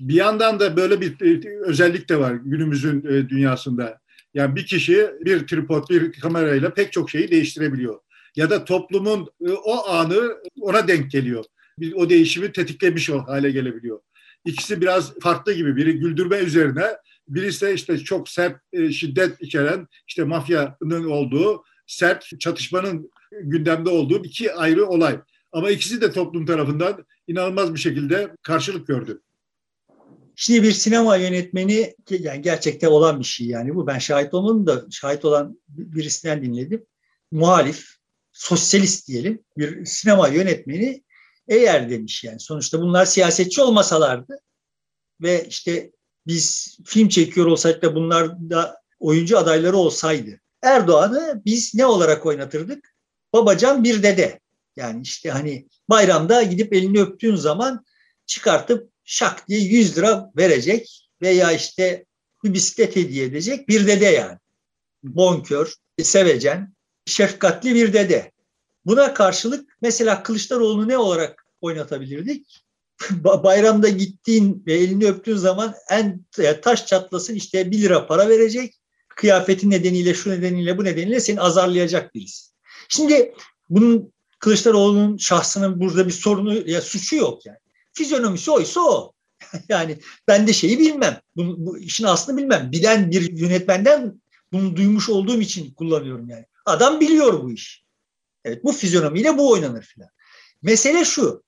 Bir 0.00 0.14
yandan 0.14 0.60
da 0.60 0.76
böyle 0.76 1.00
bir 1.00 1.16
özellik 1.60 2.08
de 2.08 2.18
var 2.18 2.32
günümüzün 2.32 3.02
dünyasında. 3.28 3.99
Yani 4.34 4.56
bir 4.56 4.66
kişi 4.66 5.10
bir 5.20 5.46
tripod, 5.46 5.88
bir 5.90 6.12
kamerayla 6.12 6.74
pek 6.74 6.92
çok 6.92 7.10
şeyi 7.10 7.30
değiştirebiliyor. 7.30 8.00
Ya 8.36 8.50
da 8.50 8.64
toplumun 8.64 9.28
o 9.64 9.88
anı 9.88 10.36
ona 10.60 10.88
denk 10.88 11.10
geliyor. 11.10 11.44
O 11.94 12.10
değişimi 12.10 12.52
tetiklemiş 12.52 13.10
o 13.10 13.18
hale 13.18 13.50
gelebiliyor. 13.50 14.00
İkisi 14.44 14.80
biraz 14.80 15.18
farklı 15.20 15.52
gibi. 15.52 15.76
Biri 15.76 15.98
güldürme 15.98 16.36
üzerine, 16.36 16.86
birisi 17.28 17.70
işte 17.70 17.98
çok 17.98 18.28
sert 18.28 18.60
e, 18.72 18.92
şiddet 18.92 19.42
içeren 19.42 19.88
işte 20.08 20.24
mafyanın 20.24 21.04
olduğu, 21.10 21.64
sert 21.86 22.40
çatışmanın 22.40 23.10
gündemde 23.42 23.88
olduğu 23.88 24.24
iki 24.24 24.54
ayrı 24.54 24.86
olay. 24.86 25.20
Ama 25.52 25.70
ikisi 25.70 26.00
de 26.00 26.12
toplum 26.12 26.46
tarafından 26.46 27.06
inanılmaz 27.26 27.74
bir 27.74 27.80
şekilde 27.80 28.36
karşılık 28.42 28.86
gördü. 28.86 29.20
Şimdi 30.42 30.62
bir 30.62 30.72
sinema 30.72 31.16
yönetmeni 31.16 31.94
yani 32.10 32.42
gerçekte 32.42 32.88
olan 32.88 33.20
bir 33.20 33.24
şey 33.24 33.46
yani 33.46 33.74
bu. 33.74 33.86
Ben 33.86 33.98
şahit 33.98 34.34
olmadım 34.34 34.66
da 34.66 34.84
şahit 34.90 35.24
olan 35.24 35.60
birisinden 35.68 36.42
dinledim. 36.42 36.86
Muhalif, 37.30 37.86
sosyalist 38.32 39.08
diyelim 39.08 39.44
bir 39.58 39.84
sinema 39.84 40.28
yönetmeni 40.28 41.04
eğer 41.48 41.90
demiş 41.90 42.24
yani. 42.24 42.40
Sonuçta 42.40 42.80
bunlar 42.80 43.04
siyasetçi 43.04 43.62
olmasalardı 43.62 44.38
ve 45.22 45.46
işte 45.48 45.90
biz 46.26 46.78
film 46.84 47.08
çekiyor 47.08 47.46
olsaydık 47.46 47.82
da 47.82 47.94
bunlar 47.94 48.50
da 48.50 48.82
oyuncu 48.98 49.38
adayları 49.38 49.76
olsaydı 49.76 50.40
Erdoğan'ı 50.62 51.42
biz 51.44 51.74
ne 51.74 51.86
olarak 51.86 52.26
oynatırdık? 52.26 52.94
Babacan 53.32 53.84
bir 53.84 54.02
dede. 54.02 54.40
Yani 54.76 55.02
işte 55.02 55.30
hani 55.30 55.68
bayramda 55.88 56.42
gidip 56.42 56.72
elini 56.72 57.00
öptüğün 57.00 57.36
zaman 57.36 57.84
çıkartıp 58.26 58.90
şak 59.10 59.48
diye 59.48 59.60
100 59.60 59.98
lira 59.98 60.30
verecek 60.36 61.08
veya 61.22 61.52
işte 61.52 62.04
bir 62.44 62.54
bisiklet 62.54 62.96
hediye 62.96 63.24
edecek 63.24 63.68
bir 63.68 63.86
dede 63.86 64.04
yani. 64.04 64.38
Bonkör, 65.02 65.74
sevecen, 66.02 66.74
şefkatli 67.06 67.74
bir 67.74 67.92
dede. 67.92 68.32
Buna 68.86 69.14
karşılık 69.14 69.76
mesela 69.82 70.22
Kılıçdaroğlu'nu 70.22 70.88
ne 70.88 70.98
olarak 70.98 71.46
oynatabilirdik? 71.60 72.62
Bayramda 73.24 73.88
gittiğin 73.88 74.62
ve 74.66 74.74
elini 74.74 75.06
öptüğün 75.06 75.36
zaman 75.36 75.74
en 75.90 76.24
taş 76.62 76.86
çatlasın 76.86 77.34
işte 77.34 77.70
bir 77.70 77.82
lira 77.82 78.06
para 78.06 78.28
verecek. 78.28 78.74
Kıyafetin 79.08 79.70
nedeniyle, 79.70 80.14
şu 80.14 80.30
nedeniyle, 80.30 80.78
bu 80.78 80.84
nedeniyle 80.84 81.20
seni 81.20 81.40
azarlayacak 81.40 82.14
birisi. 82.14 82.50
Şimdi 82.88 83.34
bunun 83.70 84.12
Kılıçdaroğlu'nun 84.38 85.16
şahsının 85.16 85.80
burada 85.80 86.06
bir 86.06 86.12
sorunu 86.12 86.70
ya 86.70 86.80
suçu 86.80 87.16
yok 87.16 87.46
yani. 87.46 87.58
Fizyonomisi 88.00 88.50
oysa 88.50 88.80
o. 88.80 89.12
yani 89.68 89.98
ben 90.28 90.46
de 90.46 90.52
şeyi 90.52 90.78
bilmem. 90.78 91.20
Bu, 91.36 91.54
bu 91.58 91.78
işin 91.78 92.04
aslını 92.04 92.36
bilmem. 92.36 92.72
Bilen 92.72 93.10
bir 93.10 93.38
yönetmenden 93.38 94.22
bunu 94.52 94.76
duymuş 94.76 95.08
olduğum 95.08 95.40
için 95.40 95.74
kullanıyorum 95.74 96.28
yani. 96.28 96.46
Adam 96.66 97.00
biliyor 97.00 97.42
bu 97.42 97.52
iş. 97.52 97.84
Evet 98.44 98.64
bu 98.64 98.72
fizyonomiyle 98.72 99.38
bu 99.38 99.50
oynanır 99.50 99.82
filan. 99.82 100.10
Mesele 100.62 101.04
şu. 101.04 101.42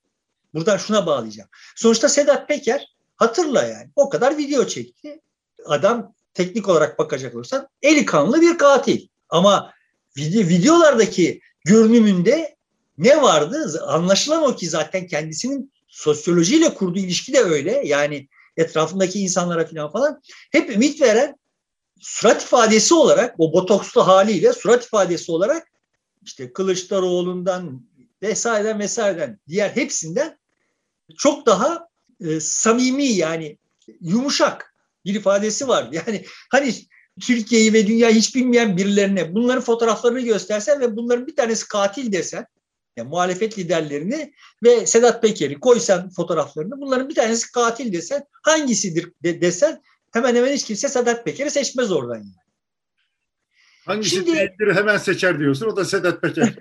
Buradan 0.54 0.76
şuna 0.76 1.06
bağlayacağım. 1.06 1.48
Sonuçta 1.76 2.08
Sedat 2.08 2.48
Peker 2.48 2.86
hatırla 3.16 3.62
yani 3.62 3.90
o 3.96 4.08
kadar 4.08 4.38
video 4.38 4.66
çekti. 4.66 5.20
Adam 5.66 6.14
teknik 6.34 6.68
olarak 6.68 6.98
bakacak 6.98 7.34
olursan 7.34 7.68
eli 7.82 8.04
kanlı 8.04 8.40
bir 8.40 8.58
katil. 8.58 9.08
Ama 9.28 9.72
video, 10.16 10.48
videolardaki 10.48 11.40
görünümünde 11.64 12.56
ne 12.98 13.22
vardı? 13.22 13.82
Anlaşılan 13.86 14.42
o 14.42 14.56
ki 14.56 14.68
zaten 14.68 15.06
kendisinin 15.06 15.72
sosyolojiyle 15.92 16.74
kurduğu 16.74 16.98
ilişki 16.98 17.32
de 17.32 17.40
öyle. 17.40 17.82
Yani 17.84 18.28
etrafındaki 18.56 19.20
insanlara 19.20 19.66
falan 19.66 19.92
falan 19.92 20.22
hep 20.52 20.70
ümit 20.70 21.00
veren 21.00 21.36
surat 22.00 22.42
ifadesi 22.42 22.94
olarak 22.94 23.34
o 23.38 23.52
botokslu 23.52 24.06
haliyle 24.06 24.52
surat 24.52 24.84
ifadesi 24.84 25.32
olarak 25.32 25.68
işte 26.22 26.52
Kılıçdaroğlu'ndan 26.52 27.86
vesaireden 28.22 28.78
vesaireden 28.78 29.38
diğer 29.48 29.70
hepsinden 29.70 30.38
çok 31.18 31.46
daha 31.46 31.88
e, 32.20 32.40
samimi 32.40 33.04
yani 33.04 33.58
yumuşak 34.00 34.74
bir 35.04 35.14
ifadesi 35.14 35.68
var. 35.68 35.88
Yani 35.92 36.24
hani 36.50 36.74
Türkiye'yi 37.20 37.72
ve 37.72 37.86
dünyayı 37.86 38.14
hiç 38.14 38.34
bilmeyen 38.34 38.76
birilerine 38.76 39.34
bunların 39.34 39.62
fotoğraflarını 39.62 40.20
göstersen 40.20 40.80
ve 40.80 40.96
bunların 40.96 41.26
bir 41.26 41.36
tanesi 41.36 41.68
katil 41.68 42.12
desen 42.12 42.46
yani 42.96 43.08
muhalefet 43.08 43.58
liderlerini 43.58 44.34
ve 44.62 44.86
Sedat 44.86 45.22
Peker'i 45.22 45.60
koysan 45.60 46.10
fotoğraflarını 46.10 46.80
bunların 46.80 47.08
bir 47.08 47.14
tanesi 47.14 47.52
katil 47.52 47.92
desen 47.92 48.24
hangisidir 48.42 49.12
de, 49.22 49.40
desen 49.40 49.82
hemen 50.12 50.34
hemen 50.34 50.52
hiç 50.52 50.64
kimse 50.64 50.88
Sedat 50.88 51.24
Peker'i 51.24 51.50
seçmez 51.50 51.92
oradan 51.92 52.16
yani. 52.16 52.42
Hangisi 53.86 54.10
Şimdi, 54.10 54.26
değildir 54.26 54.74
hemen 54.74 54.96
seçer 54.96 55.38
diyorsun 55.38 55.66
o 55.66 55.76
da 55.76 55.84
Sedat 55.84 56.22
Peker. 56.22 56.54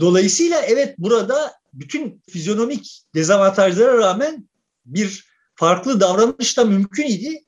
Dolayısıyla 0.00 0.62
evet 0.62 0.94
burada 0.98 1.52
bütün 1.72 2.22
fizyonomik 2.30 3.02
dezavantajlara 3.14 3.98
rağmen 3.98 4.48
bir 4.84 5.32
farklı 5.54 6.00
davranış 6.00 6.56
da 6.56 6.64
mümkün 6.64 7.06
idi. 7.06 7.44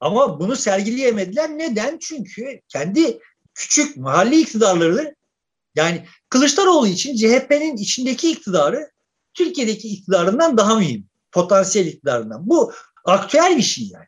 Ama 0.00 0.40
bunu 0.40 0.56
sergileyemediler. 0.56 1.50
Neden? 1.50 1.98
Çünkü 1.98 2.60
kendi 2.68 3.18
küçük 3.58 3.96
mahalli 3.96 4.40
iktidarları 4.40 5.14
yani 5.74 6.06
Kılıçdaroğlu 6.28 6.86
için 6.86 7.16
CHP'nin 7.16 7.76
içindeki 7.76 8.30
iktidarı 8.30 8.90
Türkiye'deki 9.34 9.88
iktidarından 9.88 10.56
daha 10.56 10.76
mühim. 10.78 11.08
Potansiyel 11.32 11.86
iktidarından. 11.86 12.48
Bu 12.48 12.72
aktüel 13.04 13.56
bir 13.56 13.62
şey 13.62 13.88
yani. 13.92 14.06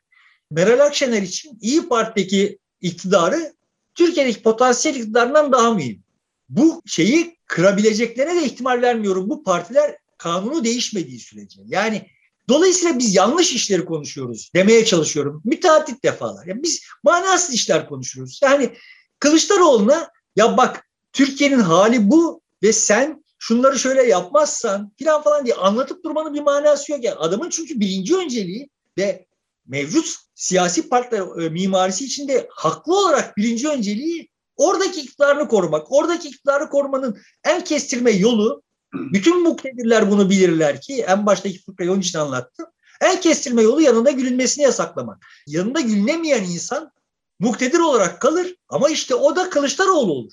Meral 0.51 0.87
Akşener 0.87 1.23
için 1.23 1.59
İyi 1.61 1.89
Parti'deki 1.89 2.59
iktidarı 2.81 3.55
Türkiye'deki 3.95 4.43
potansiyel 4.43 4.95
iktidarından 4.95 5.53
daha 5.53 5.75
mühim. 5.75 6.03
Bu 6.49 6.83
şeyi 6.87 7.37
kırabileceklerine 7.47 8.41
de 8.41 8.45
ihtimal 8.45 8.83
vermiyorum. 8.83 9.31
Bu 9.31 9.43
partiler 9.43 9.97
kanunu 10.19 10.65
değişmediği 10.65 11.19
sürece. 11.19 11.61
Yani 11.67 12.07
dolayısıyla 12.49 12.99
biz 12.99 13.15
yanlış 13.15 13.53
işleri 13.53 13.85
konuşuyoruz 13.85 14.51
demeye 14.55 14.85
çalışıyorum. 14.85 15.43
Müteahhit 15.45 16.05
defalar. 16.05 16.47
Yani 16.47 16.63
biz 16.63 16.83
manasız 17.03 17.55
işler 17.55 17.89
konuşuyoruz. 17.89 18.41
Yani 18.43 18.73
Kılıçdaroğlu'na 19.21 20.11
ya 20.37 20.57
bak 20.57 20.85
Türkiye'nin 21.13 21.61
hali 21.61 22.11
bu 22.11 22.41
ve 22.63 22.73
sen 22.73 23.25
şunları 23.39 23.79
şöyle 23.79 24.03
yapmazsan 24.03 24.93
filan 24.99 25.23
falan 25.23 25.47
diye 25.47 25.55
anlatıp 25.55 26.05
durmanın 26.05 26.35
bir 26.35 26.41
manası 26.41 26.93
yok. 26.93 27.05
Yani 27.05 27.17
adamın 27.17 27.51
çünkü 27.51 27.81
birinci 27.81 28.17
önceliği 28.17 28.71
ve 28.99 29.27
mevcut 29.67 30.17
siyasi 30.35 30.89
partiler 30.89 31.43
e, 31.43 31.49
mimarisi 31.49 32.05
içinde 32.05 32.49
haklı 32.51 32.99
olarak 32.99 33.37
birinci 33.37 33.69
önceliği 33.69 34.29
oradaki 34.57 35.01
iktidarını 35.01 35.49
korumak. 35.49 35.93
Oradaki 35.93 36.29
iktidarı 36.29 36.69
korumanın 36.69 37.19
en 37.45 37.65
kestirme 37.65 38.11
yolu 38.11 38.63
bütün 38.93 39.43
muktedirler 39.43 40.11
bunu 40.11 40.31
bilirler 40.31 40.81
ki 40.81 41.05
en 41.09 41.27
baştaki 41.27 41.63
fıkrayı 41.63 41.93
onun 41.93 42.01
için 42.01 42.19
anlattım. 42.19 42.67
En 43.01 43.21
kestirme 43.21 43.63
yolu 43.63 43.81
yanında 43.81 44.11
gülünmesini 44.11 44.65
yasaklamak. 44.65 45.27
Yanında 45.47 45.81
gülünemeyen 45.81 46.43
insan 46.43 46.93
muktedir 47.41 47.79
olarak 47.79 48.21
kalır 48.21 48.57
ama 48.69 48.91
işte 48.91 49.15
o 49.15 49.37
da 49.37 49.51
Kılıçdaroğlu 49.51 50.13
olur. 50.13 50.33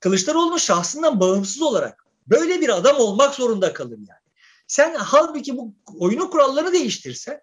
Kılıçdaroğlu'nun 0.00 0.58
şahsından 0.58 1.20
bağımsız 1.20 1.62
olarak 1.62 2.04
böyle 2.26 2.60
bir 2.60 2.76
adam 2.76 2.96
olmak 2.96 3.34
zorunda 3.34 3.72
kalır 3.72 3.98
yani. 3.98 4.28
Sen 4.66 4.94
halbuki 4.94 5.56
bu 5.56 5.74
oyunu 5.98 6.30
kurallarını 6.30 6.72
değiştirsen 6.72 7.40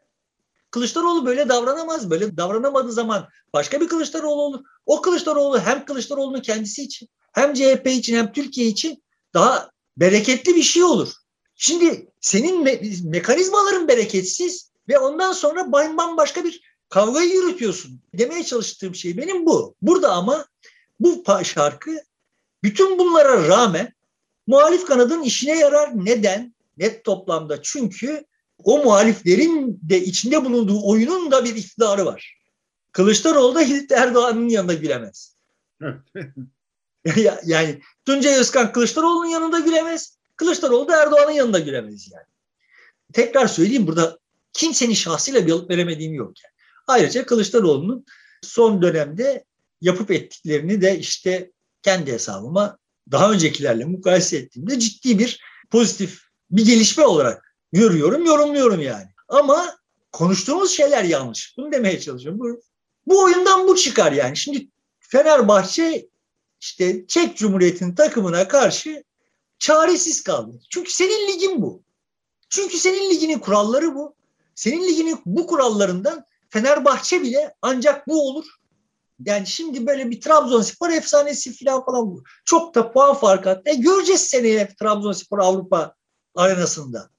Kılıçdaroğlu 0.71 1.25
böyle 1.25 1.49
davranamaz. 1.49 2.09
Böyle 2.09 2.37
davranamadığı 2.37 2.91
zaman 2.91 3.29
başka 3.53 3.81
bir 3.81 3.87
Kılıçdaroğlu 3.87 4.41
olur. 4.41 4.63
O 4.85 5.01
Kılıçdaroğlu 5.01 5.59
hem 5.59 5.85
Kılıçdaroğlu'nun 5.85 6.41
kendisi 6.41 6.83
için 6.83 7.09
hem 7.33 7.53
CHP 7.53 7.87
için 7.87 8.15
hem 8.15 8.31
Türkiye 8.31 8.67
için 8.67 9.03
daha 9.33 9.69
bereketli 9.97 10.55
bir 10.55 10.63
şey 10.63 10.83
olur. 10.83 11.13
Şimdi 11.55 12.11
senin 12.21 12.65
me- 12.65 13.09
mekanizmaların 13.09 13.87
bereketsiz 13.87 14.71
ve 14.89 14.99
ondan 14.99 15.31
sonra 15.31 15.71
bambaşka 15.71 16.43
bir 16.43 16.61
kavgayı 16.89 17.33
yürütüyorsun. 17.33 18.01
Demeye 18.13 18.43
çalıştığım 18.43 18.95
şey 18.95 19.17
benim 19.17 19.45
bu. 19.45 19.75
Burada 19.81 20.11
ama 20.13 20.45
bu 20.99 21.23
şarkı 21.43 21.97
bütün 22.63 22.99
bunlara 22.99 23.47
rağmen 23.47 23.93
muhalif 24.47 24.85
kanadın 24.85 25.21
işine 25.21 25.59
yarar. 25.59 26.05
Neden? 26.05 26.55
Net 26.77 27.03
toplamda 27.03 27.61
çünkü 27.61 28.25
o 28.63 28.83
muhaliflerin 28.83 29.79
de 29.81 30.01
içinde 30.03 30.45
bulunduğu 30.45 30.89
oyunun 30.89 31.31
da 31.31 31.45
bir 31.45 31.55
iktidarı 31.55 32.05
var. 32.05 32.37
Kılıçdaroğlu 32.91 33.55
da 33.55 33.63
Erdoğan'ın 33.95 34.49
yanında 34.49 34.73
gülemez. 34.73 35.35
yani 37.45 37.81
Tuncay 38.05 38.33
Özkan 38.33 38.71
Kılıçdaroğlu'nun 38.71 39.29
yanında 39.29 39.59
gülemez. 39.59 40.17
Kılıçdaroğlu 40.35 40.87
da 40.87 41.01
Erdoğan'ın 41.01 41.31
yanında 41.31 41.59
gülemez 41.59 42.11
yani. 42.11 42.25
Tekrar 43.13 43.47
söyleyeyim 43.47 43.87
burada 43.87 44.19
kimsenin 44.53 44.93
şahsıyla 44.93 45.47
bir 45.47 45.51
alıp 45.51 45.69
veremediğim 45.69 46.13
yok 46.13 46.33
yani. 46.43 46.54
Ayrıca 46.87 47.25
Kılıçdaroğlu'nun 47.25 48.05
son 48.41 48.81
dönemde 48.81 49.45
yapıp 49.81 50.11
ettiklerini 50.11 50.81
de 50.81 50.99
işte 50.99 51.51
kendi 51.81 52.11
hesabıma 52.11 52.77
daha 53.11 53.31
öncekilerle 53.31 53.85
mukayese 53.85 54.37
ettiğimde 54.37 54.79
ciddi 54.79 55.19
bir 55.19 55.41
pozitif 55.71 56.21
bir 56.51 56.65
gelişme 56.65 57.05
olarak 57.05 57.55
görüyorum, 57.73 58.25
yorumluyorum 58.25 58.81
yani. 58.81 59.07
Ama 59.27 59.77
konuştuğumuz 60.11 60.71
şeyler 60.71 61.03
yanlış. 61.03 61.57
Bunu 61.57 61.71
demeye 61.71 61.99
çalışıyorum. 61.99 62.39
Bu, 62.39 62.61
bu 63.07 63.23
oyundan 63.23 63.67
bu 63.67 63.75
çıkar 63.75 64.11
yani. 64.11 64.37
Şimdi 64.37 64.67
Fenerbahçe 64.99 66.07
işte 66.61 67.07
Çek 67.07 67.37
Cumhuriyeti'nin 67.37 67.95
takımına 67.95 68.47
karşı 68.47 69.03
çaresiz 69.59 70.23
kaldı. 70.23 70.59
Çünkü 70.69 70.91
senin 70.91 71.27
ligin 71.27 71.61
bu. 71.61 71.83
Çünkü 72.49 72.77
senin 72.77 73.09
liginin 73.09 73.39
kuralları 73.39 73.95
bu. 73.95 74.15
Senin 74.55 74.87
liginin 74.87 75.19
bu 75.25 75.47
kurallarından 75.47 76.25
Fenerbahçe 76.55 77.21
bile 77.21 77.53
ancak 77.61 78.07
bu 78.07 78.27
olur. 78.27 78.45
Yani 79.25 79.47
şimdi 79.47 79.87
böyle 79.87 80.09
bir 80.09 80.21
Trabzonspor 80.21 80.89
efsanesi 80.89 81.65
falan 81.65 81.85
falan 81.85 82.11
bu. 82.11 82.23
Çok 82.45 82.75
da 82.75 82.91
puan 82.91 83.15
farkı 83.15 83.49
attı. 83.49 83.61
E 83.65 83.75
göreceğiz 83.75 84.21
seneye 84.21 84.75
Trabzonspor 84.79 85.39
Avrupa 85.39 85.95
arenasında. 86.35 87.09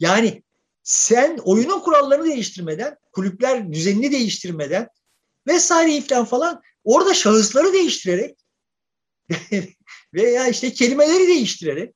Yani 0.00 0.42
sen 0.82 1.38
oyunun 1.38 1.80
kurallarını 1.80 2.24
değiştirmeden, 2.24 2.96
kulüpler 3.12 3.72
düzenini 3.72 4.12
değiştirmeden 4.12 4.88
vesaire 5.46 6.00
falan 6.00 6.24
falan 6.24 6.62
orada 6.84 7.14
şahısları 7.14 7.72
değiştirerek 7.72 8.38
veya 10.14 10.48
işte 10.48 10.72
kelimeleri 10.72 11.28
değiştirerek 11.28 11.94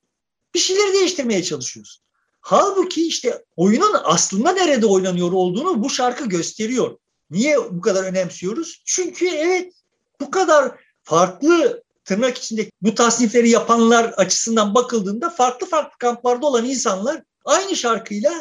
bir 0.54 0.60
şeyleri 0.60 0.92
değiştirmeye 0.92 1.42
çalışıyorsun. 1.42 2.04
Halbuki 2.40 3.06
işte 3.06 3.44
oyunun 3.56 3.96
aslında 4.04 4.52
nerede 4.52 4.86
oynanıyor 4.86 5.32
olduğunu 5.32 5.84
bu 5.84 5.90
şarkı 5.90 6.28
gösteriyor. 6.28 6.98
Niye 7.30 7.58
bu 7.70 7.80
kadar 7.80 8.04
önemsiyoruz? 8.04 8.82
Çünkü 8.84 9.28
evet 9.28 9.72
bu 10.20 10.30
kadar 10.30 10.72
farklı 11.02 11.82
tırnak 12.04 12.38
içinde 12.38 12.70
bu 12.82 12.94
tasnifleri 12.94 13.50
yapanlar 13.50 14.04
açısından 14.04 14.74
bakıldığında 14.74 15.30
farklı 15.30 15.66
farklı 15.66 15.98
kamplarda 15.98 16.46
olan 16.46 16.64
insanlar 16.64 17.22
aynı 17.44 17.76
şarkıyla 17.76 18.32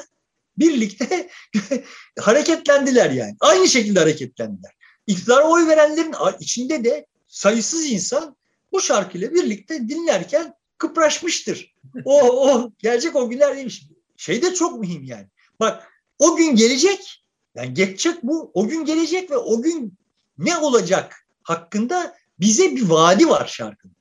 birlikte 0.58 1.30
hareketlendiler 2.20 3.12
yani. 3.12 3.36
Aynı 3.39 3.68
şekilde 3.68 4.00
hareketlendiler. 4.00 4.72
İktidara 5.08 5.43
oy 5.43 5.68
verenlerin 5.68 6.14
içinde 6.39 6.84
de 6.84 7.06
sayısız 7.28 7.86
insan 7.86 8.36
bu 8.72 8.82
şarkıyla 8.82 9.34
birlikte 9.34 9.89
dinlerken 9.89 10.54
kıpraşmıştır. 10.80 11.75
O, 12.05 12.21
o 12.21 12.71
gelecek 12.80 13.15
o 13.15 13.30
günler 13.30 13.57
demiş. 13.57 13.84
Şey 14.17 14.41
de 14.41 14.53
çok 14.53 14.80
mühim 14.80 15.03
yani. 15.03 15.27
Bak 15.59 15.88
o 16.19 16.36
gün 16.36 16.55
gelecek 16.55 17.23
yani 17.55 17.73
geçecek 17.73 18.23
bu. 18.23 18.51
O 18.53 18.67
gün 18.67 18.86
gelecek 18.86 19.32
ve 19.32 19.38
o 19.38 19.61
gün 19.61 19.93
ne 20.38 20.57
olacak 20.57 21.27
hakkında 21.43 22.17
bize 22.39 22.75
bir 22.75 22.89
vaadi 22.89 23.30
var 23.30 23.47
şarkının. 23.47 23.95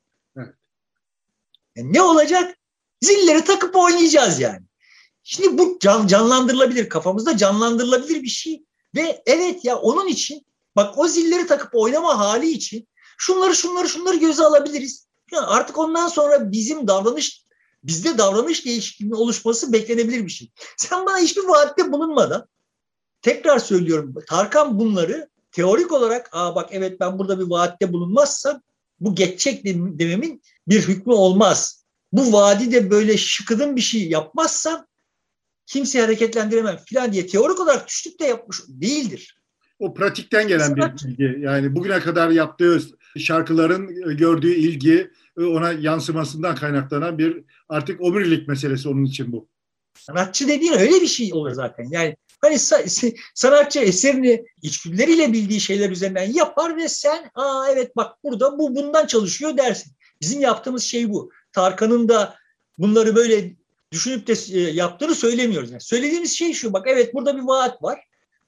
Yani 1.76 1.93
ne 1.93 2.03
olacak? 2.03 2.59
Zilleri 3.01 3.45
takıp 3.45 3.76
oynayacağız 3.76 4.41
yani. 4.41 4.62
Şimdi 5.22 5.59
bu 5.59 5.79
can, 5.81 6.07
canlandırılabilir 6.07 6.89
kafamızda 6.89 7.37
canlandırılabilir 7.37 8.22
bir 8.22 8.29
şey 8.29 8.64
ve 8.97 9.22
evet 9.26 9.64
ya 9.64 9.76
onun 9.76 10.07
için 10.07 10.47
bak 10.76 10.99
o 10.99 11.09
zilleri 11.09 11.47
takıp 11.47 11.74
oynama 11.74 12.18
hali 12.18 12.51
için 12.51 12.89
şunları 13.18 13.55
şunları 13.55 13.89
şunları 13.89 14.16
göze 14.16 14.45
alabiliriz. 14.45 15.08
Yani 15.33 15.47
artık 15.47 15.79
ondan 15.79 16.09
sonra 16.09 16.53
bizim 16.53 16.89
davranış 16.89 17.49
bizde 17.85 18.18
davranış 18.18 18.66
değişikliğinin 18.66 19.14
oluşması 19.14 19.72
beklenebilir 19.72 20.26
bir 20.26 20.31
şey. 20.31 20.51
Sen 20.76 21.07
bana 21.07 21.18
hiçbir 21.18 21.43
vaatte 21.43 21.93
bulunmadan 21.93 22.47
tekrar 23.22 23.59
söylüyorum 23.59 24.14
Tarkan 24.29 24.79
bunları 24.79 25.29
teorik 25.53 25.93
olarak 25.93 26.31
aa 26.33 26.55
bak 26.55 26.68
evet 26.72 27.01
ben 27.01 27.18
burada 27.18 27.39
bir 27.39 27.51
vaatte 27.51 27.93
bulunmazsam 27.93 28.62
bu 29.01 29.14
geçecek 29.14 29.64
dememin 29.99 30.43
bir 30.68 30.89
hükmü 30.89 31.12
olmaz. 31.12 31.85
Bu 32.12 32.33
vaadi 32.33 32.72
de 32.72 32.91
böyle 32.91 33.16
şıkıdın 33.16 33.76
bir 33.76 33.81
şey 33.81 34.09
yapmazsam 34.09 34.87
kimseyi 35.66 36.03
hareketlendiremem 36.03 36.76
filan 36.87 37.12
diye 37.12 37.26
teorik 37.26 37.61
olarak 37.61 37.89
düştük 37.89 38.20
de 38.20 38.24
yapmış 38.24 38.59
değildir. 38.68 39.39
O 39.79 39.95
pratikten 39.95 40.49
gelen 40.49 40.76
bir 40.76 40.83
bilgi. 40.83 41.41
Yani 41.41 41.74
bugüne 41.74 42.01
kadar 42.01 42.31
yaptığı 42.31 42.81
şarkıların 43.19 44.16
gördüğü 44.16 44.55
ilgi 44.55 45.11
ona 45.37 45.73
yansımasından 45.73 46.55
kaynaklanan 46.55 47.19
bir 47.19 47.45
artık 47.69 48.01
omurilik 48.01 48.49
meselesi 48.49 48.89
onun 48.89 49.05
için 49.05 49.33
bu. 49.33 49.49
Sanatçı 49.99 50.49
dediğin 50.49 50.73
öyle 50.73 51.01
bir 51.03 51.07
şey 51.07 51.33
olur 51.33 51.53
zaten. 51.53 51.89
Yani 51.91 52.16
hani 52.41 52.59
sanatçı 53.35 53.79
eserini 53.79 54.45
içgüdüleriyle 54.62 55.33
bildiği 55.33 55.61
şeyler 55.61 55.91
üzerinden 55.91 56.33
yapar 56.33 56.77
ve 56.77 56.89
sen 56.89 57.31
aa 57.35 57.69
evet 57.71 57.97
bak 57.97 58.16
burada 58.25 58.59
bu 58.59 58.75
bundan 58.75 59.07
çalışıyor 59.07 59.57
dersin. 59.57 59.93
Bizim 60.21 60.41
yaptığımız 60.41 60.83
şey 60.83 61.11
bu. 61.11 61.31
Tarkan'ın 61.53 62.09
da 62.09 62.35
bunları 62.79 63.16
böyle 63.16 63.57
düşünüp 63.93 64.27
de 64.27 64.35
e, 64.53 64.61
yaptığını 64.61 65.14
söylemiyoruz. 65.14 65.71
Yani 65.71 65.81
söylediğimiz 65.81 66.33
şey 66.33 66.53
şu 66.53 66.73
bak 66.73 66.87
evet 66.89 67.14
burada 67.14 67.37
bir 67.37 67.43
vaat 67.43 67.83
var. 67.83 68.01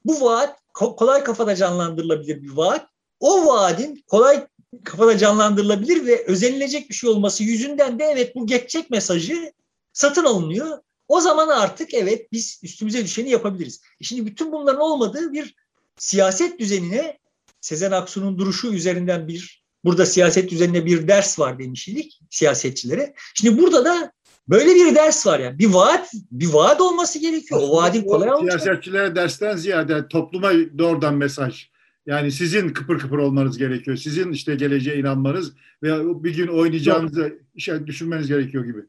Bu 0.05 0.21
vaat 0.21 0.59
kolay 0.73 1.23
kafada 1.23 1.55
canlandırılabilir 1.55 2.43
bir 2.43 2.51
vaat. 2.51 2.87
O 3.19 3.47
vaadin 3.47 4.03
kolay 4.07 4.47
kafada 4.83 5.17
canlandırılabilir 5.17 6.05
ve 6.05 6.25
özenilecek 6.25 6.89
bir 6.89 6.95
şey 6.95 7.09
olması 7.09 7.43
yüzünden 7.43 7.99
de 7.99 8.03
evet 8.03 8.35
bu 8.35 8.47
geçecek 8.47 8.89
mesajı 8.89 9.53
satın 9.93 10.25
alınıyor. 10.25 10.77
O 11.07 11.21
zaman 11.21 11.47
artık 11.47 11.93
evet 11.93 12.31
biz 12.31 12.59
üstümüze 12.63 13.03
düşeni 13.03 13.29
yapabiliriz. 13.29 13.81
E 14.01 14.03
şimdi 14.03 14.25
bütün 14.25 14.51
bunların 14.51 14.81
olmadığı 14.81 15.33
bir 15.33 15.55
siyaset 15.97 16.59
düzenine 16.59 17.19
Sezen 17.61 17.91
Aksu'nun 17.91 18.37
duruşu 18.37 18.73
üzerinden 18.73 19.27
bir 19.27 19.63
burada 19.85 20.05
siyaset 20.05 20.51
düzenine 20.51 20.85
bir 20.85 21.07
ders 21.07 21.39
var 21.39 21.59
demiştik 21.59 22.19
siyasetçilere. 22.29 23.13
Şimdi 23.33 23.61
burada 23.61 23.85
da 23.85 24.11
böyle 24.47 24.75
bir 24.75 24.95
ders 24.95 25.27
var 25.27 25.39
yani. 25.39 25.59
Bir 25.59 25.73
vaat, 25.73 26.11
bir 26.31 26.47
vaat 26.47 26.81
olması 26.81 27.19
gerekiyor. 27.19 27.61
O 27.63 27.75
vaadin 27.75 28.03
kolay 28.03 28.33
olmayacak. 28.33 28.61
Siyasetçilere 28.61 29.15
dersten 29.15 29.57
ziyade 29.57 30.07
topluma 30.07 30.51
doğrudan 30.77 31.15
mesaj. 31.15 31.70
Yani 32.05 32.31
sizin 32.31 32.69
kıpır 32.69 32.99
kıpır 32.99 33.17
olmanız 33.17 33.57
gerekiyor. 33.57 33.97
Sizin 33.97 34.31
işte 34.31 34.55
geleceğe 34.55 34.97
inanmanız 34.97 35.53
ve 35.83 36.23
bir 36.23 36.35
gün 36.35 36.47
oynayacağınızı 36.47 37.39
işe 37.55 37.87
düşünmeniz 37.87 38.27
gerekiyor 38.27 38.65
gibi. 38.65 38.81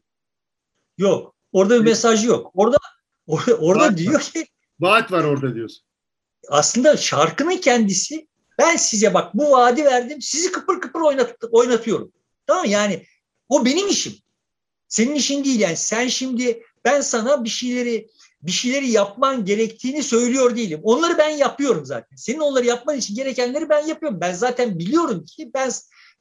Yok. 0.97 1.35
Orada 1.51 1.79
bir 1.79 1.85
mesaj 1.85 2.25
yok. 2.25 2.51
Orada 2.53 2.77
orada, 3.27 3.55
orada 3.55 3.97
diyor 3.97 4.13
var. 4.13 4.21
ki 4.21 4.45
vaat 4.79 5.11
var 5.11 5.23
orada 5.23 5.55
diyorsun. 5.55 5.85
Aslında 6.49 6.97
şarkının 6.97 7.57
kendisi 7.57 8.27
ben 8.59 8.75
size 8.75 9.13
bak 9.13 9.33
bu 9.33 9.51
vaadi 9.51 9.85
verdim. 9.85 10.21
Sizi 10.21 10.51
kıpır 10.51 10.81
kıpır 10.81 11.01
oynat, 11.01 11.35
oynatıyorum. 11.51 12.11
Tamam 12.47 12.65
Yani 12.65 13.05
o 13.49 13.65
benim 13.65 13.87
işim. 13.87 14.13
Senin 14.87 15.15
işin 15.15 15.43
değil 15.43 15.59
yani. 15.59 15.77
Sen 15.77 16.07
şimdi 16.07 16.63
ben 16.85 17.01
sana 17.01 17.43
bir 17.43 17.49
şeyleri 17.49 18.07
bir 18.43 18.51
şeyleri 18.51 18.91
yapman 18.91 19.45
gerektiğini 19.45 20.03
söylüyor 20.03 20.55
değilim. 20.55 20.79
Onları 20.83 21.17
ben 21.17 21.29
yapıyorum 21.29 21.85
zaten. 21.85 22.15
Senin 22.15 22.39
onları 22.39 22.65
yapman 22.65 22.97
için 22.97 23.15
gerekenleri 23.15 23.69
ben 23.69 23.87
yapıyorum. 23.87 24.21
Ben 24.21 24.33
zaten 24.33 24.79
biliyorum 24.79 25.25
ki 25.25 25.51
ben 25.53 25.71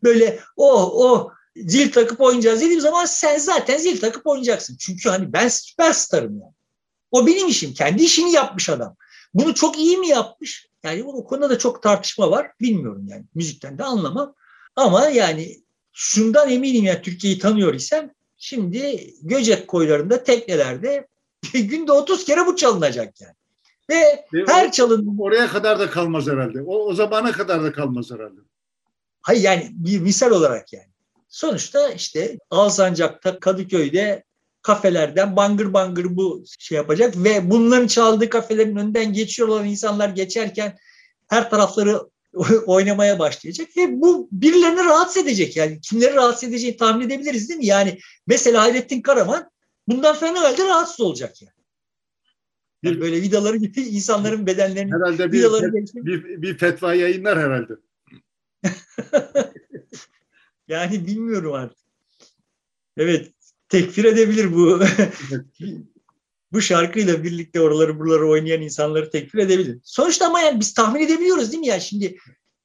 böyle 0.02 0.40
o 0.56 0.72
oh, 0.72 0.90
o 0.94 1.12
oh, 1.12 1.30
zil 1.56 1.92
takıp 1.92 2.20
oynayacağız 2.20 2.60
dediğim 2.60 2.80
zaman 2.80 3.04
sen 3.04 3.38
zaten 3.38 3.78
zil 3.78 4.00
takıp 4.00 4.26
oynayacaksın. 4.26 4.76
Çünkü 4.80 5.08
hani 5.08 5.32
ben 5.32 5.48
süperstarım 5.48 6.40
yani. 6.40 6.52
O 7.10 7.26
benim 7.26 7.48
işim. 7.48 7.74
Kendi 7.74 8.02
işini 8.02 8.32
yapmış 8.32 8.68
adam. 8.68 8.96
Bunu 9.34 9.54
çok 9.54 9.78
iyi 9.78 9.96
mi 9.96 10.08
yapmış? 10.08 10.68
Yani 10.82 11.04
o 11.04 11.24
konuda 11.24 11.50
da 11.50 11.58
çok 11.58 11.82
tartışma 11.82 12.30
var. 12.30 12.50
Bilmiyorum 12.60 13.04
yani. 13.08 13.24
Müzikten 13.34 13.78
de 13.78 13.84
anlamam. 13.84 14.34
Ama 14.76 15.06
yani 15.06 15.62
şundan 15.92 16.50
eminim 16.50 16.84
ya 16.84 17.02
Türkiye'yi 17.02 17.38
tanıyor 17.38 17.74
isem 17.74 18.10
şimdi 18.36 19.10
Göcek 19.22 19.68
koylarında 19.68 20.22
teknelerde 20.22 21.06
günde 21.52 21.92
30 21.92 22.24
kere 22.24 22.46
bu 22.46 22.56
çalınacak 22.56 23.20
yani. 23.20 23.34
Ve, 23.90 24.24
Ve 24.32 24.44
her 24.48 24.68
o, 24.68 24.70
çalın 24.70 25.16
oraya 25.18 25.48
kadar 25.48 25.78
da 25.78 25.90
kalmaz 25.90 26.26
herhalde. 26.26 26.62
O, 26.62 26.76
o 26.76 26.94
zamana 26.94 27.32
kadar 27.32 27.62
da 27.62 27.72
kalmaz 27.72 28.10
herhalde. 28.10 28.40
Hayır 29.22 29.42
yani 29.42 29.70
bir 29.72 30.00
misal 30.00 30.30
olarak 30.30 30.72
yani. 30.72 30.86
Sonuçta 31.28 31.90
işte 31.90 32.38
Alsancak'ta, 32.50 33.40
Kadıköy'de 33.40 34.24
kafelerden 34.62 35.36
bangır 35.36 35.72
bangır 35.72 36.16
bu 36.16 36.44
şey 36.58 36.76
yapacak 36.76 37.16
ve 37.16 37.50
bunların 37.50 37.86
çaldığı 37.86 38.28
kafelerin 38.28 38.76
önünden 38.76 39.12
geçiyor 39.12 39.48
olan 39.48 39.66
insanlar 39.66 40.08
geçerken 40.08 40.76
her 41.28 41.50
tarafları 41.50 42.00
oynamaya 42.66 43.18
başlayacak 43.18 43.68
ve 43.76 44.00
bu 44.00 44.28
birilerini 44.32 44.84
rahatsız 44.84 45.22
edecek 45.22 45.56
yani 45.56 45.80
kimleri 45.80 46.14
rahatsız 46.14 46.48
edeceğini 46.48 46.76
tahmin 46.76 47.06
edebiliriz 47.06 47.48
değil 47.48 47.60
mi? 47.60 47.66
Yani 47.66 47.98
mesela 48.26 48.62
Hayrettin 48.62 49.02
Karaman 49.02 49.50
bundan 49.88 50.16
fena 50.16 50.40
halde 50.40 50.64
rahatsız 50.64 51.00
olacak 51.00 51.42
yani. 51.42 51.52
yani 52.82 53.00
böyle 53.00 53.22
vidaları 53.22 53.56
gibi 53.56 53.80
insanların 53.80 54.46
bedenlerini 54.46 54.94
herhalde 54.94 55.32
bir, 55.32 55.38
vidaları 55.38 55.72
bir, 55.72 56.04
bir, 56.04 56.42
bir 56.42 56.58
fetva 56.58 56.94
yayınlar 56.94 57.38
herhalde. 57.38 57.72
yani 60.68 61.06
bilmiyorum 61.06 61.52
artık. 61.52 61.78
Evet 62.96 63.32
tekfir 63.68 64.04
edebilir 64.04 64.54
bu. 64.54 64.80
bu 66.52 66.60
şarkıyla 66.60 67.24
birlikte 67.24 67.60
oraları 67.60 67.98
buraları 67.98 68.28
oynayan 68.28 68.62
insanları 68.62 69.10
tekfir 69.10 69.38
edebilir. 69.38 69.78
Sonuçta 69.84 70.26
ama 70.26 70.40
yani 70.40 70.60
biz 70.60 70.74
tahmin 70.74 71.00
edebiliyoruz 71.00 71.52
değil 71.52 71.60
mi 71.60 71.66
ya 71.66 71.80
şimdi 71.80 72.18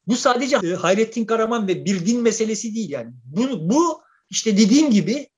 bu 0.08 0.16
sadece 0.16 0.58
e, 0.64 0.70
Hayrettin 0.70 1.26
Karaman 1.26 1.68
ve 1.68 1.86
bir 1.86 2.06
din 2.06 2.22
meselesi 2.22 2.76
değil 2.76 2.90
yani. 2.90 3.14
Bu, 3.26 3.70
bu 3.70 4.02
işte 4.30 4.58
dediğim 4.58 4.92
gibi 4.92 5.30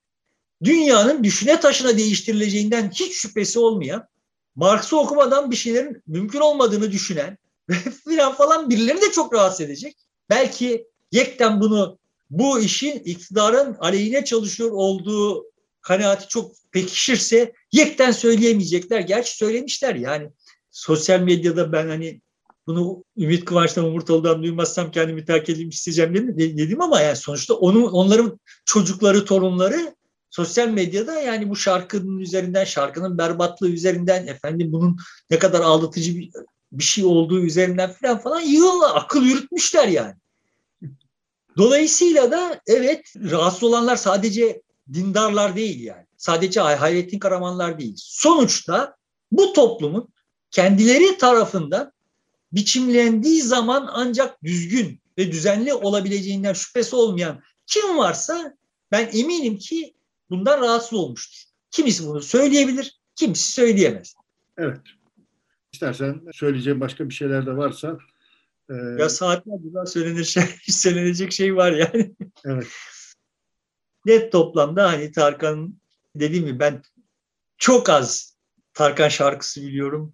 dünyanın 0.64 1.24
düşüne 1.24 1.60
taşına 1.60 1.98
değiştirileceğinden 1.98 2.92
hiç 2.92 3.14
şüphesi 3.14 3.60
olmayan 3.60 4.08
Marx'ı 4.56 4.98
okumadan 4.98 5.52
bir 5.52 5.56
şeylerin 5.56 6.04
mümkün 6.08 6.40
olmadığını 6.40 6.92
düşünen 6.92 7.38
filan 8.08 8.34
falan 8.34 8.70
birileri 8.70 9.02
de 9.02 9.12
çok 9.12 9.34
rahatsız 9.34 9.62
edecek. 9.62 9.98
Belki 10.30 10.88
yekten 11.12 11.62
bunu 11.62 12.00
bu 12.30 12.60
işin 12.60 13.00
iktidarın 13.00 13.76
aleyhine 13.80 14.26
çalışıyor 14.26 14.72
olduğu 14.72 15.46
kanaati 15.82 16.28
çok 16.28 16.52
pekişirse 16.72 17.54
yekten 17.72 18.12
söyleyemeyecekler. 18.12 19.00
Gerçi 19.00 19.38
söylemişler 19.38 19.96
yani. 19.96 20.30
Sosyal 20.72 21.20
medyada 21.20 21.72
ben 21.72 21.88
hani 21.88 22.22
bunu 22.68 23.04
Ümit 23.18 23.46
Kıvanç'tan 23.46 23.86
Umurtalı'dan 23.86 24.44
duymazsam 24.44 24.92
kendimi 24.92 25.26
terk 25.26 25.50
edeyim 25.50 25.70
isteyeceğim 25.70 26.16
dedim, 26.16 26.58
dedim 26.58 26.82
ama 26.82 27.02
yani 27.02 27.16
sonuçta 27.16 27.54
onun, 27.54 27.84
onların 27.84 28.40
çocukları, 28.66 29.26
torunları 29.26 29.96
sosyal 30.30 30.68
medyada 30.68 31.22
yani 31.22 31.50
bu 31.50 31.56
şarkının 31.56 32.20
üzerinden, 32.20 32.64
şarkının 32.64 33.18
berbatlığı 33.18 33.70
üzerinden, 33.70 34.28
efendim 34.28 34.72
bunun 34.72 34.98
ne 35.30 35.40
kadar 35.40 35.62
aldatıcı 35.62 36.16
bir, 36.16 36.32
bir 36.72 36.84
şey 36.84 37.06
olduğu 37.06 37.40
üzerinden 37.40 37.92
falan 37.92 38.20
falan 38.20 38.42
yığınla 38.42 38.94
akıl 38.94 39.24
yürütmüşler 39.24 39.88
yani. 39.88 40.16
Dolayısıyla 41.58 42.32
da 42.32 42.62
evet 42.68 43.14
rahatsız 43.16 43.64
olanlar 43.64 43.96
sadece 43.96 44.62
dindarlar 44.94 45.56
değil 45.56 45.84
yani. 45.84 46.06
Sadece 46.18 46.60
Hayrettin 46.60 47.20
Karamanlar 47.20 47.80
değil. 47.80 47.94
Sonuçta 47.98 48.96
bu 49.32 49.54
toplumun 49.54 50.08
kendileri 50.52 51.18
tarafından 51.18 51.92
biçimlendiği 52.52 53.42
zaman 53.42 53.90
ancak 53.92 54.44
düzgün 54.44 55.02
ve 55.18 55.32
düzenli 55.32 55.74
olabileceğinden 55.74 56.54
şüphesi 56.54 56.96
olmayan 56.96 57.42
kim 57.68 57.98
varsa 57.98 58.54
ben 58.92 59.10
eminim 59.14 59.58
ki 59.58 59.94
bundan 60.30 60.62
rahatsız 60.62 60.94
olmuştur. 60.94 61.44
Kimisi 61.72 62.08
bunu 62.08 62.22
söyleyebilir, 62.22 63.00
kimisi 63.16 63.52
söyleyemez. 63.52 64.16
Evet. 64.58 64.82
İstersen 65.74 66.22
söyleyeceğim 66.34 66.80
başka 66.80 67.10
bir 67.10 67.14
şeyler 67.14 67.46
de 67.46 67.58
varsa. 67.58 67.98
E... 68.70 68.74
Ya 68.74 69.10
saatlerce 69.10 69.74
daha 69.74 69.86
söylenir 69.86 70.24
şey, 70.24 70.44
söylenecek 70.70 71.32
şey 71.32 71.56
var 71.56 71.72
yani. 71.72 72.16
Evet. 72.46 72.68
Net 74.06 74.32
toplamda 74.32 74.88
hani 74.92 75.12
Tarkan 75.12 75.80
dediğim 76.16 76.46
gibi 76.46 76.60
ben 76.60 76.82
çok 77.58 77.90
az 77.90 78.38
Tarkan 78.74 79.10
şarkısı 79.10 79.62
biliyorum. 79.62 80.14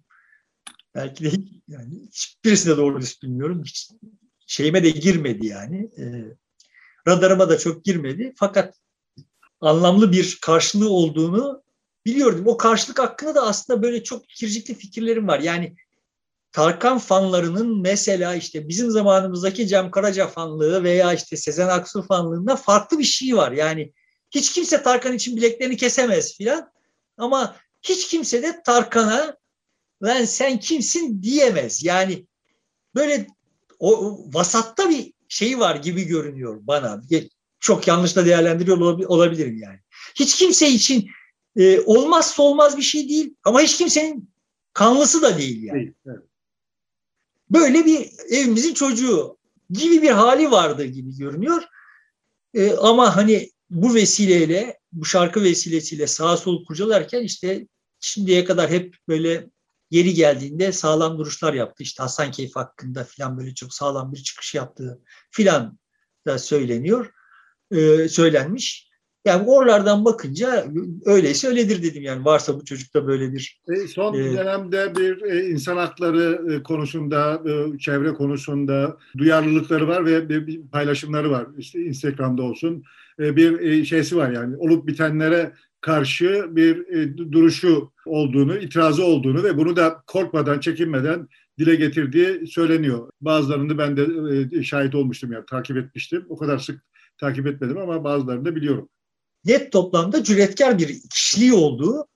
Belki 0.94 1.24
de 1.24 1.30
yani 1.68 2.08
hiçbirisine 2.12 2.76
doğru 2.76 3.00
düz 3.00 3.22
bilmiyorum. 3.22 3.62
Hiç 3.64 3.90
şeyime 4.46 4.84
de 4.84 4.90
girmedi 4.90 5.46
yani. 5.46 5.90
E, 5.98 6.04
radarıma 7.08 7.48
da 7.48 7.58
çok 7.58 7.84
girmedi. 7.84 8.32
Fakat 8.36 8.74
anlamlı 9.60 10.12
bir 10.12 10.38
karşılığı 10.42 10.90
olduğunu 10.90 11.62
biliyordum. 12.06 12.46
O 12.46 12.56
karşılık 12.56 12.98
hakkında 12.98 13.34
da 13.34 13.42
aslında 13.42 13.82
böyle 13.82 14.02
çok 14.02 14.28
kircikli 14.28 14.74
fikirlerim 14.74 15.28
var. 15.28 15.40
Yani 15.40 15.76
Tarkan 16.52 16.98
fanlarının 16.98 17.80
mesela 17.80 18.34
işte 18.34 18.68
bizim 18.68 18.90
zamanımızdaki 18.90 19.68
Cem 19.68 19.90
Karaca 19.90 20.26
fanlığı 20.26 20.84
veya 20.84 21.12
işte 21.12 21.36
Sezen 21.36 21.68
Aksu 21.68 22.02
fanlığında 22.02 22.56
farklı 22.56 22.98
bir 22.98 23.04
şey 23.04 23.36
var. 23.36 23.52
Yani 23.52 23.92
hiç 24.30 24.52
kimse 24.52 24.82
Tarkan 24.82 25.12
için 25.12 25.36
bileklerini 25.36 25.76
kesemez 25.76 26.36
filan 26.36 26.70
ama 27.16 27.56
hiç 27.82 28.08
kimse 28.08 28.42
de 28.42 28.62
Tarkan'a 28.62 29.36
lan 30.02 30.24
sen 30.24 30.60
kimsin 30.60 31.22
diyemez. 31.22 31.84
Yani 31.84 32.26
böyle 32.94 33.26
o 33.78 34.18
vasatta 34.32 34.90
bir 34.90 35.12
şey 35.28 35.58
var 35.58 35.76
gibi 35.76 36.04
görünüyor 36.04 36.58
bana. 36.62 37.02
Çok 37.60 37.88
yanlış 37.88 38.16
da 38.16 38.26
değerlendiriyor 38.26 38.78
olabilirim 39.08 39.58
yani. 39.58 39.78
Hiç 40.14 40.36
kimse 40.36 40.68
için 40.68 41.08
e, 41.56 41.80
olmazsa 41.80 42.42
olmaz 42.42 42.76
bir 42.76 42.82
şey 42.82 43.08
değil 43.08 43.34
ama 43.44 43.60
hiç 43.60 43.78
kimsenin 43.78 44.30
kanlısı 44.72 45.22
da 45.22 45.38
değil 45.38 45.62
yani. 45.62 45.94
Böyle 47.50 47.84
bir 47.84 48.10
evimizin 48.28 48.74
çocuğu 48.74 49.38
gibi 49.70 50.02
bir 50.02 50.10
hali 50.10 50.50
vardı 50.50 50.84
gibi 50.84 51.16
görünüyor. 51.16 51.62
E, 52.54 52.72
ama 52.72 53.16
hani 53.16 53.50
bu 53.70 53.94
vesileyle, 53.94 54.78
bu 54.92 55.04
şarkı 55.04 55.42
vesilesiyle 55.42 56.06
sağa 56.06 56.36
sol 56.36 56.64
kurcalarken 56.64 57.22
işte 57.22 57.66
şimdiye 58.00 58.44
kadar 58.44 58.70
hep 58.70 58.96
böyle 59.08 59.50
yeri 59.90 60.14
geldiğinde 60.14 60.72
sağlam 60.72 61.18
duruşlar 61.18 61.54
yaptı. 61.54 61.82
İşte 61.82 62.02
Hasan 62.02 62.30
Keyif 62.30 62.56
hakkında 62.56 63.04
filan 63.04 63.38
böyle 63.38 63.54
çok 63.54 63.74
sağlam 63.74 64.12
bir 64.12 64.22
çıkış 64.22 64.54
yaptığı 64.54 65.02
filan 65.30 65.78
da 66.26 66.38
söyleniyor, 66.38 67.12
e, 67.70 68.08
söylenmiş. 68.08 68.86
Yani 69.26 69.46
oralardan 69.46 70.04
bakınca 70.04 70.66
öyleyse 71.04 71.48
öyledir 71.48 71.82
dedim 71.82 72.02
yani 72.02 72.24
varsa 72.24 72.60
bu 72.60 72.64
çocukta 72.64 73.06
böyle 73.06 73.32
bir... 73.32 73.60
E, 73.68 73.76
son 73.76 74.14
e, 74.14 74.32
dönemde 74.32 74.96
bir 74.96 75.22
e, 75.22 75.46
insan 75.46 75.76
hakları 75.76 76.52
e, 76.52 76.62
konusunda, 76.62 77.42
e, 77.46 77.78
çevre 77.78 78.14
konusunda 78.14 78.96
duyarlılıkları 79.18 79.88
var 79.88 80.06
ve 80.06 80.28
bir 80.28 80.60
paylaşımları 80.72 81.30
var. 81.30 81.46
İşte 81.58 81.80
Instagram'da 81.80 82.42
olsun 82.42 82.82
e, 83.20 83.36
bir 83.36 83.60
e, 83.60 83.84
şeysi 83.84 84.16
var 84.16 84.30
yani 84.30 84.56
olup 84.56 84.86
bitenlere 84.86 85.52
karşı 85.80 86.46
bir 86.50 86.88
e, 86.88 87.18
duruşu 87.18 87.92
olduğunu, 88.06 88.58
itirazı 88.58 89.04
olduğunu 89.04 89.42
ve 89.42 89.56
bunu 89.56 89.76
da 89.76 90.02
korkmadan, 90.06 90.60
çekinmeden 90.60 91.28
dile 91.58 91.74
getirdiği 91.74 92.46
söyleniyor. 92.46 93.10
Bazılarını 93.20 93.78
ben 93.78 93.96
de 93.96 94.06
e, 94.58 94.62
şahit 94.62 94.94
olmuştum 94.94 95.32
yani 95.32 95.44
takip 95.46 95.76
etmiştim. 95.76 96.26
O 96.28 96.36
kadar 96.36 96.58
sık 96.58 96.84
takip 97.18 97.46
etmedim 97.46 97.78
ama 97.78 98.04
bazılarını 98.04 98.44
da 98.44 98.56
biliyorum. 98.56 98.88
Net 99.44 99.72
toplamda 99.72 100.24
cüretkar 100.24 100.78
bir 100.78 101.00
kişiliği 101.10 101.52
olduğu 101.52 102.08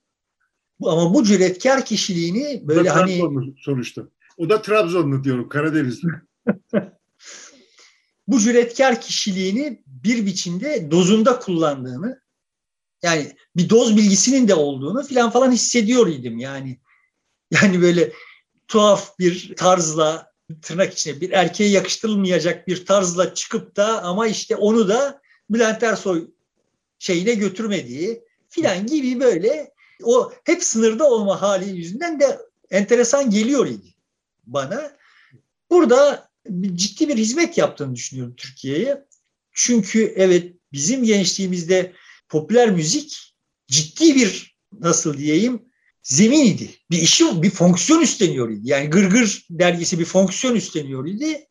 ama 0.83 1.13
bu 1.13 1.23
cüretkar 1.23 1.85
kişiliğini 1.85 2.61
böyle 2.67 2.89
hani 2.89 3.21
sonuçta. 3.57 4.01
O 4.37 4.49
da 4.49 4.61
Trabzonlu 4.61 5.23
diyorum 5.23 5.49
Karadenizli. 5.49 6.09
bu 8.27 8.39
cüretkar 8.39 9.01
kişiliğini 9.01 9.83
bir 9.85 10.25
biçimde 10.25 10.91
dozunda 10.91 11.39
kullandığını 11.39 12.21
yani 13.03 13.31
bir 13.55 13.69
doz 13.69 13.97
bilgisinin 13.97 14.47
de 14.47 14.55
olduğunu 14.55 15.03
filan 15.03 15.31
falan 15.31 15.51
hissediyor 15.51 16.07
idim 16.07 16.37
yani. 16.37 16.79
Yani 17.51 17.81
böyle 17.81 18.13
tuhaf 18.67 19.19
bir 19.19 19.55
tarzla 19.55 20.30
tırnak 20.61 20.93
içine 20.93 21.21
bir 21.21 21.31
erkeğe 21.31 21.69
yakıştırılmayacak 21.69 22.67
bir 22.67 22.85
tarzla 22.85 23.33
çıkıp 23.33 23.75
da 23.75 24.03
ama 24.03 24.27
işte 24.27 24.55
onu 24.55 24.87
da 24.87 25.21
Bülent 25.49 25.83
Ersoy 25.83 26.27
şeyine 26.99 27.33
götürmediği 27.33 28.23
filan 28.49 28.87
gibi 28.87 29.19
böyle 29.19 29.71
o 30.03 30.33
hep 30.43 30.63
sınırda 30.63 31.09
olma 31.09 31.41
hali 31.41 31.69
yüzünden 31.69 32.19
de 32.19 32.39
enteresan 32.71 33.29
geliyor 33.29 33.67
idi 33.67 33.95
bana. 34.43 34.91
Burada 35.69 36.29
ciddi 36.75 37.07
bir 37.07 37.17
hizmet 37.17 37.57
yaptığını 37.57 37.95
düşünüyorum 37.95 38.35
Türkiye'ye. 38.37 39.05
Çünkü 39.51 40.13
evet 40.15 40.53
bizim 40.73 41.03
gençliğimizde 41.03 41.93
popüler 42.29 42.71
müzik 42.71 43.35
ciddi 43.67 44.15
bir 44.15 44.57
nasıl 44.79 45.17
diyeyim 45.17 45.70
zemin 46.03 46.45
idi. 46.45 46.69
Bir 46.91 46.97
işi, 46.97 47.41
bir 47.43 47.49
fonksiyon 47.49 48.01
üstleniyor 48.01 48.49
idi. 48.49 48.61
Yani 48.63 48.89
Gırgır 48.89 49.45
dergisi 49.49 49.99
bir 49.99 50.05
fonksiyon 50.05 50.55
üstleniyor 50.55 51.07
idi 51.07 51.47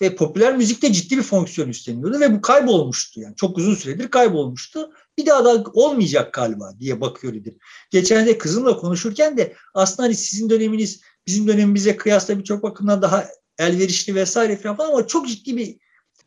ve 0.00 0.16
popüler 0.16 0.56
müzikte 0.56 0.92
ciddi 0.92 1.16
bir 1.16 1.22
fonksiyon 1.22 1.68
üstleniyordu 1.68 2.20
ve 2.20 2.34
bu 2.34 2.40
kaybolmuştu 2.40 3.20
yani. 3.20 3.36
Çok 3.36 3.58
uzun 3.58 3.74
süredir 3.74 4.08
kaybolmuştu. 4.08 4.90
Bir 5.18 5.26
daha 5.26 5.44
da 5.44 5.64
olmayacak 5.72 6.32
galiba 6.32 6.74
diye 6.80 7.00
bakıyor 7.00 7.34
idim. 7.34 7.58
Geçen 7.90 8.26
de 8.26 8.38
kızımla 8.38 8.76
konuşurken 8.76 9.36
de 9.36 9.54
aslında 9.74 10.02
hani 10.02 10.14
sizin 10.14 10.50
döneminiz 10.50 11.00
bizim 11.26 11.48
dönemimize 11.48 11.96
kıyasla 11.96 12.38
birçok 12.38 12.62
bakımdan 12.62 13.02
daha 13.02 13.28
elverişli 13.58 14.14
vesaire 14.14 14.56
falan 14.56 14.88
ama 14.88 15.06
çok 15.06 15.28
ciddi 15.28 15.56
bir 15.56 15.76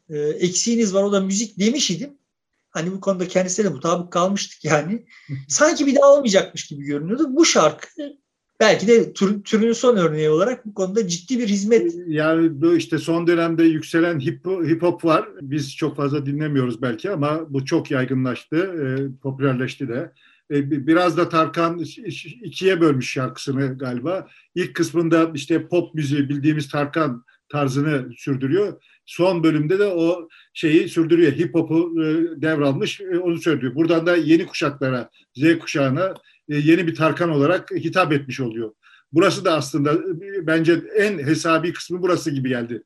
e, 0.10 0.20
eksiğiniz 0.20 0.94
var 0.94 1.04
o 1.04 1.12
da 1.12 1.20
müzik 1.20 1.60
demiş 1.60 1.92
idim. 1.92 2.18
Hani 2.78 2.92
bu 2.92 3.00
konuda 3.02 3.28
kendisiyle 3.28 3.70
mutabık 3.70 4.12
kalmıştık 4.12 4.66
yani. 4.66 5.06
Sanki 5.48 5.88
bir 5.88 5.96
daha 5.96 6.14
olmayacakmış 6.14 6.68
gibi 6.68 6.84
görünüyordu. 6.84 7.28
Bu 7.30 7.46
şarkı 7.46 7.88
belki 8.60 8.88
de 8.88 9.14
tür, 9.14 9.44
türünün 9.44 9.74
son 9.74 9.98
örneği 9.98 10.30
olarak 10.30 10.66
bu 10.66 10.74
konuda 10.74 11.08
ciddi 11.08 11.40
bir 11.40 11.48
hizmet. 11.48 11.96
Yani 12.08 12.62
bu 12.62 12.76
işte 12.76 12.98
son 12.98 13.28
dönemde 13.28 13.64
yükselen 13.64 14.20
hip, 14.20 14.46
hip 14.46 14.82
hop 14.82 15.06
var. 15.06 15.30
Biz 15.42 15.76
çok 15.76 15.96
fazla 15.96 16.26
dinlemiyoruz 16.26 16.82
belki 16.82 17.12
ama 17.12 17.54
bu 17.54 17.66
çok 17.66 17.92
yaygınlaştı, 17.92 18.58
e, 18.58 18.86
popülerleşti 19.22 19.88
de. 19.88 20.12
E, 20.52 20.88
biraz 20.88 21.18
da 21.18 21.30
Tarkan 21.30 21.80
ikiye 22.44 22.82
bölmüş 22.82 23.12
şarkısını 23.12 23.78
galiba. 23.78 24.28
İlk 24.56 24.76
kısmında 24.76 25.32
işte 25.34 25.68
pop 25.68 25.96
müziği 25.96 26.30
bildiğimiz 26.30 26.70
Tarkan 26.70 27.26
tarzını 27.50 28.10
sürdürüyor. 28.18 28.84
Son 29.08 29.44
bölümde 29.44 29.80
de 29.80 29.86
o 29.86 30.30
şeyi 30.54 30.90
sürdürüyor. 30.90 31.32
Hip 31.32 31.56
hop'u 31.56 32.04
e, 32.04 32.42
devralmış, 32.42 33.02
e, 33.02 33.20
onu 33.20 33.38
söylüyor. 33.38 33.76
Buradan 33.76 34.06
da 34.06 34.16
yeni 34.16 34.46
kuşaklara, 34.46 35.10
Z 35.36 35.60
kuşağına 35.60 36.14
e, 36.50 36.56
yeni 36.56 36.88
bir 36.88 36.96
Tarkan 36.96 37.30
olarak 37.30 37.72
hitap 37.72 38.14
etmiş 38.14 38.40
oluyor. 38.40 38.74
Burası 39.12 39.46
da 39.46 39.54
aslında 39.54 40.00
bence 40.48 40.82
en 40.96 41.20
hesabi 41.20 41.74
kısmı 41.74 42.02
burası 42.02 42.32
gibi 42.32 42.50
geldi. 42.50 42.84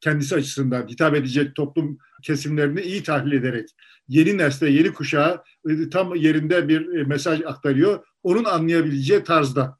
Kendisi 0.00 0.34
açısından 0.34 0.88
hitap 0.88 1.14
edecek 1.14 1.54
toplum 1.54 1.98
kesimlerini 2.22 2.80
iyi 2.80 3.02
tahlil 3.02 3.32
ederek 3.32 3.68
yeni 4.08 4.38
nesle, 4.38 4.70
yeni 4.70 4.92
kuşağa 4.92 5.44
tam 5.90 6.14
yerinde 6.14 6.68
bir 6.68 7.06
mesaj 7.06 7.40
aktarıyor. 7.42 8.04
Onun 8.22 8.44
anlayabileceği 8.44 9.24
tarzda. 9.24 9.78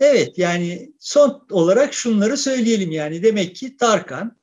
Evet 0.00 0.38
yani 0.38 0.92
son 1.00 1.46
olarak 1.50 1.94
şunları 1.94 2.36
söyleyelim 2.36 2.90
yani 2.90 3.22
demek 3.22 3.56
ki 3.56 3.76
Tarkan 3.76 4.39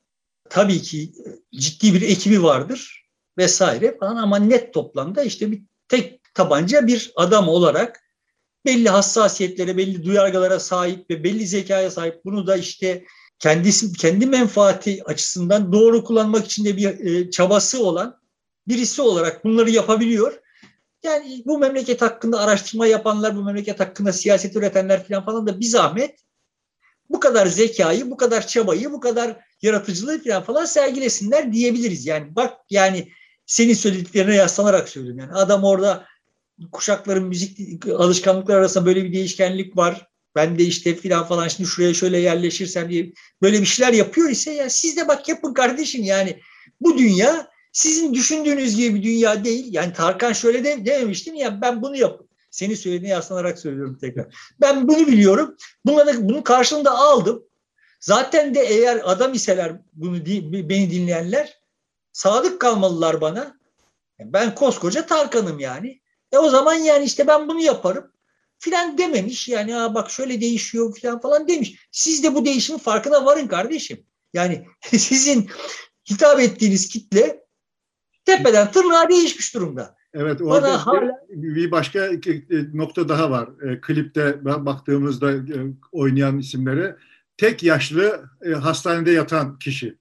tabii 0.49 0.81
ki 0.81 1.13
ciddi 1.55 1.93
bir 1.93 2.01
ekibi 2.01 2.43
vardır 2.43 3.07
vesaire 3.37 3.97
falan 3.99 4.15
ama 4.15 4.39
net 4.39 4.73
toplamda 4.73 5.23
işte 5.23 5.51
bir 5.51 5.61
tek 5.87 6.33
tabanca 6.33 6.87
bir 6.87 7.11
adam 7.15 7.49
olarak 7.49 8.03
belli 8.65 8.89
hassasiyetlere, 8.89 9.77
belli 9.77 10.05
duyargalara 10.05 10.59
sahip 10.59 11.09
ve 11.09 11.23
belli 11.23 11.47
zekaya 11.47 11.91
sahip. 11.91 12.25
Bunu 12.25 12.47
da 12.47 12.57
işte 12.57 13.05
kendisi 13.39 13.93
kendi 13.93 14.25
menfaati 14.25 15.03
açısından 15.03 15.73
doğru 15.73 16.03
kullanmak 16.03 16.45
için 16.45 16.65
de 16.65 16.77
bir 16.77 16.99
e, 16.99 17.31
çabası 17.31 17.83
olan 17.83 18.19
birisi 18.67 19.01
olarak 19.01 19.45
bunları 19.45 19.69
yapabiliyor. 19.69 20.39
Yani 21.03 21.43
bu 21.45 21.57
memleket 21.57 22.01
hakkında 22.01 22.39
araştırma 22.39 22.87
yapanlar, 22.87 23.35
bu 23.35 23.43
memleket 23.43 23.79
hakkında 23.79 24.13
siyaset 24.13 24.55
üretenler 24.55 25.07
falan 25.07 25.25
falan 25.25 25.47
da 25.47 25.59
bir 25.59 25.65
zahmet 25.65 26.19
bu 27.09 27.19
kadar 27.19 27.45
zekayı, 27.45 28.11
bu 28.11 28.17
kadar 28.17 28.47
çabayı, 28.47 28.91
bu 28.91 28.99
kadar 28.99 29.46
yaratıcılığı 29.61 30.43
falan 30.43 30.65
sergilesinler 30.65 31.53
diyebiliriz. 31.53 32.05
Yani 32.05 32.35
bak 32.35 32.53
yani 32.69 33.11
senin 33.45 33.73
söylediklerine 33.73 34.35
yaslanarak 34.35 34.89
söylüyorum. 34.89 35.19
Yani 35.19 35.33
adam 35.33 35.63
orada 35.63 36.05
kuşakların 36.71 37.23
müzik 37.23 37.87
alışkanlıkları 37.87 38.57
arasında 38.57 38.85
böyle 38.85 39.03
bir 39.03 39.13
değişkenlik 39.13 39.77
var. 39.77 40.07
Ben 40.35 40.59
de 40.59 40.63
işte 40.63 40.95
filan 40.95 41.27
falan 41.27 41.47
şimdi 41.47 41.69
şuraya 41.69 41.93
şöyle 41.93 42.17
yerleşirsem 42.17 42.89
diye 42.89 43.11
böyle 43.41 43.61
bir 43.61 43.65
şeyler 43.65 43.93
yapıyor 43.93 44.29
ise 44.29 44.51
ya 44.51 44.69
siz 44.69 44.97
de 44.97 45.07
bak 45.07 45.29
yapın 45.29 45.53
kardeşim 45.53 46.03
yani 46.03 46.39
bu 46.81 46.97
dünya 46.97 47.47
sizin 47.71 48.13
düşündüğünüz 48.13 48.75
gibi 48.75 48.95
bir 48.95 49.03
dünya 49.03 49.43
değil. 49.43 49.73
Yani 49.73 49.93
Tarkan 49.93 50.33
şöyle 50.33 50.63
de 50.63 50.85
dememiştim 50.85 51.35
ya 51.35 51.61
ben 51.61 51.81
bunu 51.81 51.95
yap. 51.95 52.21
Seni 52.51 52.75
söylediğine 52.75 53.13
yaslanarak 53.13 53.59
söylüyorum 53.59 53.97
tekrar. 54.01 54.35
Ben 54.61 54.87
bunu 54.87 55.07
biliyorum. 55.07 55.55
Bunları, 55.85 56.29
bunun 56.29 56.41
karşılığında 56.41 56.91
aldım. 56.91 57.43
Zaten 57.99 58.55
de 58.55 58.59
eğer 58.59 59.01
adam 59.03 59.33
iseler 59.33 59.81
bunu 59.93 60.25
beni 60.69 60.91
dinleyenler 60.91 61.57
sadık 62.11 62.61
kalmalılar 62.61 63.21
bana. 63.21 63.57
Ben 64.19 64.55
koskoca 64.55 65.05
Tarkan'ım 65.05 65.59
yani. 65.59 66.01
E 66.31 66.37
o 66.37 66.49
zaman 66.49 66.73
yani 66.73 67.05
işte 67.05 67.27
ben 67.27 67.47
bunu 67.47 67.61
yaparım 67.61 68.11
filan 68.59 68.97
dememiş. 68.97 69.47
Yani 69.47 69.73
ha 69.73 69.95
bak 69.95 70.11
şöyle 70.11 70.41
değişiyor 70.41 70.95
filan 70.95 71.19
falan 71.19 71.47
demiş. 71.47 71.87
Siz 71.91 72.23
de 72.23 72.35
bu 72.35 72.45
değişimin 72.45 72.79
farkına 72.79 73.25
varın 73.25 73.47
kardeşim. 73.47 74.03
Yani 74.33 74.65
sizin 74.81 75.49
hitap 76.09 76.39
ettiğiniz 76.39 76.87
kitle 76.87 77.43
tepeden 78.25 78.71
tırnağa 78.71 79.09
değişmiş 79.09 79.55
durumda. 79.55 79.97
Evet 80.13 80.41
orada 80.41 80.85
hala... 80.85 81.11
bir 81.29 81.71
başka 81.71 82.09
nokta 82.73 83.09
daha 83.09 83.31
var. 83.31 83.49
E, 83.61 83.81
klipte 83.81 84.45
baktığımızda 84.45 85.31
e, 85.31 85.57
oynayan 85.91 86.39
isimlere 86.39 86.97
tek 87.37 87.63
yaşlı 87.63 88.29
e, 88.45 88.49
hastanede 88.49 89.11
yatan 89.11 89.59
kişi. 89.59 89.97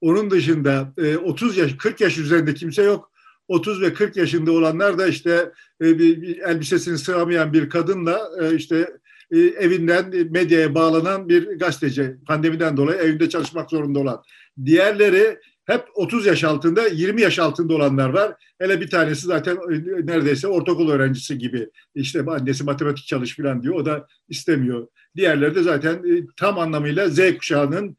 Onun 0.00 0.30
dışında 0.30 0.92
e, 0.98 1.16
30 1.16 1.56
yaş 1.56 1.72
40 1.78 2.00
yaş 2.00 2.18
üzerinde 2.18 2.54
kimse 2.54 2.82
yok. 2.82 3.10
30 3.48 3.82
ve 3.82 3.92
40 3.92 4.16
yaşında 4.16 4.52
olanlar 4.52 4.98
da 4.98 5.06
işte 5.06 5.52
e, 5.80 5.98
bir, 5.98 6.22
bir 6.22 6.38
elbisesini 6.38 6.98
sığamayan 6.98 7.52
bir 7.52 7.70
kadınla 7.70 8.30
e, 8.42 8.54
işte 8.54 8.90
e, 9.30 9.38
evinden 9.38 10.30
medyaya 10.30 10.74
bağlanan 10.74 11.28
bir 11.28 11.58
gazeteci 11.58 12.16
pandemiden 12.26 12.76
dolayı 12.76 12.98
evinde 12.98 13.28
çalışmak 13.28 13.70
zorunda 13.70 13.98
olan. 13.98 14.22
Diğerleri 14.64 15.38
hep 15.64 15.84
30 15.94 16.26
yaş 16.26 16.44
altında, 16.44 16.86
20 16.86 17.20
yaş 17.20 17.38
altında 17.38 17.74
olanlar 17.74 18.08
var. 18.08 18.34
Hele 18.58 18.80
bir 18.80 18.90
tanesi 18.90 19.26
zaten 19.26 19.56
neredeyse 20.04 20.48
ortaokul 20.48 20.90
öğrencisi 20.90 21.38
gibi. 21.38 21.70
İşte 21.94 22.24
annesi 22.28 22.64
matematik 22.64 23.06
çalış 23.06 23.36
falan 23.36 23.62
diyor. 23.62 23.74
O 23.74 23.86
da 23.86 24.06
istemiyor. 24.28 24.88
Diğerleri 25.16 25.54
de 25.54 25.62
zaten 25.62 26.26
tam 26.36 26.58
anlamıyla 26.58 27.08
Z 27.08 27.36
kuşağının 27.38 27.96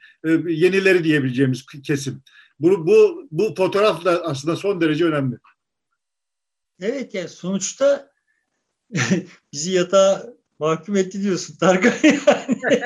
yenileri 0.47 1.03
diyebileceğimiz 1.03 1.65
kesim. 1.83 2.23
Bu, 2.59 2.87
bu, 2.87 3.27
bu 3.31 3.55
fotoğraf 3.57 4.05
da 4.05 4.23
aslında 4.23 4.55
son 4.55 4.81
derece 4.81 5.05
önemli. 5.05 5.37
Evet 6.81 7.13
yani 7.13 7.29
sonuçta 7.29 8.11
bizi 9.53 9.71
yatağa 9.71 10.34
mahkum 10.59 10.95
etti 10.95 11.23
diyorsun 11.23 11.57
Tarkan 11.57 11.93
yani. 12.03 12.81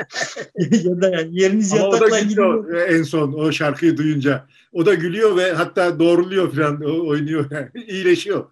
ya 0.86 1.02
da 1.02 1.10
yani 1.10 1.42
yeriniz 1.42 1.74
Ama 1.74 1.84
yatakla 1.84 2.20
gidiyor. 2.20 2.74
En 2.74 3.04
son 3.04 3.34
o 3.34 3.52
şarkıyı 3.52 3.98
duyunca. 3.98 4.48
O 4.74 4.86
da 4.86 4.94
gülüyor 4.94 5.38
ve 5.38 5.54
hatta 5.54 6.00
doğruluyor 6.00 6.56
falan 6.56 6.82
oynuyor. 7.08 7.52
Yani. 7.52 7.70
İyileşiyor. 7.88 8.46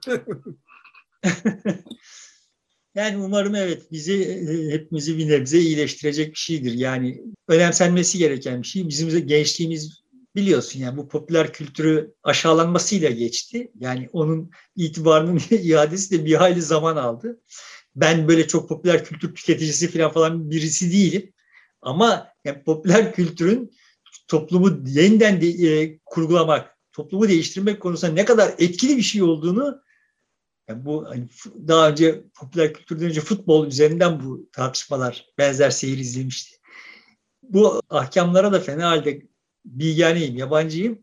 yani 2.95 3.17
umarım 3.17 3.55
evet 3.55 3.91
bizi 3.91 4.45
hepimizi 4.71 5.17
bir 5.17 5.29
nebze 5.29 5.59
iyileştirecek 5.59 6.31
bir 6.31 6.39
şeydir. 6.39 6.73
Yani 6.73 7.23
önemsenmesi 7.47 8.17
gereken 8.17 8.61
bir 8.61 8.67
şey. 8.67 8.87
Bizim 8.87 9.27
gençliğimiz 9.27 10.07
biliyorsun 10.35 10.79
yani 10.79 10.97
bu 10.97 11.07
popüler 11.07 11.53
kültürü 11.53 12.13
aşağılanmasıyla 12.23 13.09
geçti. 13.09 13.71
Yani 13.79 14.09
onun 14.13 14.51
itibarının 14.75 15.41
iadesi 15.49 16.11
de 16.11 16.25
bir 16.25 16.33
hayli 16.33 16.61
zaman 16.61 16.95
aldı. 16.95 17.41
Ben 17.97 18.27
böyle 18.27 18.47
çok 18.47 18.69
popüler 18.69 19.05
kültür 19.05 19.35
tüketicisi 19.35 19.91
falan 19.91 20.11
falan 20.11 20.51
birisi 20.51 20.91
değilim. 20.91 21.33
Ama 21.81 22.27
yani 22.45 22.63
popüler 22.63 23.13
kültürün 23.13 23.71
toplumu 24.27 24.83
yeniden 24.85 25.41
de, 25.41 25.47
e, 25.47 25.99
kurgulamak, 26.05 26.77
toplumu 26.91 27.27
değiştirmek 27.27 27.81
konusunda 27.81 28.13
ne 28.13 28.25
kadar 28.25 28.55
etkili 28.59 28.97
bir 28.97 29.01
şey 29.01 29.23
olduğunu 29.23 29.81
yani 30.67 30.85
bu 30.85 31.09
hani 31.09 31.27
daha 31.67 31.89
önce 31.89 32.23
popüler 32.35 32.73
kültürden 32.73 33.05
önce 33.05 33.21
futbol 33.21 33.67
üzerinden 33.67 34.23
bu 34.23 34.49
tartışmalar 34.51 35.25
benzer 35.37 35.69
seyir 35.69 35.97
izlemişti. 35.97 36.57
Bu 37.43 37.81
ahkamlara 37.89 38.53
da 38.53 38.59
fena 38.59 38.89
halde 38.89 39.21
bilgeneyim, 39.65 40.37
yabancıyım. 40.37 41.01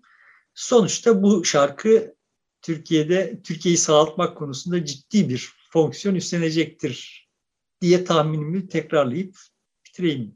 Sonuçta 0.55 1.23
bu 1.23 1.45
şarkı 1.45 2.15
Türkiye'de 2.63 3.41
Türkiye'yi 3.45 3.79
sağaltmak 3.79 4.37
konusunda 4.37 4.85
ciddi 4.85 5.29
bir 5.29 5.53
fonksiyon 5.75 6.15
üstlenecektir 6.15 7.29
diye 7.81 8.05
tahminimi 8.05 8.69
tekrarlayıp 8.69 9.37
bitireyim. 9.87 10.35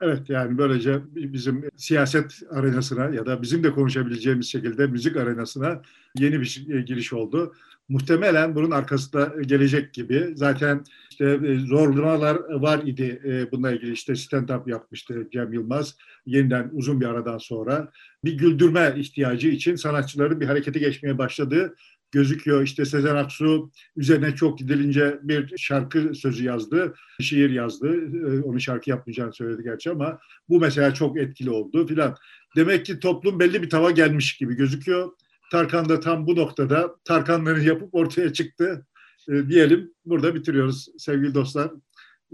Evet 0.00 0.30
yani 0.30 0.58
böylece 0.58 1.00
bizim 1.14 1.64
siyaset 1.76 2.42
arenasına 2.50 3.14
ya 3.14 3.26
da 3.26 3.42
bizim 3.42 3.64
de 3.64 3.72
konuşabileceğimiz 3.72 4.46
şekilde 4.46 4.86
müzik 4.86 5.16
arenasına 5.16 5.82
yeni 6.18 6.40
bir 6.40 6.66
e, 6.68 6.80
giriş 6.80 7.12
oldu. 7.12 7.54
Muhtemelen 7.88 8.54
bunun 8.54 8.70
arkasında 8.70 9.32
gelecek 9.42 9.94
gibi. 9.94 10.32
Zaten 10.34 10.84
işte 11.10 11.40
e, 11.46 11.58
zorlamalar 11.58 12.36
var 12.50 12.82
idi 12.84 13.20
e, 13.24 13.52
bununla 13.52 13.72
ilgili 13.72 13.92
işte 13.92 14.12
stand-up 14.12 14.70
yapmıştı 14.70 15.28
Cem 15.32 15.52
Yılmaz. 15.52 15.96
Yeniden 16.26 16.70
uzun 16.72 17.00
bir 17.00 17.06
aradan 17.06 17.38
sonra 17.38 17.92
bir 18.24 18.38
güldürme 18.38 18.94
ihtiyacı 18.96 19.48
için 19.48 19.76
sanatçıların 19.76 20.40
bir 20.40 20.46
harekete 20.46 20.78
geçmeye 20.78 21.18
başladığı 21.18 21.74
gözüküyor. 22.12 22.62
İşte 22.62 22.84
Sezen 22.84 23.16
Aksu 23.16 23.70
üzerine 23.96 24.34
çok 24.34 24.58
gidilince 24.58 25.18
bir 25.22 25.58
şarkı 25.58 26.14
sözü 26.14 26.44
yazdı, 26.44 26.94
şiir 27.20 27.50
yazdı. 27.50 27.94
Ee, 27.94 28.42
onu 28.42 28.60
şarkı 28.60 28.90
yapmayacağını 28.90 29.32
söyledi 29.32 29.62
gerçi 29.62 29.90
ama 29.90 30.18
bu 30.48 30.60
mesela 30.60 30.94
çok 30.94 31.18
etkili 31.18 31.50
oldu 31.50 31.86
filan. 31.86 32.16
Demek 32.56 32.86
ki 32.86 33.00
toplum 33.00 33.40
belli 33.40 33.62
bir 33.62 33.70
tava 33.70 33.90
gelmiş 33.90 34.36
gibi 34.36 34.54
gözüküyor. 34.54 35.12
Tarkan 35.52 35.88
da 35.88 36.00
tam 36.00 36.26
bu 36.26 36.36
noktada 36.36 36.96
Tarkanları 37.04 37.60
yapıp 37.60 37.94
ortaya 37.94 38.32
çıktı. 38.32 38.86
E, 39.28 39.48
diyelim 39.48 39.94
burada 40.04 40.34
bitiriyoruz 40.34 40.88
sevgili 40.98 41.34
dostlar. 41.34 41.70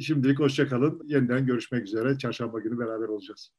Şimdilik 0.00 0.38
hoşçakalın. 0.38 1.02
Yeniden 1.04 1.46
görüşmek 1.46 1.84
üzere. 1.84 2.18
Çarşamba 2.18 2.60
günü 2.60 2.78
beraber 2.78 3.08
olacağız. 3.08 3.52